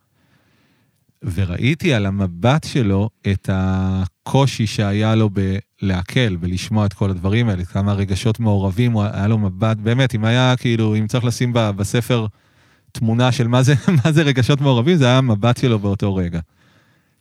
וראיתי 1.34 1.94
על 1.94 2.06
המבט 2.06 2.64
שלו 2.64 3.10
את 3.32 3.50
הקושי 3.54 4.68
שהיה 4.68 5.16
לו 5.16 5.30
בלעכל, 5.30 6.36
בלשמוע 6.36 6.86
את 6.86 6.94
כל 6.94 7.10
הדברים 7.10 7.50
האלה, 7.50 7.66
כמה 7.66 7.94
רגשות 7.94 8.40
מעורבים, 8.40 8.98
היה 8.98 9.28
לו 9.28 9.38
מבט, 9.38 9.78
באמת, 9.78 10.16
אם 10.16 10.26
היה 10.26 10.54
כאילו, 10.58 10.96
אם 10.96 11.08
צריך 11.08 11.26
לשים 11.26 11.52
בספר 11.54 12.28
תמונה 12.92 13.32
של 13.32 13.48
מה 13.48 13.64
זה, 13.64 13.74
מה 14.04 14.12
זה 14.12 14.22
רגשות 14.22 14.62
מעורבים, 14.62 14.98
זה 14.98 15.06
היה 15.06 15.18
המבט 15.18 15.58
שלו 15.58 15.80
באותו 15.80 16.16
רגע. 16.16 16.40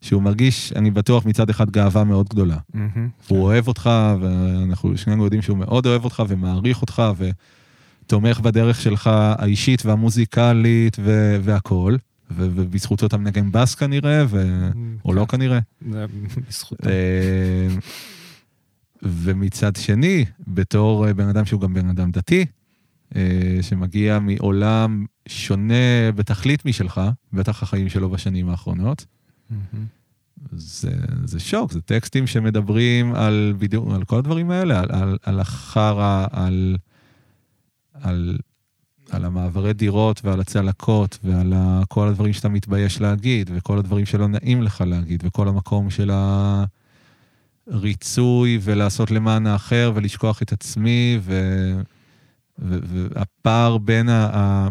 שהוא 0.05 0.23
מרגיש, 0.23 0.73
אני 0.77 0.91
בטוח 0.91 1.27
מצד 1.27 1.51
אחד 1.51 1.71
גאווה 1.71 2.05
מאוד 2.05 2.29
גדולה. 2.29 2.57
מהמם. 2.75 3.09
הוא 3.29 3.43
אוהב 3.43 3.69
אותך, 3.69 3.91
ואנחנו 4.21 4.97
שנינו 4.97 5.25
יודעים 5.25 5.43
שהוא 5.43 5.59
מאוד 5.59 5.87
אוהב 5.87 6.05
אותך 6.05 6.23
ומעריך 6.29 6.81
אותך, 6.81 7.03
ותומך 7.17 8.41
בדרך 8.41 8.81
שלך 8.81 9.11
האישית 9.13 9.87
והמוזיקלית 9.87 10.97
ו- 11.01 11.37
והכול, 11.43 11.99
ו- 12.31 12.49
ובזכותו 12.55 13.07
אתה 13.07 13.17
מנגן 13.17 13.53
בס 13.53 13.75
כנראה, 13.75 14.25
ו... 14.29 14.69
או 15.05 15.11
כן. 15.11 15.17
לא 15.17 15.27
כנראה. 15.27 15.59
זה 15.91 16.07
בזכותו. 16.49 16.89
אה, 16.89 17.69
ומצד 19.03 19.77
שני, 19.77 20.25
בתור 20.49 21.07
אה, 21.07 21.15
בן 21.15 21.29
אדם 21.29 21.45
שהוא 21.45 21.61
גם 21.61 21.75
בן 21.75 21.89
אדם 21.89 22.11
דתי, 22.11 22.47
אה, 23.17 23.59
שמגיע 23.61 24.19
מעולם 24.19 25.07
שונה 25.29 26.13
בתכלית 26.15 26.65
משלך, 26.65 27.01
בטח 27.33 27.63
החיים 27.63 27.89
שלו 27.89 28.11
בשנים 28.11 28.49
האחרונות. 28.49 29.05
זה, 30.53 30.91
זה 31.25 31.41
שוק, 31.41 31.73
זה 31.73 31.81
טקסטים 31.81 32.27
שמדברים 32.27 33.15
על 33.15 33.55
בדיוק, 33.59 33.89
על 33.95 34.05
כל 34.05 34.19
הדברים 34.19 34.51
האלה, 34.51 34.81
על, 34.81 34.89
על, 34.93 35.19
על 35.23 35.41
החרא, 35.41 36.27
על, 36.33 36.77
על, 37.95 38.39
על 39.11 39.25
המעברי 39.25 39.73
דירות 39.73 40.21
ועל 40.25 40.41
הצלקות 40.41 41.19
ועל 41.25 41.53
ה, 41.57 41.83
כל 41.89 42.09
הדברים 42.09 42.33
שאתה 42.33 42.49
מתבייש 42.49 43.01
להגיד 43.01 43.51
וכל 43.55 43.79
הדברים 43.79 44.07
שלא 44.07 44.29
נעים 44.29 44.63
לך 44.63 44.81
להגיד 44.87 45.23
וכל 45.27 45.49
המקום 45.49 45.91
של 45.91 46.11
הריצוי 47.67 48.59
ולעשות 48.63 49.11
למען 49.11 49.47
האחר 49.47 49.93
ולשכוח 49.95 50.43
את 50.43 50.53
עצמי 50.53 51.19
ו, 51.23 51.33
ו, 52.59 52.79
והפער 52.83 53.79
בין 53.79 54.09
ה... 54.09 54.31
ה 54.33 54.69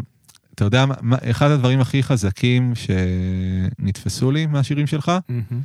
אתה 0.54 0.64
יודע, 0.64 0.84
אחד 1.30 1.50
הדברים 1.50 1.80
הכי 1.80 2.02
חזקים 2.02 2.72
שנתפסו 2.74 4.30
לי 4.30 4.46
מהשירים 4.46 4.86
שלך, 4.86 5.12
מהמם. 5.28 5.60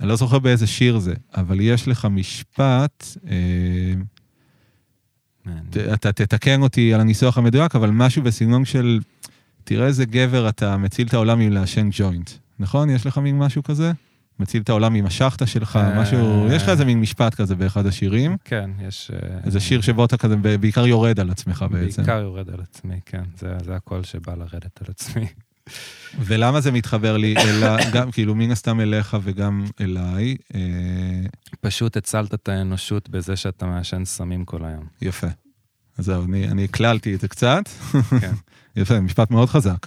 אני 0.00 0.08
לא 0.08 0.16
זוכר 0.16 0.38
באיזה 0.38 0.66
שיר 0.66 0.98
זה, 0.98 1.14
אבל 1.36 1.60
יש 1.60 1.88
לך 1.88 2.04
משפט, 2.10 3.06
אה. 3.30 3.32
ת- 5.70 5.76
אתה 5.76 6.12
תתקן 6.12 6.62
אותי 6.62 6.94
על 6.94 7.00
הניסוח 7.00 7.38
המדויק, 7.38 7.76
אבל 7.76 7.90
משהו 7.90 8.22
בסגנון 8.22 8.64
של, 8.64 9.00
תראה 9.64 9.86
איזה 9.86 10.04
גבר 10.04 10.48
אתה 10.48 10.76
מציל 10.76 11.06
את 11.06 11.14
העולם 11.14 11.40
עם 11.40 11.52
לעשן 11.52 11.88
ג'וינט, 11.92 12.30
נכון? 12.58 12.90
יש 12.90 13.06
לך 13.06 13.18
מין 13.18 13.38
משהו 13.38 13.62
כזה? 13.62 13.92
מציל 14.40 14.62
את 14.62 14.68
העולם 14.68 14.94
עם 14.94 15.06
השחטה 15.06 15.46
שלך, 15.46 15.76
אה. 15.76 16.00
משהו, 16.00 16.46
יש 16.52 16.62
לך 16.62 16.68
איזה 16.68 16.84
מין 16.84 17.00
משפט 17.00 17.34
כזה 17.34 17.54
באחד 17.54 17.86
השירים, 17.86 18.36
כן, 18.44 18.70
יש... 18.88 19.10
אה, 19.10 19.38
איזה 19.44 19.60
שיר 19.60 19.80
שבו 19.80 20.04
אתה 20.04 20.16
כזה 20.16 20.36
בעיקר 20.36 20.86
יורד 20.86 21.20
על 21.20 21.30
עצמך 21.30 21.64
בעצם. 21.70 22.02
בעיקר 22.02 22.20
יורד 22.20 22.50
על 22.50 22.60
עצמי, 22.60 23.00
כן. 23.06 23.22
זה, 23.38 23.56
זה 23.64 23.76
הקול 23.76 24.02
שבא 24.02 24.34
לרדת 24.34 24.80
על 24.80 24.86
עצמי. 24.88 25.26
ולמה 26.18 26.60
זה 26.60 26.72
מתחבר 26.72 27.16
לי, 27.16 27.34
אלא, 27.36 27.76
גם, 27.94 28.10
כאילו, 28.10 28.34
מן 28.34 28.50
הסתם 28.50 28.80
אליך 28.80 29.16
וגם 29.22 29.64
אליי, 29.80 30.36
אה, 30.54 30.60
פשוט 31.60 31.96
הצלת 31.96 32.34
את 32.34 32.48
האנושות 32.48 33.08
בזה 33.08 33.36
שאתה 33.36 33.66
מעשן 33.66 34.04
סמים 34.04 34.44
כל 34.44 34.64
היום. 34.64 34.86
יפה. 35.02 35.26
אז 35.98 36.04
זהו, 36.04 36.24
אני, 36.24 36.48
אני 36.48 36.64
הקללתי 36.64 37.14
את 37.14 37.20
זה 37.20 37.28
קצת. 37.28 37.68
כן. 38.20 38.32
יפה, 38.80 39.00
משפט 39.00 39.30
מאוד 39.30 39.48
חזק. 39.48 39.86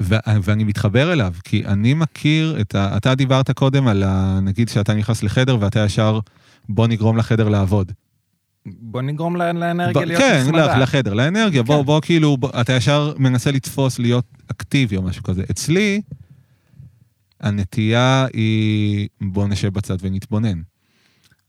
ו- 0.00 0.14
ואני 0.42 0.64
מתחבר 0.64 1.12
אליו, 1.12 1.34
כי 1.44 1.66
אני 1.66 1.94
מכיר 1.94 2.60
את 2.60 2.74
ה... 2.74 2.96
אתה 2.96 3.14
דיברת 3.14 3.50
קודם 3.50 3.86
על 3.86 4.02
ה... 4.02 4.38
נגיד 4.42 4.68
שאתה 4.68 4.94
נכנס 4.94 5.22
לחדר 5.22 5.56
ואתה 5.60 5.80
ישר, 5.80 6.20
בוא 6.68 6.86
נגרום 6.86 7.16
לחדר 7.16 7.48
לעבוד. 7.48 7.92
בוא 8.66 9.02
נגרום 9.02 9.36
לה- 9.36 9.52
לאנרגיה 9.52 10.02
ב- 10.02 10.04
להיות 10.04 10.22
כן, 10.22 10.40
נחמדה. 10.46 10.66
לך- 10.66 10.78
לחדר, 10.82 11.14
לאנרגיה. 11.14 11.62
בוא, 11.62 11.78
כן. 11.80 11.86
בוא 11.86 12.00
כאילו, 12.00 12.36
בוא, 12.36 12.50
אתה 12.60 12.72
ישר 12.72 13.12
מנסה 13.18 13.50
לתפוס 13.50 13.98
להיות 13.98 14.24
אקטיבי 14.50 14.96
או 14.96 15.02
משהו 15.02 15.22
כזה. 15.22 15.42
אצלי, 15.50 16.00
הנטייה 17.40 18.26
היא, 18.34 19.08
בוא 19.20 19.48
נשב 19.48 19.68
בצד 19.72 19.96
ונתבונן. 20.00 20.60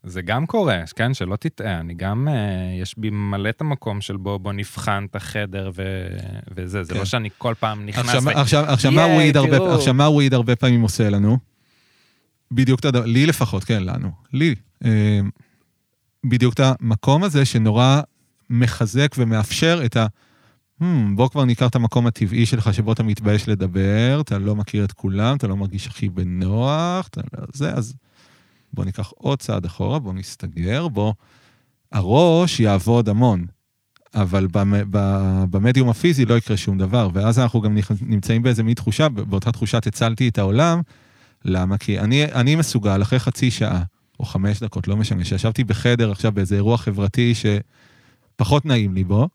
זה 0.04 0.22
גם 0.22 0.46
קורה, 0.46 0.84
כן, 0.96 1.14
שלא 1.14 1.36
תטעה, 1.36 1.80
אני 1.80 1.94
גם, 1.94 2.28
אה, 2.28 2.34
יש 2.82 2.96
בי 2.98 3.10
מלא 3.10 3.50
את 3.50 3.62
המקום 3.62 4.02
של 4.02 4.18
בוא, 4.18 4.38
בוא 4.38 4.54
נבחן 4.54 5.06
את 5.10 5.16
החדר 5.16 5.72
ו... 5.76 6.08
וזה, 6.56 6.84
זה 6.84 6.94
כן. 6.94 7.00
לא 7.00 7.06
שאני 7.06 7.30
כל 7.38 7.54
פעם 7.60 7.86
נכנס 7.86 8.06
עכשיו, 8.06 8.24
ו... 8.24 8.30
עכשיו, 8.30 8.64
עכשיו, 8.68 8.92
מה 8.92 9.02
"ייי, 9.02 9.16
וויד 9.16 9.38
הרבה, 9.38 9.58
תראו." 9.58 9.76
עכשיו, 9.76 9.94
מה 9.94 10.10
וויד 10.10 10.34
הרבה 10.34 10.56
פעמים 10.56 10.82
עושה 10.82 11.10
לנו? 11.10 11.38
בדיוק 12.52 12.80
את 12.80 12.86
הדבר, 12.86 13.06
לי 13.06 13.26
לפחות, 13.26 13.64
כן, 13.64 13.84
לנו, 13.84 14.12
לי. 14.34 14.56
אה, 14.86 15.20
בדיוק 16.26 16.54
את 16.54 16.60
המקום 16.60 17.24
הזה 17.24 17.46
שנורא 17.46 18.02
מחזק 18.50 19.16
ומאפשר 19.18 19.82
את 19.86 19.98
ה... 19.98 20.06
Hmm, 20.82 20.86
בוא 21.16 21.30
כבר 21.30 21.46
ניקח 21.46 21.68
את 21.68 21.76
המקום 21.76 22.08
הטבעי 22.08 22.46
שלך, 22.46 22.74
שבו 22.74 22.94
אתה 22.94 23.04
מתבייש 23.04 23.50
לדבר, 23.50 24.22
אתה 24.22 24.38
לא 24.38 24.56
מכיר 24.56 24.86
את 24.86 24.92
כולם, 24.92 25.38
אתה 25.38 25.48
לא 25.48 25.58
מרגיש 25.58 25.88
הכי 25.88 26.10
בנוח, 26.10 27.08
אתה 27.08 27.22
לא 27.34 27.46
זה, 27.54 27.74
אז 27.74 27.94
בוא 28.74 28.86
ניקח 28.86 29.12
עוד 29.16 29.40
צעד 29.40 29.66
אחורה, 29.66 30.00
בוא 30.00 30.14
נסתגר, 30.14 30.88
בוא... 30.88 31.14
הראש 31.92 32.60
יעבוד 32.60 33.10
המון, 33.10 33.46
אבל 34.16 34.48
במדיום 35.50 35.90
הפיזי 35.90 36.26
לא 36.26 36.38
יקרה 36.38 36.58
שום 36.58 36.78
דבר, 36.78 37.10
ואז 37.14 37.40
אנחנו 37.40 37.62
גם 37.62 37.78
נמצאים 38.02 38.44
באיזה 38.44 38.64
מין 38.64 38.74
תחושה, 38.74 39.10
באותה 39.10 39.52
תחושת 39.52 39.88
הצלתי 39.88 40.28
את 40.28 40.38
העולם, 40.38 40.82
למה? 41.46 41.78
כי 41.78 42.00
אני, 42.00 42.26
אני 42.26 42.56
מסוגל, 42.56 43.02
אחרי 43.02 43.20
חצי 43.20 43.52
שעה, 43.52 43.84
או 44.20 44.26
חמש 44.26 44.60
דקות, 44.64 44.88
לא 44.88 44.98
משנה, 44.98 45.26
שישבתי 45.26 45.64
בחדר 45.64 46.12
עכשיו 46.12 46.32
באיזה 46.32 46.56
אירוע 46.56 46.78
חברתי 46.78 47.34
שפחות 47.36 48.66
נעים 48.66 48.94
לי 48.94 49.04
בו, 49.04 49.30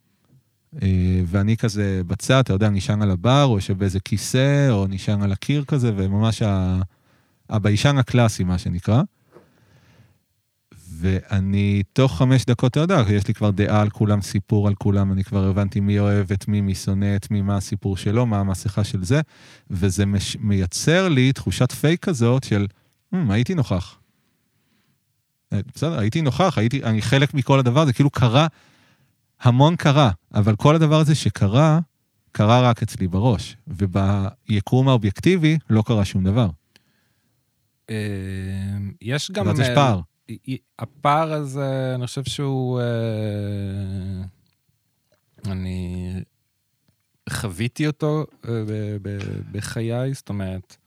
אה, 0.81 1.21
ואני 1.25 1.57
כזה 1.57 2.01
בצד, 2.07 2.39
אתה 2.39 2.53
יודע, 2.53 2.69
נשען 2.69 3.01
על 3.01 3.11
הבר, 3.11 3.45
או 3.45 3.55
יושב 3.55 3.77
באיזה 3.77 3.99
כיסא, 3.99 4.69
או 4.69 4.87
נשען 4.87 5.21
על 5.21 5.31
הקיר 5.31 5.63
כזה, 5.67 5.91
וממש. 5.95 6.41
הביישן 7.49 7.97
הקלאסי, 7.97 8.43
מה 8.43 8.57
שנקרא. 8.57 9.01
ואני 10.99 11.83
תוך 11.93 12.17
חמש 12.17 12.45
דקות, 12.45 12.75
יודע, 12.75 13.03
יש 13.09 13.27
לי 13.27 13.33
כבר 13.33 13.51
דעה 13.51 13.81
על 13.81 13.89
כולם, 13.89 14.21
סיפור 14.21 14.67
על 14.67 14.75
כולם, 14.75 15.11
אני 15.11 15.23
כבר 15.23 15.47
הבנתי 15.47 15.79
מי 15.79 15.99
אוהב 15.99 16.31
את 16.31 16.47
מי, 16.47 16.61
מי 16.61 16.75
שונא 16.75 17.15
את 17.15 17.31
מי, 17.31 17.41
מה 17.41 17.57
הסיפור 17.57 17.97
שלו, 17.97 18.25
מה 18.25 18.39
המסכה 18.39 18.83
של 18.83 19.03
זה, 19.03 19.21
וזה 19.69 20.05
מש... 20.05 20.37
מייצר 20.39 21.09
לי 21.09 21.33
תחושת 21.33 21.71
פייק 21.71 22.05
כזאת 22.05 22.43
של, 22.43 22.67
"Hmm, 23.13 23.17
הייתי 23.29 23.55
נוכח. 23.55 23.97
אה, 25.53 25.59
בסדר, 25.75 25.99
הייתי 25.99 26.21
נוכח, 26.21 26.57
הייתי, 26.57 26.83
אני 26.83 27.01
חלק 27.01 27.33
מכל 27.33 27.59
הדבר 27.59 27.81
הזה, 27.81 27.93
כאילו 27.93 28.09
קרה, 28.09 28.47
המון 29.41 29.75
קרה, 29.75 30.11
אבל 30.33 30.55
כל 30.55 30.75
הדבר 30.75 30.99
הזה 30.99 31.15
שקרה, 31.15 31.79
קרה 32.31 32.69
רק 32.69 32.83
אצלי 32.83 33.07
בראש, 33.07 33.57
וביקום 33.67 34.87
האובייקטיבי 34.87 35.57
לא 35.69 35.83
קרה 35.85 36.05
שום 36.05 36.23
דבר. 36.23 36.49
אה, 37.89 37.95
יש 39.01 39.31
גם... 39.31 39.47
ואז 39.47 39.59
יש 39.59 39.67
אה, 39.69 39.75
פער. 39.75 39.99
הפער 40.79 41.33
הזה, 41.33 41.91
אני 41.95 42.07
חושב 42.07 42.23
שהוא... 42.23 42.79
אה, 42.79 44.23
אני 45.51 46.13
חוויתי 47.29 47.87
אותו 47.87 48.25
אה, 48.47 48.51
בחיי, 49.51 50.13
זאת 50.13 50.29
אומרת, 50.29 50.77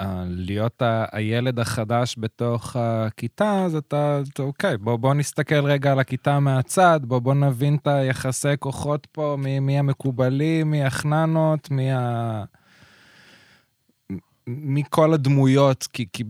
ה- 0.00 0.24
להיות 0.28 0.82
ה- 0.82 1.04
הילד 1.12 1.58
החדש 1.60 2.14
בתוך 2.18 2.76
הכיתה, 2.76 3.64
אז 3.64 3.74
אתה, 3.74 4.20
אוקיי, 4.38 4.76
בוא, 4.78 4.96
בוא 4.96 5.14
נסתכל 5.14 5.64
רגע 5.64 5.92
על 5.92 5.98
הכיתה 5.98 6.40
מהצד, 6.40 7.00
בוא, 7.02 7.18
בוא 7.18 7.34
נבין 7.34 7.74
את 7.74 7.86
היחסי 7.86 8.48
כוחות 8.58 9.06
פה, 9.12 9.36
מי, 9.38 9.60
מי 9.60 9.78
המקובלים, 9.78 10.70
מי 10.70 10.84
החננות, 10.84 11.70
מי 11.70 11.92
ה... 11.92 12.44
מכל 14.46 15.14
הדמויות, 15.14 15.88
כי, 15.92 16.06
כי 16.12 16.24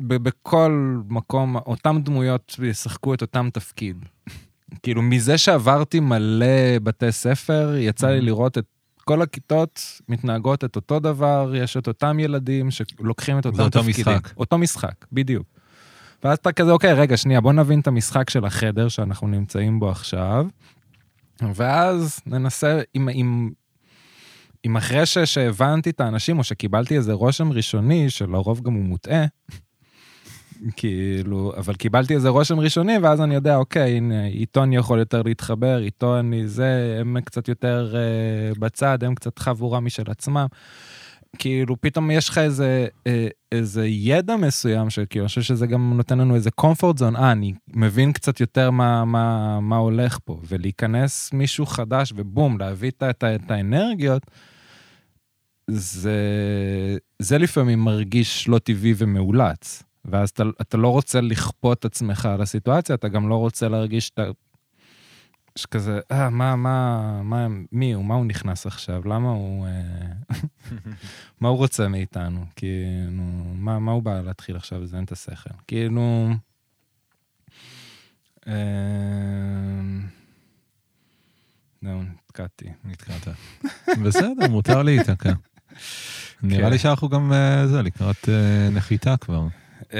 בכל 0.00 1.00
מקום, 1.08 1.56
אותן 1.56 2.02
דמויות 2.02 2.56
ישחקו 2.62 3.14
את 3.14 3.22
אותם 3.22 3.48
תפקיד. 3.52 3.96
כאילו, 4.82 5.02
מזה 5.02 5.38
שעברתי 5.38 6.00
מלא 6.00 6.46
בתי 6.82 7.12
ספר, 7.12 7.74
יצא 7.78 8.08
לי 8.10 8.18
Mhm. 8.18 8.22
לראות 8.22 8.58
את 8.58 8.64
כל 9.04 9.22
הכיתות 9.22 9.80
מתנהגות 10.08 10.64
את 10.64 10.76
אותו 10.76 11.00
דבר, 11.00 11.52
יש 11.56 11.76
את 11.76 11.88
אותם 11.88 12.18
ילדים 12.20 12.70
שלוקחים 12.70 13.38
את 13.38 13.46
אותם 13.46 13.56
זה 13.56 13.62
אותו 13.62 13.78
תפקידים. 13.82 14.12
משחק. 14.14 14.36
אותו 14.36 14.58
משחק, 14.58 14.94
בדיוק. 15.12 15.46
ואז 16.24 16.38
אתה 16.38 16.52
כזה, 16.52 16.70
אוקיי, 16.70 16.92
רגע, 16.92 17.16
שנייה, 17.16 17.40
בוא 17.40 17.52
נבין 17.52 17.80
את 17.80 17.86
המשחק 17.86 18.30
של 18.30 18.44
החדר 18.44 18.88
שאנחנו 18.88 19.28
נמצאים 19.28 19.80
בו 19.80 19.90
עכשיו, 19.90 20.46
ואז 21.54 22.20
ננסה, 22.26 22.80
אם, 22.96 23.08
אם, 23.08 23.50
אם 24.66 24.76
אחרי 24.76 25.06
ש, 25.06 25.18
שהבנתי 25.18 25.90
את 25.90 26.00
האנשים, 26.00 26.38
או 26.38 26.44
שקיבלתי 26.44 26.96
איזה 26.96 27.12
רושם 27.12 27.52
ראשוני, 27.52 28.10
שלרוב 28.10 28.60
גם 28.62 28.72
הוא 28.72 28.84
מוטעה, 28.84 29.24
כאילו, 30.76 31.52
אבל 31.56 31.74
קיבלתי 31.74 32.14
איזה 32.14 32.28
רושם 32.28 32.60
ראשוני, 32.60 32.98
ואז 32.98 33.20
אני 33.20 33.34
יודע, 33.34 33.56
אוקיי, 33.56 33.96
הנה, 33.96 34.26
איתו 34.26 34.62
אני 34.62 34.76
יכול 34.76 34.98
יותר 34.98 35.22
להתחבר, 35.22 35.78
איתו 35.78 36.18
אני 36.18 36.48
זה, 36.48 36.98
הם 37.00 37.20
קצת 37.20 37.48
יותר 37.48 37.94
אה, 37.96 38.52
בצד, 38.58 39.04
הם 39.04 39.14
קצת 39.14 39.38
חבורה 39.38 39.80
משל 39.80 40.10
עצמם. 40.10 40.46
כאילו, 41.38 41.80
פתאום 41.80 42.10
יש 42.10 42.28
לך 42.28 42.38
איזה, 42.38 42.86
אה, 43.06 43.28
איזה 43.52 43.86
ידע 43.86 44.36
מסוים, 44.36 44.90
שכאילו, 44.90 45.24
אני 45.24 45.28
חושב 45.28 45.42
שזה 45.42 45.66
גם 45.66 45.92
נותן 45.96 46.18
לנו 46.18 46.34
איזה 46.34 46.50
comfort 46.60 46.98
zone, 46.98 47.16
אה, 47.16 47.32
אני 47.32 47.52
מבין 47.74 48.12
קצת 48.12 48.40
יותר 48.40 48.70
מה, 48.70 49.04
מה, 49.04 49.60
מה 49.60 49.76
הולך 49.76 50.18
פה, 50.24 50.40
ולהיכנס 50.48 51.32
מישהו 51.32 51.66
חדש, 51.66 52.12
ובום, 52.16 52.58
להביא 52.58 52.90
את, 52.90 53.02
את, 53.10 53.24
את 53.24 53.50
האנרגיות, 53.50 54.22
זה, 55.70 56.18
זה 57.18 57.38
לפעמים 57.38 57.84
מרגיש 57.84 58.48
לא 58.48 58.58
טבעי 58.58 58.94
ומאולץ. 58.96 59.82
ואז 60.10 60.30
אתה, 60.30 60.42
אתה 60.60 60.76
לא 60.76 60.88
רוצה 60.88 61.20
לכפות 61.20 61.84
עצמך 61.84 62.26
על 62.26 62.42
הסיטואציה, 62.42 62.94
אתה 62.94 63.08
גם 63.08 63.28
לא 63.28 63.34
רוצה 63.34 63.68
להרגיש 63.68 64.06
שאתה... 64.06 64.22
שכזה, 65.58 66.00
אה, 66.10 66.30
מה, 66.30 66.56
מה, 66.56 67.20
מה, 67.22 67.46
מי 67.72 67.92
הוא, 67.92 68.04
מה 68.04 68.14
הוא 68.14 68.26
נכנס 68.26 68.66
עכשיו, 68.66 69.08
למה 69.08 69.30
הוא... 69.30 69.66
אה, 69.66 70.36
מה 71.40 71.48
הוא 71.48 71.58
רוצה 71.58 71.88
מאיתנו? 71.88 72.44
כאילו, 72.56 73.22
מה, 73.54 73.78
מה 73.78 73.92
הוא 73.92 74.02
בא 74.02 74.20
להתחיל 74.20 74.56
עכשיו 74.56 74.80
לזיין 74.80 75.04
את 75.04 75.12
השכל? 75.12 75.50
כאילו... 75.66 76.28
אה, 78.48 78.54
זהו, 81.82 82.02
נתקעתי. 82.02 82.68
נתקעת. 82.84 83.28
בסדר, 84.04 84.48
מותר 84.50 84.82
להיתקע. 84.82 85.32
נראה 86.42 86.64
כן. 86.64 86.70
לי 86.70 86.78
שאנחנו 86.78 87.08
גם, 87.08 87.32
אה, 87.32 87.66
זה, 87.66 87.82
לקראת 87.82 88.28
אה, 88.28 88.68
נחיתה 88.70 89.16
כבר. 89.16 89.46
אה, 89.94 89.98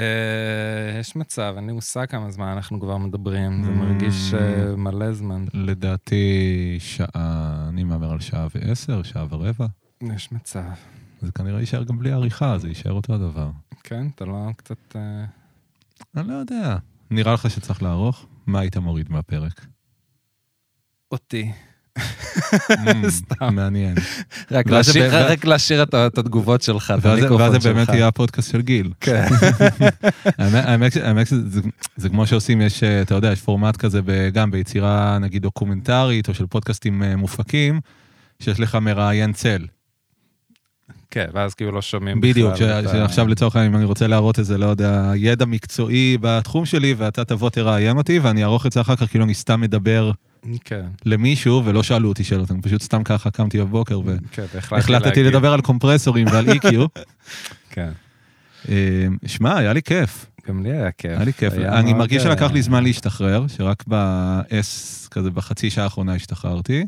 יש 0.99 1.15
מצב, 1.15 1.53
אין 1.57 1.67
לי 1.67 1.73
מושג 1.73 2.05
כמה 2.05 2.31
זמן 2.31 2.47
אנחנו 2.47 2.79
כבר 2.79 2.97
מדברים, 2.97 3.63
זה 3.63 3.69
Mm. 3.69 3.73
מרגיש 3.73 4.33
אה, 4.33 4.75
מלא 4.75 5.13
זמן. 5.13 5.45
לדעתי 5.53 6.25
שעה, 6.79 7.65
אני 7.69 7.83
מהמר 7.83 8.11
על 8.11 8.19
שעה 8.19 8.47
ועשר, 8.55 9.03
שעה 9.03 9.25
ורבע. 9.29 9.65
יש 10.15 10.31
מצב. 10.31 10.69
זה 11.21 11.31
כנראה 11.31 11.59
יישאר 11.59 11.83
גם 11.83 11.99
בלי 11.99 12.11
עריכה, 12.11 12.57
זה 12.57 12.67
יישאר 12.67 12.91
אותו 12.91 13.13
הדבר. 13.13 13.49
כן, 13.83 14.07
אתה 14.15 14.25
לא 14.25 14.47
קצת... 14.57 14.95
אה, 14.95 15.25
אני 16.17 16.27
לא 16.27 16.33
יודע. 16.33 16.77
נראה 17.11 17.33
לך 17.33 17.49
שצריך 17.49 17.83
לערוך? 17.83 18.25
מה 18.47 18.59
היית 18.59 18.77
מוריד 18.77 19.11
מהפרק? 19.11 19.65
אותי. 21.11 21.51
סתם. 23.09 23.55
מעניין. 23.55 23.95
רק 24.51 24.65
ואז 24.69 24.87
להשאיר- 24.87 25.83
את 26.07 26.17
התגובות 26.17 26.61
שלך, 26.61 26.93
את 26.99 27.05
ואז 27.05 27.17
המיקרופון 27.19 27.41
ואז 27.41 27.53
שלך. 27.53 27.63
זה 27.63 27.73
באמת 27.73 27.89
יהיה 27.89 28.07
הפודקאסט 28.07 28.51
של 28.51 28.61
גיל. 28.61 28.91
כן. 28.99 29.27
האמת- 30.37 31.27
שזה 31.27 31.61
זה 31.97 32.09
כמו 32.09 32.27
שעושים, 32.27 32.61
יש, 32.61 32.83
אה, 32.83 33.01
אתה 33.01 33.15
יודע, 33.15 33.31
יש 33.31 33.41
פורמט 33.41 33.77
כזה 33.77 33.99
גם 34.33 34.51
ביצירה, 34.51 35.17
נגיד, 35.21 35.41
דוקומנטרית, 35.41 36.29
או 36.29 36.33
של 36.33 36.45
פודקאסטים 36.45 37.03
אה, 37.03 37.15
מופקים, 37.15 37.79
שיש 38.41 38.59
לך 38.59 38.75
מראיין 38.75 39.33
צל. 39.33 39.65
כן, 41.11 41.25
ואז 41.33 41.53
כאילו 41.53 41.71
לא 41.71 41.81
שומעים 41.81 42.21
בכלל. 42.21 42.31
בדיוק, 42.31 42.55
שעכשיו 42.91 43.27
לצורך 43.27 43.55
העניין, 43.55 43.71
אם 43.73 43.77
אני 43.77 43.85
רוצה 43.85 44.07
להראות 44.07 44.39
איזה, 44.39 44.57
לא 44.57 44.65
יודע, 44.65 45.11
ידע 45.15 45.45
מקצועי 45.45 46.17
בתחום 46.21 46.65
שלי, 46.65 46.93
ואתה 46.97 47.25
תבוא 47.25 47.49
תראיין 47.49 47.97
אותי, 47.97 48.19
ואני 48.19 48.43
אערוך 48.43 48.65
את 48.65 48.71
זה 48.71 48.81
אחר 48.81 48.95
כך, 48.95 49.09
כאילו 49.09 49.23
אני 49.25 49.33
סתם 49.33 49.61
מדבר 49.61 50.11
כן, 50.63 50.85
למישהו, 51.05 51.65
ולא 51.65 51.83
שאלו 51.83 52.09
אותי 52.09 52.23
שאלות, 52.23 52.51
אני 52.51 52.61
פשוט 52.61 52.81
סתם 52.81 53.03
ככה 53.03 53.31
קמתי 53.31 53.59
בבוקר, 53.59 53.99
כן, 54.31 54.45
והחלטתי. 54.71 55.23
לדבר 55.23 55.53
על 55.53 55.61
קומפרסורים 55.61 56.27
ועל 56.27 56.49
EQ. 56.49 56.67
כן, 57.73 57.91
אה, 58.69 59.07
שמע, 59.25 59.57
היה 59.57 59.73
לי 59.73 59.81
כיף. 59.81 60.25
גם 60.47 60.63
לי 60.63 60.71
היה 60.71 60.91
כיף. 60.91 61.11
היה 61.11 61.23
לי 61.23 61.33
כיף. 61.33 61.53
היה 61.53 61.79
אני 61.79 61.93
מרגיש 61.93 62.25
אה, 62.25 62.29
שלקח 62.29 62.51
לי 62.51 62.61
זמן 62.61 62.83
להשתחרר, 62.83 63.47
שרק 63.47 63.83
ב-S, 63.87 65.09
כזה 65.11 65.31
בחצי 65.31 65.69
שעה 65.69 65.83
האחרונה 65.83 66.15
השתחררתי, 66.15 66.85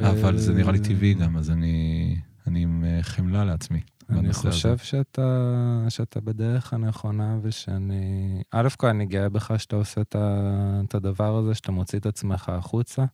אבל 0.00 0.38
זה 0.38 0.54
נראה 0.54 0.72
לי 0.72 0.78
טבעי 0.78 1.14
גם, 1.14 1.36
אז 1.36 1.50
אני 1.50 2.16
אני 2.46 2.62
עם 2.62 2.84
אה, 2.86 3.02
חמלה 3.02 3.44
לעצמי. 3.44 3.80
אני 4.10 4.28
הזה. 4.28 4.50
חושב 4.50 4.78
שאתה, 4.78 5.84
שאתה 5.88 6.20
בדרך 6.20 6.72
הנכונה 6.72 7.38
ושאני... 7.42 8.42
א' 8.52 8.68
כל 8.76 8.86
אני 8.86 9.06
גאה 9.06 9.28
בך 9.28 9.52
שאתה 9.58 9.76
עושה 9.76 10.00
את, 10.00 10.16
ה, 10.16 10.80
את 10.88 10.94
הדבר 10.94 11.36
הזה, 11.36 11.54
שאתה 11.54 11.72
מוציא 11.72 11.98
את 11.98 12.06
עצמך 12.06 12.48
החוצה. 12.48 13.04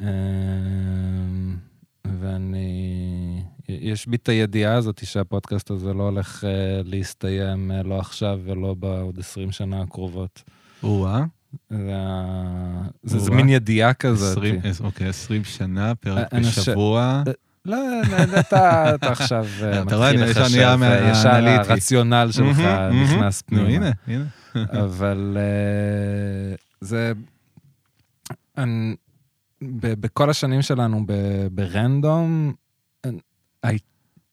אמ, 0.00 0.06
ואני... 2.20 3.42
יש 3.68 4.06
בי 4.06 4.16
את 4.16 4.28
הידיעה 4.28 4.74
הזאת 4.74 5.06
שהפודקאסט 5.06 5.70
הזה 5.70 5.92
לא 5.92 6.02
הולך 6.02 6.44
אה, 6.44 6.80
להסתיים 6.84 7.70
אה, 7.70 7.82
לא 7.82 8.00
עכשיו 8.00 8.40
ולא 8.44 8.74
בעוד 8.74 9.18
20 9.18 9.52
שנה 9.52 9.82
הקרובות. 9.82 10.42
או-אה, 10.82 11.24
זה, 11.70 11.78
זה, 13.02 13.18
זה. 13.18 13.30
מין 13.30 13.48
ידיעה 13.48 13.94
כזאת. 13.94 14.36
20, 14.36 14.60
אוקיי, 14.80 15.08
20 15.08 15.44
שנה, 15.44 15.94
פרק 15.94 16.34
בשבוע. 16.34 17.22
לא, 17.26 17.32
לא, 17.66 17.76
אתה, 18.40 18.94
אתה 18.94 19.12
עכשיו 19.12 19.46
אה, 19.62 19.84
מתחיל 19.84 20.24
לחשב, 20.24 20.44
ישר 20.46 20.76
אה, 20.82 21.10
ישר. 21.10 21.70
הרציונל 21.70 22.28
שלך 22.30 22.58
נכנס 23.02 23.42
פנימה. 23.42 23.68
הנה, 23.68 23.90
הנה. 24.06 24.24
אבל 24.84 25.36
אה, 25.40 26.54
זה... 26.80 27.12
בכל 29.80 30.30
השנים 30.30 30.62
שלנו 30.62 31.06
ברנדום, 31.52 32.52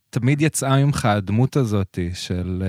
תמיד 0.10 0.42
יצאה 0.42 0.86
ממך 0.86 1.06
הדמות 1.06 1.56
הזאת 1.58 2.00
של... 2.14 2.64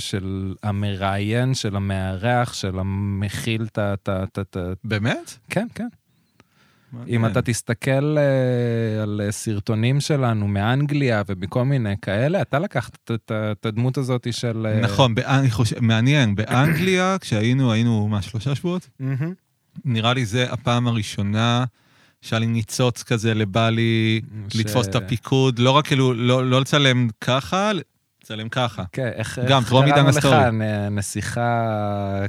של 0.00 0.54
המראיין, 0.62 1.54
של 1.54 1.76
המארח, 1.76 2.52
של 2.52 2.78
המכיל 2.78 3.62
את 3.62 3.78
ה- 4.56 4.72
באמת? 4.84 5.38
כן, 5.50 5.66
כן. 5.74 5.88
אם. 7.08 7.26
אתה 7.26 7.42
תסתכל 7.42 8.18
אה, 8.18 9.02
על 9.02 9.20
סרטונים 9.30 10.00
שלנו 10.00 10.48
מאנגליה 10.48 11.22
ומכל 11.28 11.64
מיני 11.64 11.94
כאלה, 12.02 12.42
אתה 12.42 12.58
לקחת 12.58 13.10
את- 13.14 13.32
הדמות 13.66 13.98
הזאת 13.98 14.26
של... 14.30 14.66
אה, 14.66 14.80
נכון, 14.80 15.14
מעניין, 15.80 16.34
באנגליה, 16.34 17.16
כשהיינו, 17.20 17.72
היינו, 17.72 18.08
מה, 18.08 18.22
שלושה 18.22 18.54
שבועות? 18.54 18.88
נראה 19.84 20.14
לי 20.14 20.26
זה 20.26 20.52
הפעם 20.52 20.86
הראשונה 20.88 21.64
שהיה 22.20 22.40
לי 22.40 22.46
ניצוץ 22.46 23.02
כזה 23.02 23.34
לבא 23.34 23.68
לי 23.68 24.20
ש- 24.48 24.56
לתפוס 24.56 24.88
את 24.88 24.94
הפיקוד, 24.94 25.58
לא 25.58 25.70
רק 25.70 25.86
כאילו, 25.86 26.14
לא 26.14 26.50
לא 26.50 26.60
לצלם 26.60 27.08
ככה, 27.20 27.70
לצלם 28.24 28.48
ככה. 28.48 28.82
כן, 28.92 29.10
איך 29.14 29.38
גם, 29.48 29.62
טרום 29.64 29.84
עידן 29.84 30.06
לך? 30.06 30.16
הסטורי. 30.16 30.50
נ- 30.52 30.98
נסיכה 30.98 31.70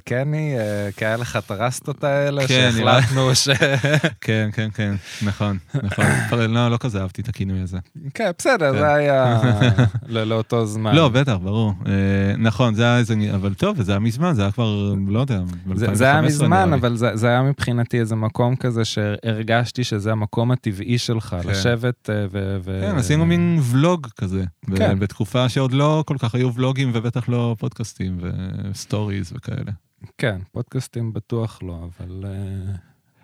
קני, 0.05 0.55
אה, 0.59 0.89
כי 0.97 1.05
היה 1.05 1.17
לך 1.17 1.35
את 1.45 1.51
הרסטות 1.51 2.03
האלה, 2.03 2.47
כן, 2.47 2.71
שהחלטנו 2.75 3.35
ש... 3.35 3.49
כן, 4.21 4.49
כן, 4.53 4.69
כן, 4.73 4.95
נכון, 5.21 5.57
נכון. 5.83 6.05
לא, 6.49 6.69
לא 6.71 6.77
כזה 6.77 7.01
אהבתי 7.01 7.21
את 7.21 7.29
הכינוי 7.29 7.61
הזה. 7.61 7.77
כן, 8.13 8.31
בסדר, 8.37 8.71
כן. 8.73 8.77
זה 8.79 8.93
היה 8.93 9.41
לא- 10.05 10.23
לאותו 10.23 10.65
זמן. 10.65 10.95
לא, 10.95 11.09
בטח, 11.09 11.35
ברור. 11.43 11.73
אה, 11.87 11.91
נכון, 12.37 12.73
זה 12.75 12.83
היה 12.83 12.97
איזה, 12.97 13.15
אבל 13.35 13.53
טוב, 13.53 13.81
זה 13.81 13.91
היה 13.91 13.99
מזמן, 13.99 14.33
זה 14.33 14.41
היה 14.41 14.51
כבר, 14.51 14.93
לא 15.07 15.19
יודע, 15.19 15.39
זה, 15.75 15.87
ב-2015 15.87 15.95
זה 15.95 16.05
היה 16.05 16.21
מזמן. 16.21 16.73
אבל 16.73 16.95
זה, 16.97 17.27
היה 17.29 17.41
מבחינתי 17.41 17.99
איזה 17.99 18.15
מקום 18.15 18.55
כזה 18.55 18.85
שהרגשתי 18.85 19.83
שזה 19.83 20.11
המקום 20.11 20.51
הטבעי 20.51 20.97
שלך, 20.97 21.35
כן. 21.43 21.49
לשבת 21.49 22.09
אה, 22.09 22.25
ו... 22.63 22.81
כן, 22.81 22.97
עשינו 22.97 23.25
מין 23.25 23.59
ולוג 23.71 24.07
כזה, 24.17 24.43
כן. 24.75 24.99
בתקופה 24.99 25.49
שעוד 25.49 25.73
לא 25.73 25.82
כל 26.05 26.15
כך 26.19 26.35
היו 26.35 26.53
ולוגים 26.53 26.91
ובטח 26.93 27.29
לא 27.29 27.55
פודקאסטים 27.59 28.17
וסטוריז 28.21 29.33
וכאלה. 29.35 29.71
כן, 30.17 30.37
פודקאסטים 30.51 31.13
בטוח 31.13 31.59
לא, 31.63 31.87
אבל... 31.99 32.25
אה, 32.25 32.75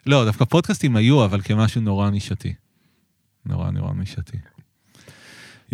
לא, 0.06 0.26
דווקא 0.26 0.46
פודקאסטים 0.46 0.96
היו, 0.96 1.26
אבל 1.26 1.42
כמשהו 1.42 1.82
נורא 1.82 2.10
נישתי. 2.10 2.54
נורא 3.46 3.72
נורא 3.72 3.94
נישתי. 3.94 4.38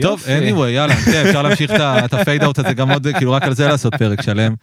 טוב, 0.02 0.24
anyway, 0.24 0.68
יאללה, 0.68 0.96
כן, 0.96 1.26
אפשר 1.28 1.42
להמשיך 1.42 1.72
את 1.72 1.80
ה- 1.80 2.06
את 2.06 2.14
ה 2.14 2.20
fade 2.20 2.44
out 2.44 2.60
הזה 2.60 2.74
גם 2.74 2.92
עוד, 2.92 3.08
כאילו 3.18 3.32
רק 3.32 3.44
על 3.44 3.54
זה 3.54 3.68
לעשות 3.68 3.96
פרק 3.96 4.22
שלם. 4.22 4.54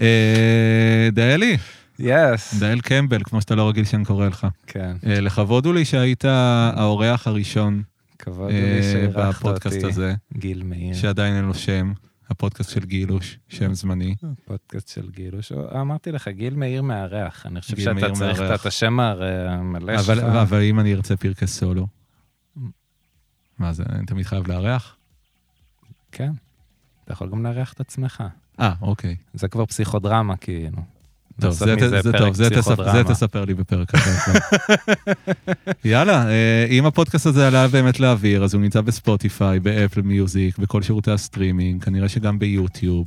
אה, 0.00 1.08
דעאלי, 1.12 1.56
yes. 1.98 2.54
דעאל 2.60 2.80
קמפבל, 2.80 3.22
כמו 3.24 3.40
שאתה 3.40 3.54
לא 3.54 3.68
רגיל 3.68 3.84
שאני 3.84 4.04
קורא 4.04 4.26
לך. 4.28 4.46
כן, 4.66 4.96
אה, 5.06 5.20
לכבוד 5.20 5.66
הוא 5.66 5.74
לי 5.74 5.84
שהיית 5.84 6.24
האורח 6.24 7.26
הראשון 7.26 7.82
כבוד 8.20 8.50
לי 8.50 8.76
אה, 8.76 8.82
שאירחת 8.82 9.38
בפודקאסט 9.38 9.76
אותי, 9.76 9.86
הזה, 9.86 10.14
גיל 10.32 10.62
מאיר. 10.62 10.94
שעדיין 10.94 11.36
אין 11.36 11.44
לו 11.44 11.54
שם, 11.54 11.92
הפודקאסט 12.30 12.70
של 12.70 12.84
גילוש, 12.84 13.38
שם 13.48 13.74
זמני. 13.74 14.14
פודקאסט 14.44 14.88
של 14.88 15.10
גילוש. 15.10 15.52
אמרתי 15.52 16.12
לך, 16.12 16.28
גיל 16.28 16.54
מאיר 16.54 16.82
מארח. 16.82 17.46
אני 17.46 17.60
חושב 17.60 17.76
שאתה 17.76 18.10
צריך. 18.12 18.40
את 18.40 18.66
השם 18.66 19.00
המלא 19.00 19.94
אבל, 19.94 20.14
שלך. 20.14 20.24
אבל 20.24 20.62
אם 20.62 20.80
אני 20.80 20.94
ארצה 20.94 21.16
פרקי 21.16 21.46
סולו, 21.46 21.86
מה 23.58 23.72
זה, 23.72 23.82
אני 23.88 24.06
תמיד 24.06 24.26
חייב 24.26 24.48
לארח? 24.48 24.96
כן. 26.12 26.32
אתה 27.04 27.12
יכול 27.12 27.30
גם 27.30 27.42
לארח 27.42 27.72
את 27.72 27.80
עצמך. 27.80 28.24
אה, 28.60 28.74
אוקיי. 28.82 29.16
זה 29.34 29.48
כבר 29.48 29.66
פסיכודרמה, 29.66 30.36
כאילו. 30.36 30.82
טוב, 31.40 31.50
זה, 31.50 31.74
זה, 31.80 32.02
זה 32.02 32.12
טוב, 32.12 32.34
זה, 32.34 32.50
תספ, 32.50 32.54
זה 32.54 32.62
פסיכודרמה. 32.62 33.04
תספר 33.04 33.44
לי 33.44 33.54
בפרק 33.54 33.94
אחר. 33.94 34.32
יאללה, 35.84 36.28
אה, 36.28 36.66
אם 36.70 36.86
הפודקאסט 36.86 37.26
הזה 37.26 37.46
עלה 37.48 37.68
באמת 37.68 38.00
לאוויר, 38.00 38.44
אז 38.44 38.54
הוא 38.54 38.62
נמצא 38.62 38.80
בספוטיפיי, 38.80 39.60
באפל 39.60 40.02
מיוזיק, 40.02 40.58
בכל 40.58 40.82
שירותי 40.82 41.10
הסטרימינג, 41.10 41.84
כנראה 41.84 42.08
שגם 42.08 42.38
ביוטיוב. 42.38 43.06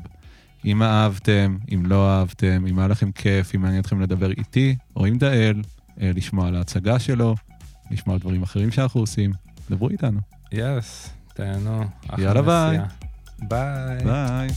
אם 0.66 0.84
אהבתם, 0.84 1.58
אם 1.74 1.86
לא 1.86 2.10
אהבתם, 2.10 2.66
אם 2.70 2.80
היה 2.80 2.88
לכם 2.88 3.12
כיף, 3.12 3.56
אם 3.56 3.62
מעניין 3.62 3.82
אתכם 3.82 4.02
לדבר 4.02 4.32
איתי 4.32 4.76
או 4.96 5.06
עם 5.06 5.18
דעאל, 5.18 5.62
אה, 6.02 6.12
לשמוע 6.16 6.48
על 6.48 6.56
ההצגה 6.56 7.00
שלו, 7.00 7.36
לשמוע 7.92 8.16
על 8.16 8.20
דברים 8.20 8.44
אחרים 8.44 8.72
שאנחנו 8.72 9.00
עושים, 9.00 9.32
דברו 9.70 9.90
איתנו. 9.90 10.20
Yes, 10.52 11.10
תהנו. 11.34 11.84
אחלה 12.08 12.26
יאללה, 12.26 12.42
ביי. 12.42 12.80
ביי. 13.40 14.04
ביי. 14.04 14.50